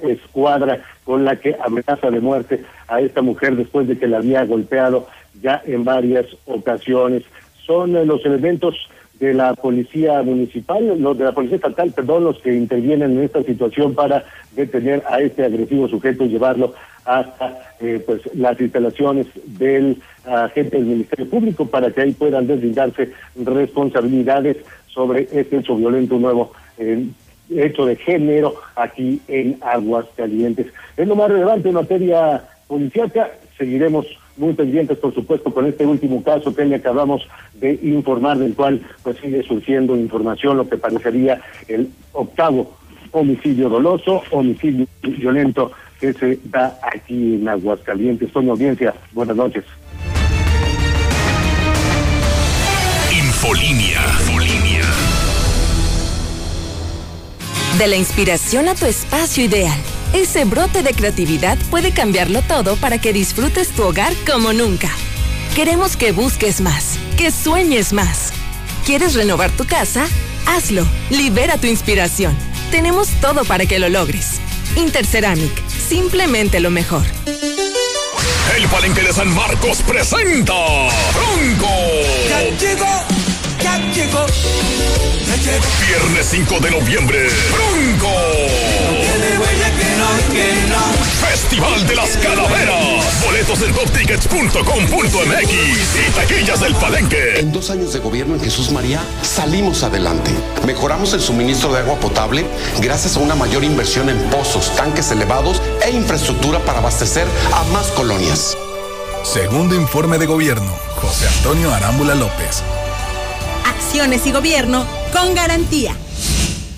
escuadra 0.02 0.82
con 1.04 1.24
la 1.24 1.36
que 1.36 1.56
amenaza 1.62 2.10
de 2.10 2.20
muerte 2.20 2.64
a 2.88 3.00
esta 3.00 3.22
mujer 3.22 3.56
después 3.56 3.86
de 3.86 3.98
que 3.98 4.06
la 4.06 4.18
había 4.18 4.44
golpeado 4.44 5.08
ya 5.42 5.62
en 5.66 5.84
varias 5.84 6.26
ocasiones. 6.46 7.22
Son 7.66 7.92
los 8.06 8.24
elementos 8.24 8.74
de 9.18 9.32
la 9.34 9.54
policía 9.54 10.22
municipal, 10.22 11.00
los 11.00 11.16
de 11.16 11.24
la 11.24 11.32
policía 11.32 11.56
estatal, 11.56 11.92
perdón, 11.92 12.24
los 12.24 12.38
que 12.40 12.54
intervienen 12.54 13.12
en 13.12 13.24
esta 13.24 13.42
situación 13.42 13.94
para 13.94 14.24
detener 14.56 15.02
a 15.08 15.20
este 15.20 15.44
agresivo 15.44 15.88
sujeto 15.88 16.24
y 16.24 16.28
llevarlo 16.28 16.74
hasta 17.04 17.74
eh, 17.80 18.02
pues 18.04 18.22
las 18.34 18.60
instalaciones 18.60 19.26
del 19.44 20.00
agente 20.24 20.78
del 20.78 20.86
Ministerio 20.86 21.28
Público 21.28 21.66
para 21.66 21.90
que 21.90 22.00
ahí 22.00 22.12
puedan 22.12 22.46
deslindarse 22.46 23.12
responsabilidades 23.36 24.56
sobre 24.86 25.28
este 25.32 25.58
hecho 25.58 25.76
violento 25.76 26.18
nuevo. 26.18 26.52
Eh, 26.78 27.06
hecho 27.50 27.86
de 27.86 27.96
género 27.96 28.54
aquí 28.76 29.20
en 29.28 29.58
Aguascalientes. 29.60 30.66
Es 30.96 31.06
lo 31.06 31.16
más 31.16 31.30
relevante 31.30 31.68
en 31.68 31.74
materia 31.74 32.42
policíaca. 32.66 33.30
Seguiremos 33.58 34.06
muy 34.36 34.52
pendientes, 34.54 34.98
por 34.98 35.14
supuesto, 35.14 35.52
con 35.52 35.66
este 35.66 35.86
último 35.86 36.22
caso 36.22 36.54
que 36.54 36.64
le 36.64 36.76
acabamos 36.76 37.22
de 37.54 37.78
informar, 37.82 38.38
del 38.38 38.54
cual 38.54 38.80
pues 39.02 39.16
sigue 39.18 39.42
surgiendo 39.42 39.96
información, 39.96 40.56
lo 40.56 40.68
que 40.68 40.76
parecería 40.76 41.40
el 41.68 41.88
octavo 42.12 42.76
homicidio 43.12 43.68
doloso, 43.68 44.22
homicidio 44.30 44.86
violento 45.02 45.70
que 46.00 46.12
se 46.12 46.38
da 46.44 46.78
aquí 46.82 47.34
en 47.34 47.48
Aguascalientes. 47.48 48.30
Soy 48.32 48.48
audiencia, 48.48 48.94
buenas 49.12 49.36
noches. 49.36 49.64
Infolinia. 53.12 54.00
Infolinia. 54.20 54.84
De 57.78 57.86
la 57.86 57.96
inspiración 57.96 58.68
a 58.68 58.74
tu 58.74 58.86
espacio 58.86 59.44
ideal 59.44 59.93
ese 60.14 60.44
brote 60.44 60.82
de 60.82 60.94
creatividad 60.94 61.58
puede 61.70 61.92
cambiarlo 61.92 62.40
todo 62.42 62.76
para 62.76 62.98
que 62.98 63.12
disfrutes 63.12 63.68
tu 63.70 63.82
hogar 63.82 64.12
como 64.26 64.52
nunca. 64.52 64.88
Queremos 65.54 65.96
que 65.96 66.12
busques 66.12 66.60
más, 66.60 66.98
que 67.18 67.30
sueñes 67.30 67.92
más. 67.92 68.32
¿Quieres 68.86 69.14
renovar 69.14 69.50
tu 69.50 69.66
casa? 69.66 70.06
Hazlo. 70.46 70.86
Libera 71.10 71.58
tu 71.58 71.66
inspiración. 71.66 72.36
Tenemos 72.70 73.08
todo 73.20 73.44
para 73.44 73.66
que 73.66 73.78
lo 73.78 73.88
logres. 73.88 74.40
Interceramic, 74.76 75.52
simplemente 75.68 76.60
lo 76.60 76.70
mejor. 76.70 77.02
El 78.56 78.68
Palenque 78.68 79.02
de 79.02 79.12
San 79.12 79.34
Marcos 79.34 79.82
presenta 79.82 80.54
Bronco. 81.12 81.68
Ya 82.28 82.42
llegó, 82.58 83.04
ya 83.62 83.78
llegó, 83.92 84.26
Viernes 85.86 86.26
5 86.30 86.60
de 86.60 86.70
noviembre, 86.70 87.28
Bronco. 87.52 88.08
Festival 91.54 91.86
de 91.86 91.94
las 91.94 92.16
Calaveras. 92.16 93.22
Boletos 93.24 93.62
en 93.62 93.72
toptickets.com.mx 93.72 95.52
y 95.52 96.10
taquillas 96.10 96.60
del 96.60 96.74
Palenque. 96.74 97.38
En 97.38 97.52
dos 97.52 97.70
años 97.70 97.92
de 97.92 98.00
gobierno 98.00 98.34
en 98.34 98.40
Jesús 98.40 98.72
María 98.72 99.00
salimos 99.22 99.84
adelante. 99.84 100.32
Mejoramos 100.66 101.12
el 101.12 101.20
suministro 101.20 101.72
de 101.72 101.78
agua 101.78 101.94
potable 102.00 102.44
gracias 102.80 103.16
a 103.16 103.20
una 103.20 103.36
mayor 103.36 103.62
inversión 103.62 104.08
en 104.08 104.18
pozos, 104.30 104.74
tanques 104.74 105.12
elevados 105.12 105.62
e 105.86 105.92
infraestructura 105.92 106.58
para 106.58 106.80
abastecer 106.80 107.28
a 107.52 107.62
más 107.72 107.86
colonias. 107.92 108.56
Segundo 109.22 109.76
informe 109.76 110.18
de 110.18 110.26
gobierno, 110.26 110.74
José 111.00 111.28
Antonio 111.36 111.72
Arámbula 111.72 112.16
López. 112.16 112.64
Acciones 113.64 114.26
y 114.26 114.32
gobierno 114.32 114.84
con 115.12 115.36
garantía. 115.36 115.94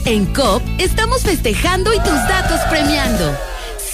En 0.05 0.27
COP 0.27 0.63
estamos 0.77 1.23
festejando 1.23 1.95
y 1.95 1.99
tus 2.01 2.29
datos 2.29 2.61
premiando. 2.69 3.35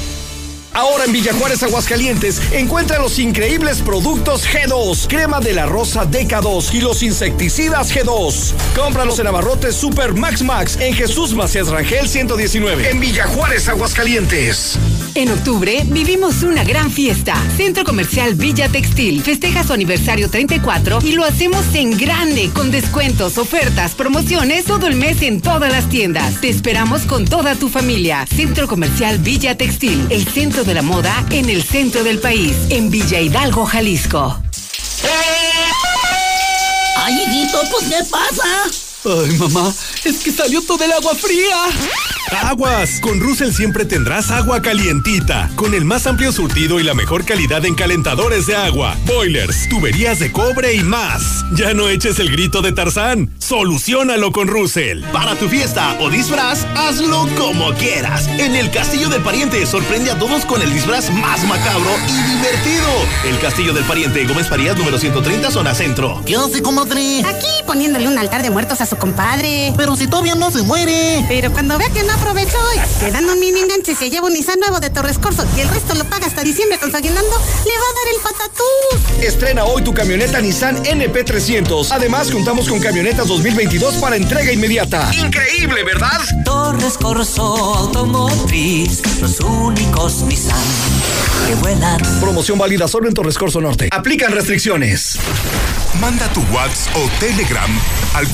Ahora 0.77 1.05
en 1.05 1.11
Villa 1.11 1.33
Juárez, 1.33 1.63
Aguascalientes, 1.63 2.39
encuentra 2.51 2.99
los 2.99 3.17
increíbles 3.17 3.81
productos 3.81 4.45
G2, 4.47 5.07
crema 5.07 5.39
de 5.39 5.53
la 5.53 5.65
rosa 5.65 6.05
DK2 6.05 6.71
y 6.75 6.81
los 6.81 7.01
insecticidas 7.01 7.91
G2. 7.91 8.53
Cómpralos 8.75 9.17
en 9.17 9.25
Abarrotes 9.25 9.75
Super 9.75 10.13
Max 10.13 10.43
Max 10.43 10.77
en 10.79 10.93
Jesús 10.93 11.33
Macías 11.33 11.69
Rangel 11.69 12.07
119. 12.07 12.91
En 12.91 12.99
Villa 12.99 13.25
Juárez, 13.25 13.67
Aguascalientes. 13.67 14.77
En 15.17 15.31
octubre 15.31 15.81
vivimos 15.87 16.43
una 16.43 16.63
gran 16.63 16.91
fiesta. 16.91 17.33
Centro 17.57 17.83
Comercial 17.83 18.35
Villa 18.35 18.69
Textil 18.69 19.23
festeja 19.23 19.63
su 19.63 19.73
aniversario 19.73 20.29
34 20.29 20.99
y 21.01 21.13
lo 21.13 21.23
hacemos 21.23 21.65
en 21.73 21.97
grande 21.97 22.51
con 22.53 22.69
descuentos, 22.69 23.39
ofertas, 23.39 23.95
promociones 23.95 24.65
todo 24.65 24.85
el 24.85 24.95
mes 24.95 25.23
en 25.23 25.41
todas 25.41 25.71
las 25.71 25.89
tiendas. 25.89 26.39
Te 26.39 26.49
esperamos 26.49 27.01
con 27.07 27.25
toda 27.25 27.55
tu 27.55 27.67
familia. 27.67 28.27
Centro 28.27 28.67
Comercial 28.67 29.17
Villa 29.17 29.57
Textil, 29.57 30.05
el 30.11 30.27
centro 30.27 30.63
de 30.63 30.75
la 30.75 30.83
moda 30.83 31.25
en 31.31 31.49
el 31.49 31.63
centro 31.63 32.03
del 32.03 32.19
país, 32.19 32.55
en 32.69 32.91
Villa 32.91 33.19
Hidalgo, 33.19 33.65
Jalisco. 33.65 34.39
Ay, 36.95 37.23
hijito, 37.23 37.59
pues 37.71 37.85
¿qué 37.89 38.03
pasa? 38.07 38.86
Ay, 39.07 39.37
mamá, 39.37 39.73
es 40.03 40.17
que 40.17 40.33
salió 40.33 40.61
todo 40.61 40.83
el 40.83 40.91
agua 40.91 41.15
fría. 41.15 41.55
Aguas, 42.43 42.99
con 42.99 43.21
Russell 43.21 43.53
siempre 43.53 43.85
tendrás 43.85 44.31
agua 44.31 44.61
calientita, 44.61 45.49
con 45.55 45.73
el 45.73 45.85
más 45.85 46.07
amplio 46.07 46.33
surtido 46.33 46.77
y 46.77 46.83
la 46.83 46.93
mejor 46.93 47.23
calidad 47.23 47.63
en 47.65 47.73
calentadores 47.73 48.47
de 48.47 48.57
agua, 48.57 48.97
boilers, 49.05 49.69
tuberías 49.69 50.19
de 50.19 50.33
cobre 50.33 50.73
y 50.73 50.83
más. 50.83 51.45
Ya 51.53 51.73
no 51.73 51.87
eches 51.87 52.19
el 52.19 52.29
grito 52.29 52.61
de 52.61 52.73
Tarzán, 52.73 53.31
solucionalo 53.39 54.33
con 54.33 54.49
Russell. 54.49 55.05
Para 55.13 55.35
tu 55.35 55.47
fiesta 55.47 55.97
o 56.01 56.09
disfraz, 56.09 56.65
hazlo 56.75 57.29
como 57.37 57.73
quieras. 57.75 58.27
En 58.27 58.55
el 58.55 58.69
Castillo 58.71 59.07
del 59.07 59.21
Pariente 59.21 59.65
sorprende 59.65 60.11
a 60.11 60.19
todos 60.19 60.43
con 60.43 60.61
el 60.61 60.73
disfraz 60.73 61.09
más 61.11 61.45
macabro 61.45 61.91
y 62.09 62.35
divertido. 62.35 62.87
El 63.25 63.39
Castillo 63.39 63.71
del 63.71 63.85
Pariente, 63.85 64.25
Gómez 64.25 64.49
Farías, 64.49 64.77
número 64.77 64.99
130, 64.99 65.49
zona 65.49 65.73
centro. 65.73 66.21
¿Qué 66.25 66.35
hace, 66.35 66.61
comadre? 66.61 67.23
Aquí 67.25 67.47
poniéndole 67.65 68.09
un 68.09 68.17
altar 68.17 68.43
de 68.43 68.49
muertos 68.49 68.81
a 68.81 68.85
su 68.85 68.96
compadre. 68.97 69.73
Pero 69.77 69.95
si 69.95 70.07
todavía 70.07 70.35
no 70.35 70.51
se 70.51 70.61
muere. 70.63 71.25
Pero 71.27 71.51
cuando 71.51 71.77
vea 71.77 71.89
que 71.89 72.03
no 72.03 72.13
aprovechó 72.13 72.57
y 72.75 72.99
te 72.99 73.11
dan 73.11 73.29
un 73.29 73.39
mini 73.39 73.61
enganche 73.61 73.95
se 73.95 74.09
lleva 74.09 74.27
un 74.27 74.33
Nissan 74.33 74.59
nuevo 74.59 74.79
de 74.79 74.89
Torres 74.89 75.17
Corso 75.17 75.45
y 75.55 75.61
el 75.61 75.69
resto 75.69 75.95
lo 75.95 76.05
paga 76.05 76.27
hasta 76.27 76.43
diciembre 76.43 76.77
con 76.79 76.91
su 76.91 76.97
aguinaldo, 76.97 77.41
le 77.65 77.71
va 77.71 77.85
a 77.87 77.93
dar 77.93 78.07
el 78.13 78.21
patatús. 78.21 79.23
Estrena 79.23 79.63
hoy 79.65 79.83
tu 79.83 79.93
camioneta 79.93 80.39
Nissan 80.41 80.83
NP300. 80.83 81.87
Además, 81.91 82.31
contamos 82.31 82.67
con 82.69 82.79
camionetas 82.79 83.27
2022 83.27 83.95
para 83.95 84.15
entrega 84.15 84.51
inmediata. 84.51 85.09
Increíble, 85.13 85.83
¿verdad? 85.83 86.21
Torres 86.43 86.97
Corso 86.97 87.43
Automotriz, 87.43 89.01
los 89.21 89.39
únicos 89.39 90.23
Nissan 90.23 90.57
que 91.47 91.55
vuelan. 91.55 91.99
Promoción 92.19 92.57
válida 92.57 92.87
solo 92.87 93.07
en 93.07 93.13
Torres 93.13 93.37
Corso 93.37 93.61
Norte. 93.61 93.89
Aplican 93.91 94.31
restricciones. 94.31 95.17
Manda 96.01 96.27
tu 96.33 96.41
WhatsApp 96.53 96.95
o 96.95 97.09
Telegram 97.19 97.69
al 98.13 98.27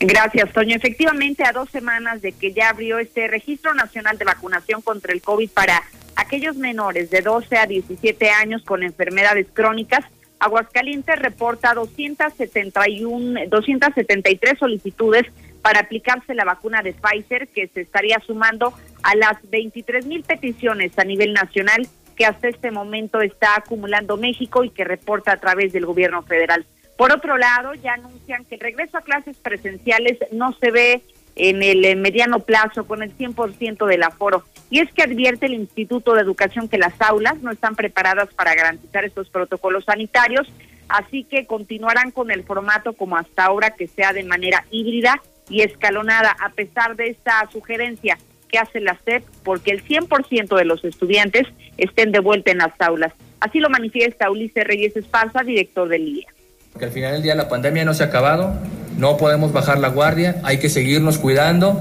Gracias, 0.00 0.52
Toño. 0.52 0.76
Efectivamente, 0.76 1.44
a 1.44 1.52
dos 1.52 1.70
semanas 1.70 2.22
de 2.22 2.32
que 2.32 2.52
ya 2.52 2.68
abrió 2.68 2.98
este 2.98 3.26
registro 3.26 3.74
nacional 3.74 4.16
de 4.16 4.24
vacunación 4.24 4.80
contra 4.80 5.12
el 5.12 5.20
COVID 5.20 5.50
para 5.50 5.82
aquellos 6.14 6.56
menores 6.56 7.10
de 7.10 7.20
12 7.20 7.56
a 7.56 7.66
17 7.66 8.30
años 8.30 8.62
con 8.62 8.82
enfermedades 8.82 9.48
crónicas, 9.52 10.04
Aguascalientes 10.40 11.18
reporta 11.18 11.74
271, 11.74 13.40
273 13.48 14.58
solicitudes 14.58 15.24
para 15.62 15.80
aplicarse 15.80 16.34
la 16.34 16.44
vacuna 16.44 16.82
de 16.82 16.94
Pfizer, 16.94 17.48
que 17.48 17.66
se 17.68 17.80
estaría 17.80 18.20
sumando 18.24 18.72
a 19.02 19.16
las 19.16 19.36
23 19.50 20.06
mil 20.06 20.22
peticiones 20.22 20.96
a 20.96 21.04
nivel 21.04 21.32
nacional 21.32 21.88
que 22.14 22.26
hasta 22.26 22.48
este 22.48 22.70
momento 22.70 23.20
está 23.20 23.56
acumulando 23.56 24.16
México 24.16 24.64
y 24.64 24.70
que 24.70 24.84
reporta 24.84 25.32
a 25.32 25.36
través 25.38 25.72
del 25.72 25.86
gobierno 25.86 26.22
federal. 26.22 26.66
Por 26.98 27.12
otro 27.12 27.38
lado, 27.38 27.74
ya 27.74 27.92
anuncian 27.92 28.44
que 28.44 28.56
el 28.56 28.60
regreso 28.60 28.98
a 28.98 29.02
clases 29.02 29.36
presenciales 29.36 30.18
no 30.32 30.52
se 30.54 30.72
ve 30.72 31.02
en 31.36 31.62
el 31.62 31.84
eh, 31.84 31.94
mediano 31.94 32.40
plazo 32.40 32.88
con 32.88 33.04
el 33.04 33.16
100% 33.16 33.86
del 33.86 34.02
aforo. 34.02 34.42
Y 34.68 34.80
es 34.80 34.92
que 34.92 35.04
advierte 35.04 35.46
el 35.46 35.54
Instituto 35.54 36.14
de 36.14 36.22
Educación 36.22 36.68
que 36.68 36.76
las 36.76 37.00
aulas 37.00 37.40
no 37.40 37.52
están 37.52 37.76
preparadas 37.76 38.34
para 38.34 38.56
garantizar 38.56 39.04
estos 39.04 39.30
protocolos 39.30 39.84
sanitarios, 39.84 40.48
así 40.88 41.22
que 41.22 41.46
continuarán 41.46 42.10
con 42.10 42.32
el 42.32 42.42
formato 42.42 42.92
como 42.94 43.16
hasta 43.16 43.44
ahora, 43.44 43.76
que 43.76 43.86
sea 43.86 44.12
de 44.12 44.24
manera 44.24 44.64
híbrida 44.72 45.22
y 45.48 45.62
escalonada, 45.62 46.36
a 46.40 46.48
pesar 46.48 46.96
de 46.96 47.10
esta 47.10 47.48
sugerencia 47.52 48.18
que 48.48 48.58
hace 48.58 48.80
la 48.80 48.98
SEP, 49.04 49.22
porque 49.44 49.70
el 49.70 49.84
100% 49.84 50.56
de 50.56 50.64
los 50.64 50.84
estudiantes 50.84 51.46
estén 51.76 52.10
de 52.10 52.18
vuelta 52.18 52.50
en 52.50 52.58
las 52.58 52.72
aulas. 52.80 53.12
Así 53.38 53.60
lo 53.60 53.70
manifiesta 53.70 54.32
Ulises 54.32 54.64
Reyes 54.64 54.96
Esparza, 54.96 55.44
director 55.44 55.88
del 55.88 56.08
IEA. 56.08 56.37
Que 56.78 56.84
al 56.84 56.92
final 56.92 57.12
del 57.14 57.22
día 57.22 57.34
la 57.34 57.48
pandemia 57.48 57.84
no 57.84 57.92
se 57.92 58.04
ha 58.04 58.06
acabado, 58.06 58.54
no 58.96 59.16
podemos 59.16 59.52
bajar 59.52 59.80
la 59.80 59.88
guardia, 59.88 60.36
hay 60.44 60.58
que 60.58 60.68
seguirnos 60.68 61.18
cuidando. 61.18 61.80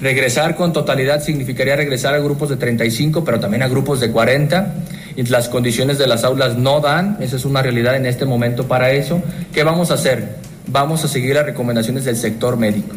Regresar 0.00 0.56
con 0.56 0.72
totalidad 0.72 1.22
significaría 1.22 1.76
regresar 1.76 2.14
a 2.14 2.18
grupos 2.18 2.48
de 2.48 2.56
35, 2.56 3.24
pero 3.24 3.40
también 3.40 3.62
a 3.62 3.68
grupos 3.68 4.00
de 4.00 4.10
40. 4.10 4.74
Y 5.16 5.24
las 5.24 5.50
condiciones 5.50 5.98
de 5.98 6.06
las 6.06 6.24
aulas 6.24 6.56
no 6.56 6.80
dan, 6.80 7.18
esa 7.20 7.36
es 7.36 7.44
una 7.44 7.60
realidad 7.60 7.96
en 7.96 8.06
este 8.06 8.24
momento 8.24 8.66
para 8.66 8.90
eso. 8.92 9.20
¿Qué 9.52 9.64
vamos 9.64 9.90
a 9.90 9.94
hacer? 9.94 10.36
Vamos 10.68 11.04
a 11.04 11.08
seguir 11.08 11.34
las 11.34 11.44
recomendaciones 11.44 12.06
del 12.06 12.16
sector 12.16 12.56
médico. 12.56 12.94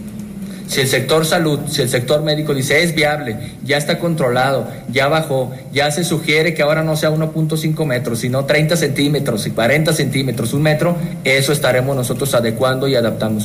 Si 0.72 0.80
el 0.80 0.88
sector 0.88 1.26
salud, 1.26 1.68
si 1.68 1.82
el 1.82 1.90
sector 1.90 2.24
médico 2.24 2.54
dice 2.54 2.82
es 2.82 2.96
viable, 2.96 3.36
ya 3.62 3.76
está 3.76 4.00
controlado, 4.00 4.72
ya 4.88 5.10
bajó, 5.10 5.52
ya 5.74 5.92
se 5.92 6.06
sugiere 6.06 6.54
que 6.54 6.62
ahora 6.62 6.82
no 6.82 6.96
sea 6.96 7.12
1.5 7.12 7.86
metros, 7.86 8.20
sino 8.20 8.46
30 8.46 8.78
centímetros 8.78 9.46
y 9.46 9.52
40 9.52 9.92
centímetros, 9.92 10.54
un 10.54 10.62
metro, 10.62 10.96
eso 11.26 11.52
estaremos 11.52 11.94
nosotros 11.94 12.34
adecuando 12.36 12.88
y 12.88 12.96
adaptando. 12.96 13.44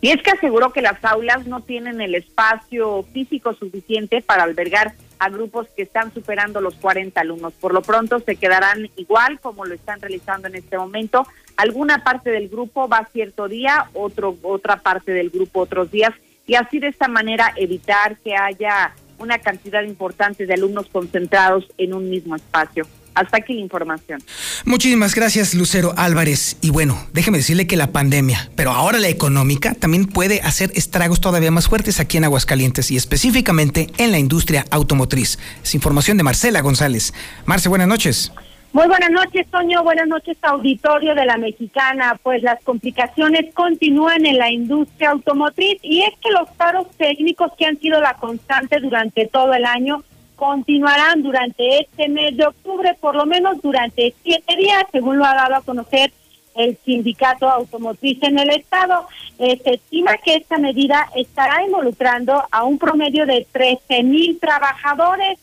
Y 0.00 0.10
es 0.10 0.20
que 0.20 0.32
aseguró 0.32 0.72
que 0.72 0.82
las 0.82 0.96
aulas 1.04 1.46
no 1.46 1.60
tienen 1.60 2.00
el 2.00 2.16
espacio 2.16 3.04
físico 3.12 3.54
suficiente 3.54 4.20
para 4.20 4.42
albergar 4.42 4.94
a 5.18 5.28
grupos 5.28 5.66
que 5.76 5.82
están 5.82 6.12
superando 6.12 6.60
los 6.60 6.74
40 6.74 7.20
alumnos. 7.20 7.52
Por 7.54 7.72
lo 7.72 7.82
pronto 7.82 8.20
se 8.20 8.36
quedarán 8.36 8.90
igual 8.96 9.40
como 9.40 9.64
lo 9.64 9.74
están 9.74 10.00
realizando 10.00 10.48
en 10.48 10.56
este 10.56 10.78
momento. 10.78 11.26
Alguna 11.56 12.04
parte 12.04 12.30
del 12.30 12.48
grupo 12.48 12.88
va 12.88 13.08
cierto 13.12 13.48
día, 13.48 13.90
otro, 13.94 14.36
otra 14.42 14.76
parte 14.76 15.12
del 15.12 15.30
grupo 15.30 15.60
otros 15.60 15.90
días, 15.90 16.12
y 16.46 16.56
así 16.56 16.78
de 16.78 16.88
esta 16.88 17.08
manera 17.08 17.52
evitar 17.56 18.16
que 18.18 18.34
haya 18.36 18.94
una 19.18 19.38
cantidad 19.38 19.82
importante 19.82 20.46
de 20.46 20.54
alumnos 20.54 20.88
concentrados 20.88 21.66
en 21.78 21.94
un 21.94 22.10
mismo 22.10 22.36
espacio. 22.36 22.86
Hasta 23.14 23.38
aquí 23.38 23.54
la 23.54 23.60
información. 23.60 24.22
Muchísimas 24.64 25.14
gracias, 25.14 25.54
Lucero 25.54 25.94
Álvarez. 25.96 26.56
Y 26.60 26.70
bueno, 26.70 26.98
déjeme 27.12 27.38
decirle 27.38 27.66
que 27.66 27.76
la 27.76 27.92
pandemia, 27.92 28.50
pero 28.56 28.72
ahora 28.72 28.98
la 28.98 29.08
económica, 29.08 29.74
también 29.74 30.06
puede 30.06 30.40
hacer 30.42 30.70
estragos 30.74 31.20
todavía 31.20 31.50
más 31.50 31.68
fuertes 31.68 32.00
aquí 32.00 32.16
en 32.16 32.24
Aguascalientes 32.24 32.90
y 32.90 32.96
específicamente 32.96 33.88
en 33.98 34.10
la 34.10 34.18
industria 34.18 34.64
automotriz. 34.70 35.38
Es 35.62 35.74
información 35.74 36.16
de 36.16 36.24
Marcela 36.24 36.60
González. 36.60 37.14
Marce, 37.46 37.68
buenas 37.68 37.88
noches. 37.88 38.32
Muy 38.74 38.88
buenas 38.88 39.10
noches, 39.12 39.46
Toño. 39.52 39.84
Buenas 39.84 40.08
noches, 40.08 40.36
auditorio 40.42 41.14
de 41.14 41.24
la 41.24 41.36
Mexicana. 41.36 42.18
Pues 42.20 42.42
las 42.42 42.60
complicaciones 42.64 43.54
continúan 43.54 44.26
en 44.26 44.36
la 44.36 44.50
industria 44.50 45.10
automotriz 45.10 45.78
y 45.82 46.02
es 46.02 46.10
que 46.20 46.32
los 46.32 46.50
paros 46.56 46.88
técnicos 46.96 47.52
que 47.56 47.66
han 47.66 47.78
sido 47.78 48.00
la 48.00 48.14
constante 48.14 48.80
durante 48.80 49.28
todo 49.28 49.54
el 49.54 49.64
año 49.64 50.02
continuarán 50.36 51.22
durante 51.22 51.80
este 51.80 52.08
mes 52.08 52.36
de 52.36 52.46
octubre, 52.46 52.96
por 53.00 53.14
lo 53.14 53.26
menos 53.26 53.60
durante 53.62 54.14
siete 54.22 54.56
días, 54.56 54.84
según 54.92 55.18
lo 55.18 55.24
ha 55.24 55.34
dado 55.34 55.56
a 55.56 55.62
conocer 55.62 56.12
el 56.54 56.76
sindicato 56.84 57.48
automotriz 57.48 58.22
en 58.22 58.38
el 58.38 58.50
estado. 58.50 59.06
Eh, 59.38 59.60
se 59.62 59.74
estima 59.74 60.16
que 60.18 60.36
esta 60.36 60.58
medida 60.58 61.08
estará 61.16 61.64
involucrando 61.64 62.44
a 62.50 62.64
un 62.64 62.78
promedio 62.78 63.26
de 63.26 63.46
13 63.50 64.02
mil 64.04 64.38
trabajadores 64.38 65.38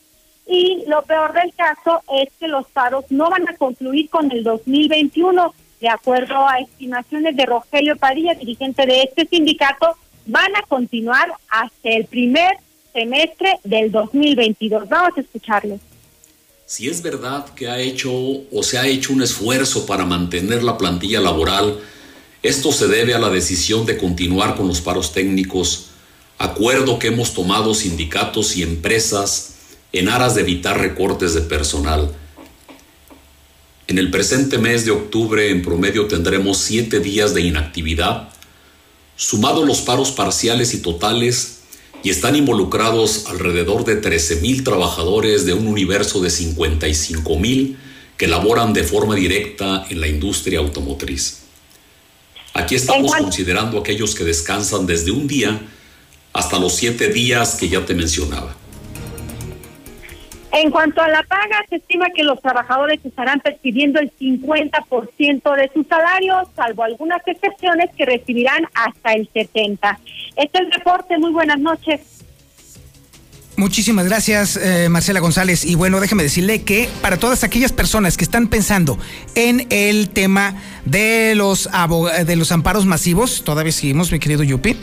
y 0.48 0.84
lo 0.88 1.04
peor 1.04 1.34
del 1.34 1.54
caso 1.54 2.02
es 2.14 2.30
que 2.40 2.48
los 2.48 2.68
paros 2.68 3.06
no 3.10 3.30
van 3.30 3.48
a 3.48 3.56
concluir 3.56 4.10
con 4.10 4.32
el 4.32 4.44
2021. 4.44 5.54
De 5.80 5.90
acuerdo 5.90 6.48
a 6.48 6.60
estimaciones 6.60 7.36
de 7.36 7.46
Rogelio 7.46 7.96
Padilla, 7.98 8.36
dirigente 8.36 8.86
de 8.86 9.04
este 9.04 9.26
sindicato, 9.26 9.96
van 10.26 10.56
a 10.56 10.62
continuar 10.64 11.34
hasta 11.50 11.90
el 11.90 12.06
primer 12.06 12.58
semestre 12.94 13.60
del 13.64 13.92
2022. 13.92 14.88
Vamos 14.90 15.18
a 15.18 15.22
escucharlo. 15.22 15.80
Si 16.66 16.88
es 16.88 17.02
verdad 17.02 17.54
que 17.54 17.68
ha 17.68 17.80
hecho 17.80 18.12
o 18.14 18.64
se 18.64 18.78
ha 18.78 18.88
hecho 18.88 19.14
un 19.14 19.22
esfuerzo 19.22 19.86
para 19.86 20.06
mantener 20.06 20.64
la 20.64 20.78
plantilla 20.78 21.20
laboral, 21.20 21.80
esto 22.44 22.72
se 22.72 22.88
debe 22.88 23.14
a 23.14 23.20
la 23.20 23.30
decisión 23.30 23.86
de 23.86 23.98
continuar 23.98 24.56
con 24.56 24.68
los 24.68 24.82
paros 24.82 25.12
técnicos, 25.12 25.88
acuerdo 26.38 26.98
que 26.98 27.08
hemos 27.08 27.34
tomado 27.34 27.74
sindicatos 27.74 28.56
y 28.56 28.64
empresas 28.64 29.56
en 29.92 30.08
aras 30.10 30.36
de 30.36 30.42
evitar 30.42 30.80
recortes 30.80 31.34
de 31.34 31.42
personal. 31.42 32.12
En 33.88 33.98
el 33.98 34.10
presente 34.10 34.58
mes 34.58 34.86
de 34.86 34.92
octubre 34.92 35.50
en 35.50 35.62
promedio 35.62 36.08
tendremos 36.08 36.58
siete 36.58 37.02
días 37.02 37.34
de 37.34 37.42
inactividad, 37.42 38.30
sumado 39.18 39.66
los 39.66 39.82
paros 39.82 40.12
parciales 40.12 40.74
y 40.74 40.82
totales 40.82 41.61
y 42.04 42.10
están 42.10 42.36
involucrados 42.36 43.26
alrededor 43.28 43.86
de 43.86 44.02
13.000 44.02 44.64
trabajadores 44.64 45.46
de 45.46 45.54
un 45.54 45.68
universo 45.68 46.22
de 46.22 46.30
55.000 46.30 47.76
que 48.18 48.28
laboran 48.28 48.74
de 48.74 48.84
forma 48.84 49.16
directa 49.16 49.86
en 49.90 50.02
la 50.02 50.08
industria 50.08 50.60
automotriz. 50.60 51.40
Aquí 52.54 52.76
estamos 52.76 53.14
considerando 53.16 53.80
aquellos 53.80 54.14
que 54.14 54.24
descansan 54.24 54.86
desde 54.86 55.12
un 55.12 55.28
día 55.28 55.62
hasta 56.34 56.60
los 56.60 56.76
siete 56.76 57.10
días 57.10 57.56
que 57.56 57.70
ya 57.70 57.86
te 57.86 57.94
mencionaba. 57.94 58.56
En 60.54 60.70
cuanto 60.70 61.02
a 61.02 61.08
la 61.08 61.24
paga, 61.24 61.64
se 61.70 61.78
estima 61.78 62.08
que 62.14 62.24
los 62.24 62.42
trabajadores 62.42 63.00
estarán 63.06 63.40
percibiendo 63.40 64.00
el 64.00 64.12
50% 64.18 65.56
de 65.56 65.72
sus 65.74 65.88
salarios, 65.88 66.48
salvo 66.56 66.84
algunas 66.84 67.26
excepciones 67.26 67.90
que 67.98 68.06
recibirán 68.06 68.66
hasta 68.74 69.14
el 69.14 69.32
70%. 69.32 69.98
Este 70.36 70.58
es 70.58 70.66
el 70.66 70.72
reporte. 70.72 71.18
Muy 71.18 71.32
buenas 71.32 71.60
noches. 71.60 72.02
Muchísimas 73.56 74.06
gracias, 74.06 74.58
eh, 74.58 74.90
Marcela 74.90 75.20
González. 75.20 75.66
Y 75.66 75.76
bueno, 75.76 76.00
déjeme 76.00 76.24
decirle 76.24 76.64
que 76.64 76.90
para 77.02 77.18
todas 77.18 77.44
aquellas 77.44 77.72
personas 77.72 78.18
que 78.18 78.24
están 78.24 78.48
pensando 78.48 78.98
en 79.36 79.68
el 79.70 80.10
tema 80.10 80.56
de 80.86 81.36
los, 81.36 81.70
de 82.26 82.36
los 82.36 82.52
amparos 82.52 82.86
masivos, 82.86 83.44
todavía 83.44 83.72
seguimos, 83.72 84.12
mi 84.12 84.20
querido 84.20 84.44
Yupi. 84.44 84.76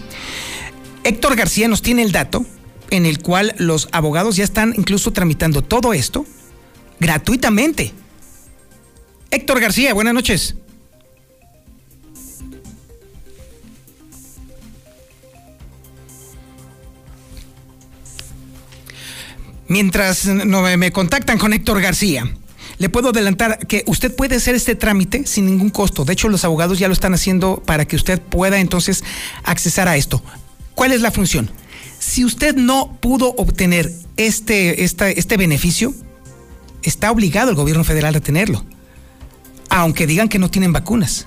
Héctor 1.04 1.36
García 1.36 1.68
nos 1.68 1.82
tiene 1.82 2.02
el 2.02 2.12
dato 2.12 2.44
en 2.90 3.06
el 3.06 3.20
cual 3.20 3.54
los 3.58 3.88
abogados 3.92 4.36
ya 4.36 4.44
están 4.44 4.74
incluso 4.76 5.12
tramitando 5.12 5.62
todo 5.62 5.92
esto 5.92 6.26
gratuitamente. 7.00 7.92
Héctor 9.30 9.60
García, 9.60 9.94
buenas 9.94 10.14
noches. 10.14 10.54
Mientras 19.68 20.24
me 20.24 20.92
contactan 20.92 21.38
con 21.38 21.52
Héctor 21.52 21.82
García, 21.82 22.24
Le 22.78 22.88
puedo 22.88 23.08
adelantar 23.08 23.58
que 23.66 23.82
usted 23.86 24.14
puede 24.14 24.36
hacer 24.36 24.54
este 24.54 24.76
trámite 24.76 25.26
sin 25.26 25.46
ningún 25.46 25.70
costo. 25.70 26.04
De 26.04 26.12
hecho, 26.12 26.28
los 26.28 26.44
abogados 26.44 26.78
ya 26.78 26.86
lo 26.86 26.92
están 26.92 27.12
haciendo 27.12 27.60
para 27.66 27.84
que 27.86 27.96
usted 27.96 28.20
pueda 28.20 28.60
entonces 28.60 29.02
accesar 29.42 29.88
a 29.88 29.96
esto. 29.96 30.22
¿Cuál 30.76 30.92
es 30.92 31.00
la 31.00 31.10
función? 31.10 31.50
Si 32.08 32.24
usted 32.24 32.56
no 32.56 32.96
pudo 33.02 33.34
obtener 33.36 33.92
este, 34.16 34.82
esta- 34.82 35.10
este 35.10 35.36
beneficio, 35.36 35.92
está 36.82 37.10
obligado 37.10 37.50
el 37.50 37.54
gobierno 37.56 37.84
federal 37.84 38.16
a 38.16 38.20
tenerlo, 38.20 38.64
aunque 39.68 40.06
digan 40.06 40.30
que 40.30 40.38
no 40.38 40.50
tienen 40.50 40.72
vacunas. 40.72 41.26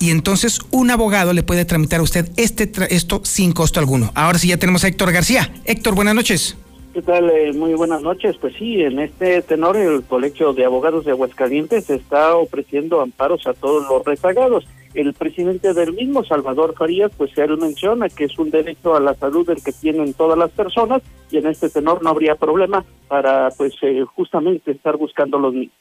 Y 0.00 0.10
entonces 0.10 0.60
un 0.70 0.90
abogado 0.90 1.34
le 1.34 1.42
puede 1.42 1.66
tramitar 1.66 2.00
a 2.00 2.02
usted 2.02 2.30
este 2.38 2.72
esto 2.88 3.20
sin 3.26 3.52
costo 3.52 3.78
alguno. 3.78 4.10
Ahora 4.14 4.38
sí 4.38 4.48
ya 4.48 4.56
tenemos 4.56 4.84
a 4.84 4.88
Héctor 4.88 5.12
García. 5.12 5.52
Héctor, 5.66 5.94
buenas 5.94 6.14
noches. 6.14 6.56
¿Qué 6.92 7.00
tal? 7.00 7.30
Eh, 7.30 7.54
muy 7.54 7.72
buenas 7.72 8.02
noches. 8.02 8.36
Pues 8.38 8.54
sí, 8.56 8.82
en 8.82 8.98
este 8.98 9.40
tenor 9.40 9.78
el 9.78 10.02
Colegio 10.04 10.52
de 10.52 10.66
Abogados 10.66 11.06
de 11.06 11.12
Aguascalientes 11.12 11.88
está 11.88 12.36
ofreciendo 12.36 13.00
amparos 13.00 13.46
a 13.46 13.54
todos 13.54 13.88
los 13.88 14.04
rezagados. 14.04 14.66
El 14.92 15.14
presidente 15.14 15.72
del 15.72 15.94
mismo, 15.94 16.22
Salvador 16.22 16.74
Farías, 16.76 17.10
pues 17.16 17.30
él 17.38 17.56
menciona 17.56 18.10
que 18.10 18.24
es 18.24 18.38
un 18.38 18.50
derecho 18.50 18.94
a 18.94 19.00
la 19.00 19.14
salud 19.14 19.48
el 19.48 19.62
que 19.62 19.72
tienen 19.72 20.12
todas 20.12 20.36
las 20.36 20.50
personas 20.50 21.00
y 21.30 21.38
en 21.38 21.46
este 21.46 21.70
tenor 21.70 22.02
no 22.02 22.10
habría 22.10 22.34
problema 22.34 22.84
para 23.08 23.48
pues 23.56 23.72
eh, 23.80 24.04
justamente 24.14 24.72
estar 24.72 24.98
buscando 24.98 25.38
los 25.38 25.54
niños. 25.54 25.72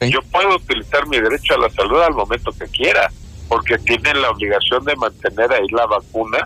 Yo 0.00 0.20
puedo 0.32 0.56
utilizar 0.56 1.06
mi 1.08 1.20
derecho 1.20 1.54
a 1.54 1.58
la 1.58 1.70
salud 1.70 2.00
al 2.00 2.14
momento 2.14 2.52
que 2.52 2.66
quiera, 2.68 3.10
porque 3.48 3.78
tienen 3.78 4.20
la 4.20 4.30
obligación 4.30 4.84
de 4.84 4.96
mantener 4.96 5.52
ahí 5.52 5.66
la 5.70 5.86
vacuna, 5.86 6.38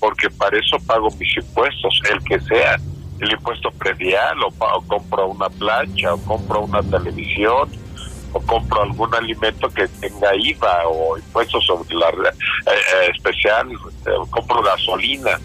porque 0.00 0.30
para 0.30 0.58
eso 0.58 0.78
pago 0.86 1.10
mis 1.18 1.36
impuestos, 1.36 2.00
el 2.10 2.22
que 2.24 2.40
sea, 2.40 2.78
el 3.20 3.32
impuesto 3.32 3.70
predial, 3.72 4.42
o, 4.42 4.48
o 4.48 4.82
compro 4.86 5.28
una 5.28 5.48
plancha, 5.50 6.14
o 6.14 6.18
compro 6.18 6.60
una 6.60 6.82
televisión, 6.82 7.68
o 8.32 8.40
compro 8.40 8.82
algún 8.82 9.14
alimento 9.14 9.68
que 9.70 9.88
tenga 10.00 10.34
IVA 10.36 10.86
o 10.86 11.16
impuestos 11.18 11.64
sobre 11.66 11.94
la 11.94 12.08
eh, 12.08 12.32
eh, 12.66 13.10
especial, 13.14 13.70
eh, 13.72 14.10
compro 14.30 14.62
gasolina. 14.62 15.38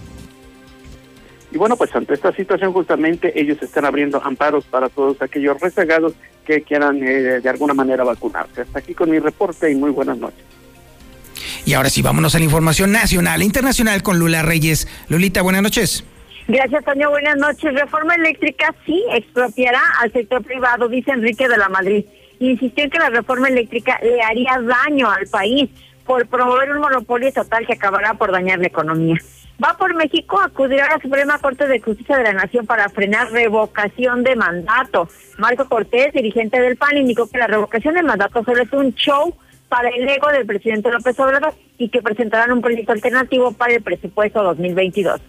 Y 1.51 1.57
bueno, 1.57 1.77
pues 1.77 1.95
ante 1.95 2.15
esta 2.15 2.31
situación 2.33 2.73
justamente 2.73 3.39
ellos 3.39 3.61
están 3.61 3.85
abriendo 3.85 4.19
amparos 4.23 4.65
para 4.65 4.89
todos 4.89 5.21
aquellos 5.21 5.59
rezagados 5.61 6.13
que 6.45 6.63
quieran 6.63 7.01
eh, 7.03 7.41
de 7.41 7.49
alguna 7.49 7.75
manera 7.75 8.03
vacunarse. 8.03 8.61
Hasta 8.61 8.79
aquí 8.79 8.95
con 8.95 9.11
mi 9.11 9.19
reporte 9.19 9.71
y 9.71 9.75
muy 9.75 9.91
buenas 9.91 10.17
noches. 10.17 10.43
Y 11.65 11.73
ahora 11.73 11.89
sí, 11.89 12.01
vámonos 12.01 12.35
a 12.35 12.39
la 12.39 12.45
información 12.45 12.91
nacional 12.91 13.41
e 13.41 13.45
internacional 13.45 14.03
con 14.03 14.19
Lula 14.19 14.41
Reyes. 14.41 14.87
Lulita, 15.07 15.41
buenas 15.41 15.61
noches. 15.61 16.03
Gracias, 16.47 16.83
Toño. 16.83 17.09
Buenas 17.09 17.37
noches. 17.37 17.73
Reforma 17.73 18.15
eléctrica 18.15 18.75
sí 18.85 19.01
expropiará 19.13 19.81
al 20.01 20.11
sector 20.11 20.43
privado, 20.43 20.89
dice 20.89 21.11
Enrique 21.11 21.47
de 21.47 21.57
la 21.57 21.69
Madrid. 21.69 22.05
Insistió 22.39 22.83
en 22.83 22.89
que 22.89 22.99
la 22.99 23.09
reforma 23.09 23.47
eléctrica 23.47 23.97
le 24.03 24.21
haría 24.21 24.59
daño 24.61 25.09
al 25.09 25.27
país 25.27 25.69
por 26.05 26.27
promover 26.27 26.71
un 26.71 26.81
monopolio 26.81 27.29
estatal 27.29 27.65
que 27.65 27.73
acabará 27.73 28.15
por 28.15 28.33
dañar 28.33 28.59
la 28.59 28.67
economía. 28.67 29.15
Va 29.63 29.77
por 29.77 29.95
México, 29.95 30.41
acudirá 30.41 30.87
a 30.87 30.95
la 30.97 31.01
Suprema 31.01 31.39
Corte 31.39 31.65
de 31.67 31.79
Justicia 31.79 32.17
de 32.17 32.23
la 32.23 32.33
Nación 32.33 32.65
para 32.65 32.89
frenar 32.89 33.31
revocación 33.31 34.23
de 34.23 34.35
mandato. 34.35 35.07
Marco 35.37 35.69
Cortés, 35.69 36.11
dirigente 36.11 36.59
del 36.59 36.75
PAN, 36.75 36.97
indicó 36.97 37.29
que 37.29 37.37
la 37.37 37.47
revocación 37.47 37.93
de 37.93 38.03
mandato 38.03 38.43
solo 38.43 38.63
es 38.63 38.73
un 38.73 38.93
show 38.95 39.33
para 39.73 39.89
el 39.89 40.07
ego 40.07 40.29
del 40.29 40.45
presidente 40.45 40.91
López 40.91 41.19
Obrador 41.19 41.55
y 41.79 41.89
que 41.89 42.03
presentarán 42.03 42.51
un 42.51 42.61
proyecto 42.61 42.91
alternativo 42.91 43.53
para 43.53 43.73
el 43.73 43.81
presupuesto 43.81 44.43
2022 44.43 45.19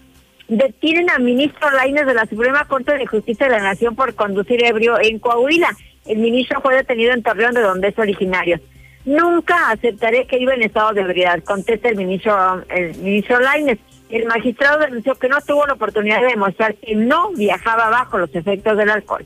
detienen 0.47 1.09
al 1.09 1.23
ministro 1.23 1.71
Lainez 1.71 2.05
de 2.05 2.13
la 2.13 2.27
Suprema 2.27 2.65
Corte 2.65 2.95
de 2.95 3.07
Justicia 3.07 3.47
de 3.47 3.53
la 3.53 3.63
Nación 3.63 3.95
por 3.95 4.13
conducir 4.13 4.63
ebrio 4.63 4.99
en 5.01 5.17
Coahuila. 5.17 5.75
El 6.05 6.19
ministro 6.19 6.61
fue 6.61 6.75
detenido 6.75 7.13
en 7.13 7.23
Torreón, 7.23 7.55
de 7.55 7.61
donde 7.61 7.87
es 7.87 7.97
originario. 7.97 8.59
Nunca 9.05 9.71
aceptaré 9.71 10.27
que 10.27 10.37
iba 10.37 10.53
en 10.53 10.61
estado 10.61 10.93
de 10.93 11.01
ebriedad, 11.01 11.43
contesta 11.43 11.89
el 11.89 11.95
ministro, 11.95 12.63
el 12.69 12.95
ministro 12.99 13.39
Lainez. 13.39 13.79
El 14.11 14.27
magistrado 14.27 14.81
denunció 14.81 15.15
que 15.15 15.27
no 15.27 15.41
tuvo 15.41 15.65
la 15.65 15.73
oportunidad 15.73 16.21
de 16.21 16.27
demostrar 16.27 16.75
que 16.75 16.93
no 16.93 17.31
viajaba 17.31 17.89
bajo 17.89 18.19
los 18.19 18.35
efectos 18.35 18.77
del 18.77 18.91
alcohol. 18.91 19.25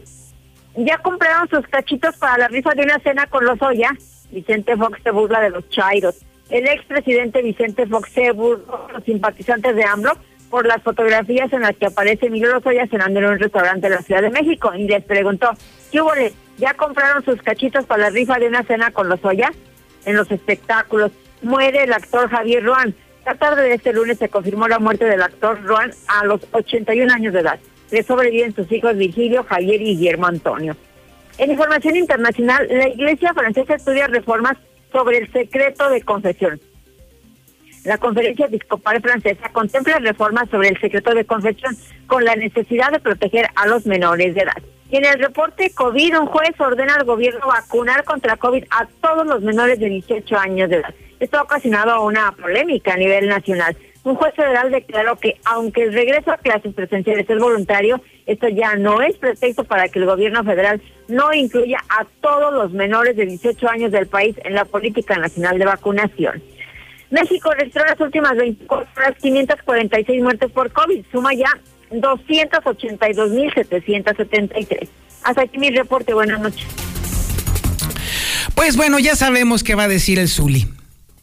Ya 0.78 0.98
compraron 1.00 1.50
sus 1.50 1.68
cachitos 1.68 2.16
para 2.16 2.38
la 2.38 2.48
rifa 2.48 2.74
de 2.74 2.84
una 2.84 3.00
cena 3.00 3.28
con 3.28 3.44
los 3.44 3.62
Oya. 3.62 3.92
Vicente 4.32 4.76
Fox 4.76 5.00
se 5.04 5.12
burla 5.12 5.42
de 5.42 5.50
los 5.50 5.68
chairos. 5.70 6.16
El 6.50 6.68
expresidente 6.68 7.42
Vicente 7.42 7.86
Fox 7.88 8.12
se 8.12 8.32
burló 8.32 8.88
de 8.88 8.94
los 8.94 9.04
simpatizantes 9.04 9.76
de 9.76 9.84
AMLO 9.84 10.12
por 10.50 10.66
las 10.66 10.82
fotografías 10.82 11.52
en 11.54 11.62
las 11.62 11.76
que 11.76 11.86
aparece 11.86 12.28
Emilio 12.28 12.52
Lozoya 12.52 12.88
cenando 12.88 13.20
en 13.20 13.26
un 13.26 13.40
restaurante 13.40 13.90
de 13.90 13.96
la 13.96 14.02
Ciudad 14.02 14.22
de 14.22 14.32
México 14.32 14.74
y 14.74 14.88
les 14.88 15.04
preguntó, 15.04 15.52
¿qué 15.92 16.02
hubo? 16.02 16.12
¿Ya 16.58 16.74
compraron 16.74 17.24
sus 17.24 17.42
cachitos 17.42 17.86
para 17.86 18.04
la 18.04 18.10
rifa 18.10 18.40
de 18.40 18.48
una 18.48 18.64
cena 18.64 18.92
con 18.92 19.08
Lozoya? 19.10 19.52
En 20.06 20.16
los 20.16 20.30
espectáculos 20.32 21.12
muere 21.42 21.84
el 21.84 21.94
actor 21.94 22.30
Javier 22.30 22.64
Ruán. 22.64 22.96
La 23.26 23.36
tarde 23.36 23.64
de 23.64 23.76
este 23.76 23.94
lunes 23.94 24.18
se 24.18 24.30
confirmó 24.30 24.68
la 24.68 24.80
muerte 24.80 25.06
del 25.06 25.22
actor 25.22 25.62
Ruán 25.64 25.92
a 26.08 26.26
los 26.26 26.42
81 26.52 27.14
años 27.14 27.34
de 27.34 27.42
edad. 27.42 27.60
Le 27.92 28.04
sobreviven 28.04 28.56
sus 28.56 28.72
hijos 28.72 28.98
Virgilio, 28.98 29.44
Javier 29.44 29.82
y 29.82 29.96
Guillermo 29.96 30.28
Antonio. 30.28 30.76
En 31.40 31.52
información 31.52 31.96
internacional, 31.96 32.68
la 32.70 32.90
Iglesia 32.90 33.34
francesa 33.34 33.76
estudia 33.76 34.08
reformas 34.08 34.58
sobre 34.92 35.20
el 35.20 35.32
secreto 35.32 35.90
de 35.90 36.02
confesión. 36.02 36.60
La 37.86 37.98
Conferencia 37.98 38.48
Episcopal 38.48 39.02
Francesa 39.02 39.48
contempla 39.54 40.00
reformas 40.00 40.50
sobre 40.50 40.68
el 40.68 40.80
secreto 40.82 41.14
de 41.14 41.24
confesión 41.24 41.78
con 42.08 42.26
la 42.26 42.36
necesidad 42.36 42.92
de 42.92 43.00
proteger 43.00 43.48
a 43.56 43.68
los 43.68 43.86
menores 43.86 44.36
de 44.36 44.42
edad. 44.42 44.62
Y 44.92 44.98
en 44.98 45.06
el 45.06 45.18
reporte 45.18 45.72
COVID, 45.74 46.20
un 46.20 46.26
juez 46.26 46.60
ordena 46.60 46.96
al 46.96 47.06
gobierno 47.06 47.48
vacunar 47.48 48.04
contra 48.04 48.36
COVID 48.36 48.66
a 48.72 48.86
todos 49.02 49.26
los 49.26 49.42
menores 49.42 49.80
de 49.80 49.88
18 49.88 50.38
años 50.38 50.70
de 50.70 50.76
edad. 50.78 50.94
Esto 51.22 51.38
ha 51.38 51.44
ocasionado 51.44 52.04
una 52.04 52.34
polémica 52.34 52.96
a 52.96 52.98
nivel 52.98 53.30
nacional. 53.30 53.78
Un 54.04 54.16
juez 54.16 54.34
federal 54.34 54.72
declaró 54.72 55.16
que 55.18 55.38
aunque 55.46 55.84
el 55.84 55.94
regreso 55.94 56.32
a 56.32 56.38
clases 56.38 56.74
presenciales 56.74 57.30
es 57.30 57.40
voluntario, 57.40 58.02
esto 58.30 58.48
ya 58.48 58.76
no 58.76 59.02
es 59.02 59.18
pretexto 59.18 59.64
para 59.64 59.88
que 59.90 59.98
el 60.00 60.06
gobierno 60.06 60.44
federal 60.44 60.80
no 61.08 61.34
incluya 61.34 61.80
a 61.90 62.06
todos 62.22 62.54
los 62.54 62.72
menores 62.72 63.18
de 63.18 63.26
18 63.26 63.68
años 63.68 63.92
del 63.92 64.06
país 64.06 64.36
en 64.44 64.54
la 64.54 64.66
política 64.66 65.18
nacional 65.18 65.58
de 65.58 65.66
vacunación. 65.66 66.44
México 67.10 67.50
registró 67.58 67.84
las 67.86 68.00
últimas 68.00 68.38
24 68.38 68.88
horas 68.96 69.16
546 69.20 70.22
muertes 70.22 70.52
por 70.52 70.72
COVID, 70.72 71.04
suma 71.12 71.34
ya 71.34 71.50
282.773. 71.92 74.88
Hasta 75.24 75.42
aquí 75.42 75.58
mi 75.58 75.72
reporte, 75.72 76.14
buenas 76.14 76.40
noches. 76.40 76.68
Pues 78.54 78.78
bueno, 78.78 79.00
ya 79.00 79.16
sabemos 79.16 79.64
qué 79.64 79.74
va 79.74 79.86
a 79.86 79.88
decir 79.88 80.20
el 80.20 80.28
Zuli. 80.28 80.68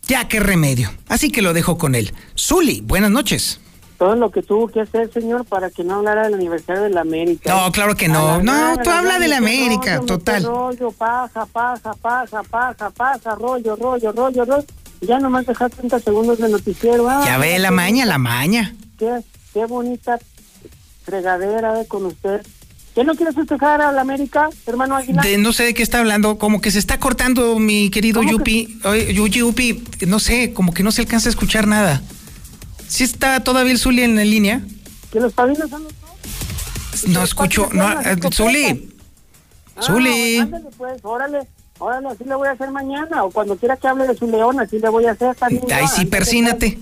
Ya 0.09 0.27
qué 0.27 0.41
remedio. 0.41 0.91
Así 1.09 1.31
que 1.31 1.43
lo 1.43 1.53
dejo 1.53 1.79
con 1.79 1.95
él. 1.95 2.11
Zuli, 2.37 2.81
buenas 2.81 3.13
noches. 3.13 3.61
Todo 3.99 4.15
lo 4.15 4.31
que 4.31 4.43
tuvo 4.43 4.69
que 4.69 4.81
hacer, 4.83 5.11
señor, 5.13 5.47
para 5.47 5.71
que 5.71 5.83
no 5.83 5.95
hablara 5.97 6.25
del 6.25 6.35
aniversario 6.35 6.83
de 6.83 6.91
la 6.91 7.01
América. 7.01 7.55
No, 7.55 7.73
claro 7.73 7.95
que 7.95 8.09
no. 8.09 8.43
No, 8.43 8.77
tú 8.85 8.91
habla 8.91 9.19
de 9.19 9.29
la 9.29 9.39
América, 9.39 10.01
total. 10.07 10.45
rollo, 10.45 10.91
paja, 10.93 11.47
paja, 11.47 11.95
paja, 11.95 12.43
paja, 12.43 12.91
paja, 12.91 13.35
rollo, 13.37 13.75
rollo, 13.77 14.13
rollo, 14.13 14.45
rollo. 14.45 14.65
Ya 15.01 15.19
nomás 15.19 15.47
dejar 15.47 15.71
30 15.71 15.99
segundos 16.01 16.39
de 16.39 16.49
noticiero. 16.49 17.09
Ah, 17.09 17.23
Ya 17.27 17.39
ve 17.39 17.59
la 17.59 17.69
qué- 17.69 17.75
maña, 17.75 18.05
la 18.05 18.19
maña. 18.19 18.75
Qué, 18.99 19.21
qué 19.55 19.65
bonita 19.67 20.19
fregadera 21.05 21.75
de 21.75 21.87
con 21.87 22.07
usted. 22.07 22.43
¿Qué 22.95 23.05
no 23.05 23.15
quieres 23.15 23.35
festejar 23.35 23.83
a 23.83 23.93
la 23.93 24.01
América, 24.01 24.49
hermano 24.67 24.97
Aguilar? 24.97 25.25
No 25.39 25.53
sé 25.53 25.65
de 25.65 25.75
qué 25.75 25.83
está 25.83 25.99
hablando, 25.99 26.39
como 26.39 26.63
que 26.63 26.71
se 26.71 26.79
está 26.79 26.99
cortando 26.99 27.59
mi 27.59 27.91
querido 27.91 28.21
¿Cómo 28.23 28.33
Yupi. 28.33 28.81
Yupi, 29.13 29.85
no 30.07 30.19
sé, 30.19 30.55
como 30.55 30.73
que 30.73 30.83
no 30.83 30.91
se 30.93 31.03
alcanza 31.03 31.29
a 31.29 31.31
escuchar 31.31 31.67
nada. 31.67 32.01
¿Sí 32.89 33.05
está 33.05 33.41
todavía 33.43 33.73
el 33.73 33.79
Zuli 33.79 34.03
en 34.03 34.17
la 34.17 34.25
línea? 34.25 34.61
Que 35.13 35.21
los 35.21 35.33
padrinos 35.33 35.69
son 35.71 35.85
los 35.85 35.93
No 37.09 37.23
escucho, 37.25 37.69
no, 37.73 38.01
eh, 38.01 38.17
Zuli. 38.33 38.91
Ah, 39.77 39.83
Zuli. 39.83 40.39
ándale, 40.39 40.65
pues, 40.79 40.99
órale, 41.05 41.41
órale, 41.79 42.09
así 42.09 42.25
le 42.25 42.35
voy 42.35 42.49
a 42.49 42.53
hacer 42.53 42.71
mañana. 42.71 43.25
O 43.25 43.31
cuando 43.31 43.57
quiera 43.57 43.77
que 43.77 43.89
hable 43.89 44.07
de 44.07 44.17
su 44.17 44.27
león, 44.27 44.59
así 44.61 44.79
le 44.79 44.89
voy 44.89 45.05
a 45.07 45.13
hacer 45.13 45.35
también. 45.37 45.63
Yo, 45.67 45.89
sí, 45.89 46.07
persínate. 46.07 46.79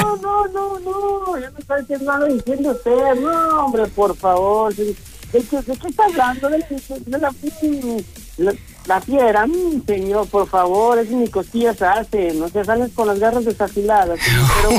No, 0.00 0.16
no, 0.16 0.46
no, 0.48 0.78
no, 0.80 1.38
ya 1.38 1.50
me 1.50 1.58
está 1.60 1.76
diciendo 1.78 2.04
nada 2.12 2.26
diciendo 2.26 2.70
usted. 2.72 3.14
No, 3.20 3.64
hombre, 3.66 3.86
por 3.88 4.16
favor. 4.16 4.74
¿De, 4.74 4.84
de 5.32 5.42
qué, 5.42 5.62
de 5.62 5.76
qué 5.76 5.88
está 5.88 6.04
hablando? 6.04 6.48
De, 6.50 6.58
de- 6.58 7.00
de 7.06 7.18
la, 7.18 8.54
la, 8.86 9.00
fiera, 9.00 9.46
mm, 9.46 9.84
señor, 9.86 10.28
por 10.28 10.48
favor, 10.48 10.98
es 10.98 11.10
ni 11.10 11.28
costillas 11.28 11.80
hace. 11.82 12.32
No 12.34 12.48
se 12.48 12.64
salen 12.64 12.88
con 12.90 13.06
las 13.06 13.18
garras 13.18 13.44
desafiladas. 13.44 14.18
Pero 14.62 14.76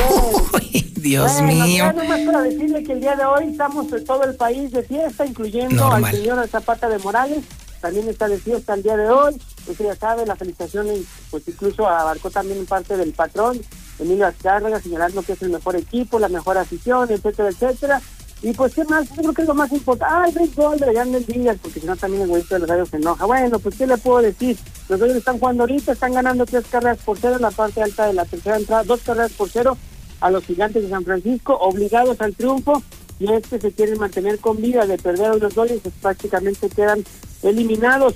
bueno. 0.52 0.72
Dios 0.96 1.32
Bueno, 1.42 1.66
mío. 1.66 1.94
nomás 1.94 2.20
para 2.22 2.42
decirle 2.44 2.84
que 2.84 2.94
el 2.94 3.02
día 3.02 3.16
de 3.16 3.26
hoy 3.26 3.48
estamos 3.52 3.92
en 3.92 4.04
todo 4.06 4.24
el 4.24 4.36
país 4.36 4.72
de 4.72 4.84
fiesta, 4.84 5.26
incluyendo 5.26 5.76
Normal. 5.76 6.06
al 6.06 6.12
señor 6.12 6.48
Zapata 6.48 6.90
de 6.90 7.00
Morales. 7.00 7.44
También 7.82 8.08
está 8.08 8.28
de 8.28 8.38
fiesta 8.38 8.76
el 8.76 8.84
día 8.84 8.96
de 8.96 9.10
hoy. 9.10 9.36
Usted 9.68 9.86
ya 9.86 9.96
sabe, 9.96 10.28
la 10.28 10.36
felicitación 10.36 10.86
y, 10.96 11.04
pues 11.32 11.48
incluso 11.48 11.88
abarcó 11.88 12.30
también 12.30 12.64
parte 12.68 12.96
del 12.98 13.14
patrón 13.14 13.60
Emilio 13.98 14.28
Azcárraga, 14.28 14.80
señalando 14.80 15.24
que 15.24 15.34
es 15.34 15.42
el 15.42 15.50
mejor 15.50 15.76
equipo, 15.76 16.20
la 16.20 16.30
mejor 16.30 16.58
afición, 16.60 17.10
etcétera, 17.12 17.50
etcétera. 17.50 18.02
Y 18.44 18.54
pues, 18.54 18.74
¿qué 18.74 18.84
más? 18.86 19.08
Yo 19.10 19.22
creo 19.22 19.34
que 19.34 19.42
es 19.44 19.48
lo 19.48 19.54
más 19.54 19.72
importante. 19.72 20.16
¡Ay, 20.18 20.32
béisgol 20.34 20.80
de 20.80 20.94
Yandel 20.94 21.26
Díaz! 21.26 21.58
Porque 21.62 21.80
si 21.80 21.86
no, 21.86 21.96
también 21.96 22.24
el 22.24 22.30
güeyito 22.30 22.56
de 22.56 22.60
los 22.62 22.70
rayos 22.70 22.90
se 22.90 22.98
enoja. 22.98 23.26
Bueno, 23.26 23.60
pues, 23.60 23.76
¿qué 23.76 23.86
le 23.86 23.98
puedo 23.98 24.22
decir? 24.22 24.58
Los 24.90 25.00
Dodgers 25.00 25.20
están 25.20 25.38
jugando 25.38 25.64
ahorita, 25.64 25.92
están 25.92 26.14
ganando 26.14 26.46
tres 26.46 26.66
carreras 26.70 26.98
por 27.06 27.20
cero 27.20 27.36
en 27.36 27.44
la 27.44 27.52
parte 27.52 27.84
alta 27.84 28.08
de 28.08 28.14
la 28.14 28.26
tercera 28.26 28.58
entrada, 28.58 28.84
dos 28.84 29.02
carreras 29.02 29.32
por 29.34 29.50
cero 29.50 29.78
a 30.22 30.32
los 30.32 30.44
gigantes 30.44 30.84
de 30.84 30.90
San 30.90 31.04
Francisco, 31.04 31.54
obligados 31.54 32.20
al 32.20 32.36
triunfo. 32.36 32.82
Y 33.20 33.32
es 33.32 33.46
que 33.46 33.60
se 33.60 33.72
quieren 33.72 34.00
mantener 34.00 34.40
con 34.40 34.58
vida 34.58 34.88
de 34.88 34.98
perder 34.98 35.32
a 35.32 35.36
los 35.36 35.54
Dodgers, 35.54 35.82
pues 35.82 35.94
prácticamente 36.02 36.68
quedan 36.70 37.04
eliminados. 37.44 38.16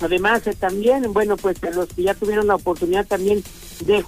Además, 0.00 0.44
eh, 0.46 0.56
también, 0.58 1.12
bueno, 1.12 1.36
pues 1.36 1.58
los 1.72 1.88
que 1.88 2.02
ya 2.02 2.14
tuvieron 2.14 2.48
la 2.48 2.56
oportunidad 2.56 3.06
también 3.06 3.42
de 3.80 4.04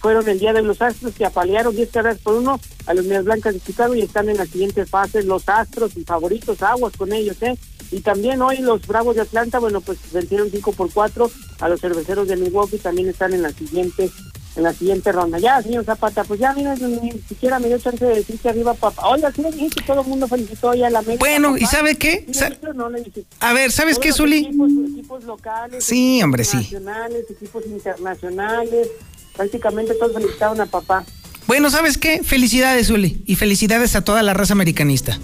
fueron 0.00 0.28
el 0.28 0.38
día 0.38 0.52
de 0.52 0.62
los 0.62 0.80
Astros 0.82 1.14
que 1.14 1.24
apalearon 1.24 1.74
10 1.74 1.90
carreras 1.90 2.18
por 2.18 2.34
uno 2.34 2.60
a 2.86 2.94
los 2.94 3.04
Medias 3.04 3.24
Blancas 3.24 3.54
de 3.54 3.60
Chicago 3.60 3.94
y 3.94 4.02
están 4.02 4.28
en 4.28 4.36
la 4.36 4.46
siguiente 4.46 4.86
fase 4.86 5.22
los 5.22 5.48
Astros 5.48 5.96
y 5.96 6.04
favoritos 6.04 6.62
aguas 6.62 6.96
con 6.96 7.12
ellos, 7.12 7.36
¿eh? 7.42 7.56
Y 7.90 8.00
también 8.00 8.42
hoy 8.42 8.58
los 8.58 8.86
Bravos 8.86 9.14
de 9.14 9.22
Atlanta, 9.22 9.58
bueno, 9.58 9.80
pues 9.80 9.98
vencieron 10.12 10.50
5 10.50 10.72
por 10.72 10.92
4 10.92 11.30
a 11.60 11.68
los 11.68 11.80
cerveceros 11.80 12.28
de 12.28 12.36
Milwaukee, 12.36 12.78
también 12.78 13.08
están 13.08 13.34
en 13.34 13.42
la 13.42 13.50
siguiente 13.50 14.10
en 14.56 14.62
la 14.62 14.72
siguiente 14.72 15.10
ronda. 15.12 15.38
Ya, 15.38 15.60
señor 15.62 15.84
Zapata, 15.84 16.22
pues 16.24 16.38
ya, 16.40 16.52
mira, 16.52 16.74
ni 16.76 17.10
siquiera 17.28 17.58
me 17.58 17.68
dio 17.68 17.78
chance 17.78 18.04
de 18.04 18.14
decir 18.16 18.38
que 18.38 18.48
arriba 18.48 18.74
papá. 18.74 19.08
Oiga, 19.08 19.32
sí 19.32 19.42
le 19.42 19.50
dije 19.50 19.68
que 19.70 19.82
todo 19.82 20.02
el 20.02 20.06
mundo 20.06 20.28
felicitó 20.28 20.68
hoy 20.70 20.82
a 20.84 20.90
la 20.90 21.00
América. 21.00 21.18
Bueno, 21.18 21.56
¿y 21.56 21.66
sabe 21.66 21.96
qué? 21.96 22.24
Sí, 22.28 22.34
Sa- 22.34 22.48
le 22.50 22.56
dije, 22.56 22.68
no, 22.74 22.88
le 22.90 23.00
dije. 23.02 23.24
A 23.40 23.52
ver, 23.52 23.72
¿sabes 23.72 23.98
qué, 23.98 24.12
Zuli? 24.12 24.46
Equipos, 24.46 24.70
equipos 24.92 25.24
locales. 25.24 25.84
Sí, 25.84 26.14
equipos 26.16 26.24
hombre, 26.24 26.44
sí. 26.44 26.56
Nacionales, 26.56 27.24
equipos 27.30 27.64
internacionales, 27.66 28.88
prácticamente 29.36 29.94
todos 29.94 30.12
felicitaron 30.14 30.60
a 30.60 30.66
papá. 30.66 31.04
Bueno, 31.46 31.70
¿sabes 31.70 31.98
qué? 31.98 32.22
Felicidades, 32.22 32.86
Zuli. 32.88 33.22
Y 33.26 33.34
felicidades 33.34 33.96
a 33.96 34.02
toda 34.04 34.22
la 34.22 34.34
raza 34.34 34.52
americanista. 34.54 35.18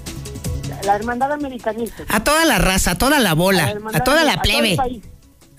La 0.85 0.97
hermandad 0.97 1.31
americanista. 1.33 2.05
A 2.09 2.25
toda 2.25 2.45
la 2.45 2.59
raza, 2.59 2.93
a 2.93 2.99
toda 2.99 3.21
la 3.21 3.35
bola, 3.35 3.71
hermandad 3.71 4.01
a 4.01 4.05
toda 4.05 4.25
la 4.25 4.33
a 4.33 4.43
todo 4.43 4.45
el 4.45 4.61
plebe. 4.61 4.77
país. 4.77 5.03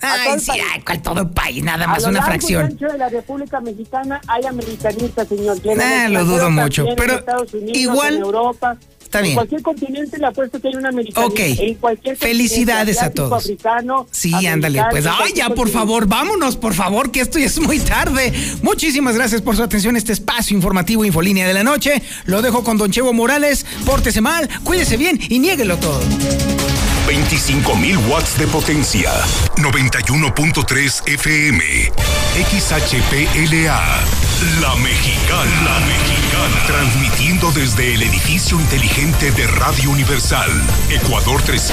Ay, 0.02 0.40
sí, 0.40 0.50
ay, 0.52 0.80
cual 0.82 1.00
todo 1.02 1.20
el 1.22 1.30
país, 1.30 1.62
nada 1.62 1.84
A 1.84 1.88
más 1.88 2.02
lo 2.02 2.08
una 2.08 2.18
largo 2.20 2.34
y 2.34 2.38
fracción. 2.38 2.64
ancho 2.64 2.86
de 2.86 2.98
la 2.98 3.08
República 3.08 3.60
Mexicana 3.60 4.20
hay 4.26 4.44
americanistas, 4.46 5.28
señor. 5.28 5.58
Y 5.62 5.68
en 5.70 5.80
el 5.80 5.86
Ah, 5.86 6.08
lo 6.08 6.24
dudo 6.24 6.50
mucho, 6.50 6.86
en 6.88 6.96
pero 6.96 7.22
Unidos, 7.52 7.76
igual- 7.78 8.14
en 8.16 8.20
Europa. 8.22 8.76
Está 9.02 9.18
en 9.18 9.24
bien. 9.24 9.34
cualquier 9.34 9.60
continente 9.62 10.16
le 10.18 10.26
apuesto 10.26 10.58
que 10.58 10.68
hay 10.68 10.74
un 10.74 10.86
americanista. 10.86 11.26
Ok. 11.26 11.38
En 11.58 11.74
cualquier 11.74 12.16
Felicidades 12.16 13.02
a 13.02 13.10
todos. 13.10 13.30
africano, 13.44 14.06
Sí, 14.10 14.32
ándale, 14.34 14.80
americano, 14.80 14.88
pues. 14.90 15.04
en 15.04 15.12
Ay, 15.20 15.32
ya, 15.34 15.50
por 15.50 15.68
favor, 15.68 16.06
vámonos, 16.06 16.56
por 16.56 16.72
favor, 16.72 17.10
que 17.10 17.20
esto 17.20 17.38
ya 17.38 17.44
es 17.44 17.58
muy 17.60 17.78
tarde. 17.78 18.32
Muchísimas 18.62 19.14
gracias 19.14 19.42
por 19.42 19.54
su 19.54 19.62
atención 19.62 19.96
este 19.98 20.14
espacio 20.14 20.56
informativo 20.56 21.04
Infolínea 21.04 21.46
de 21.46 21.52
la 21.52 21.62
Noche. 21.62 22.02
Lo 22.24 22.40
dejo 22.40 22.64
con 22.64 22.78
Don 22.78 22.90
Chevo 22.90 23.12
Morales. 23.12 23.66
Pórtese 23.84 24.22
mal, 24.22 24.48
cuídese 24.64 24.96
bien 24.96 25.20
y 25.28 25.38
niéguelo 25.40 25.76
todo. 25.76 26.00
25.000 27.06 28.06
watts 28.08 28.38
de 28.38 28.46
potencia. 28.46 29.10
91.3 29.56 31.08
FM. 31.08 31.92
XHPLA. 32.34 33.80
La 34.60 34.74
Mexicana. 34.76 35.62
La 35.64 35.80
Mexicana. 35.80 36.66
Transmitiendo 36.66 37.50
desde 37.52 37.94
el 37.94 38.02
edificio 38.02 38.60
inteligente 38.60 39.30
de 39.32 39.46
Radio 39.46 39.90
Universal. 39.90 40.50
Ecuador 40.90 41.42
3. 41.42 41.70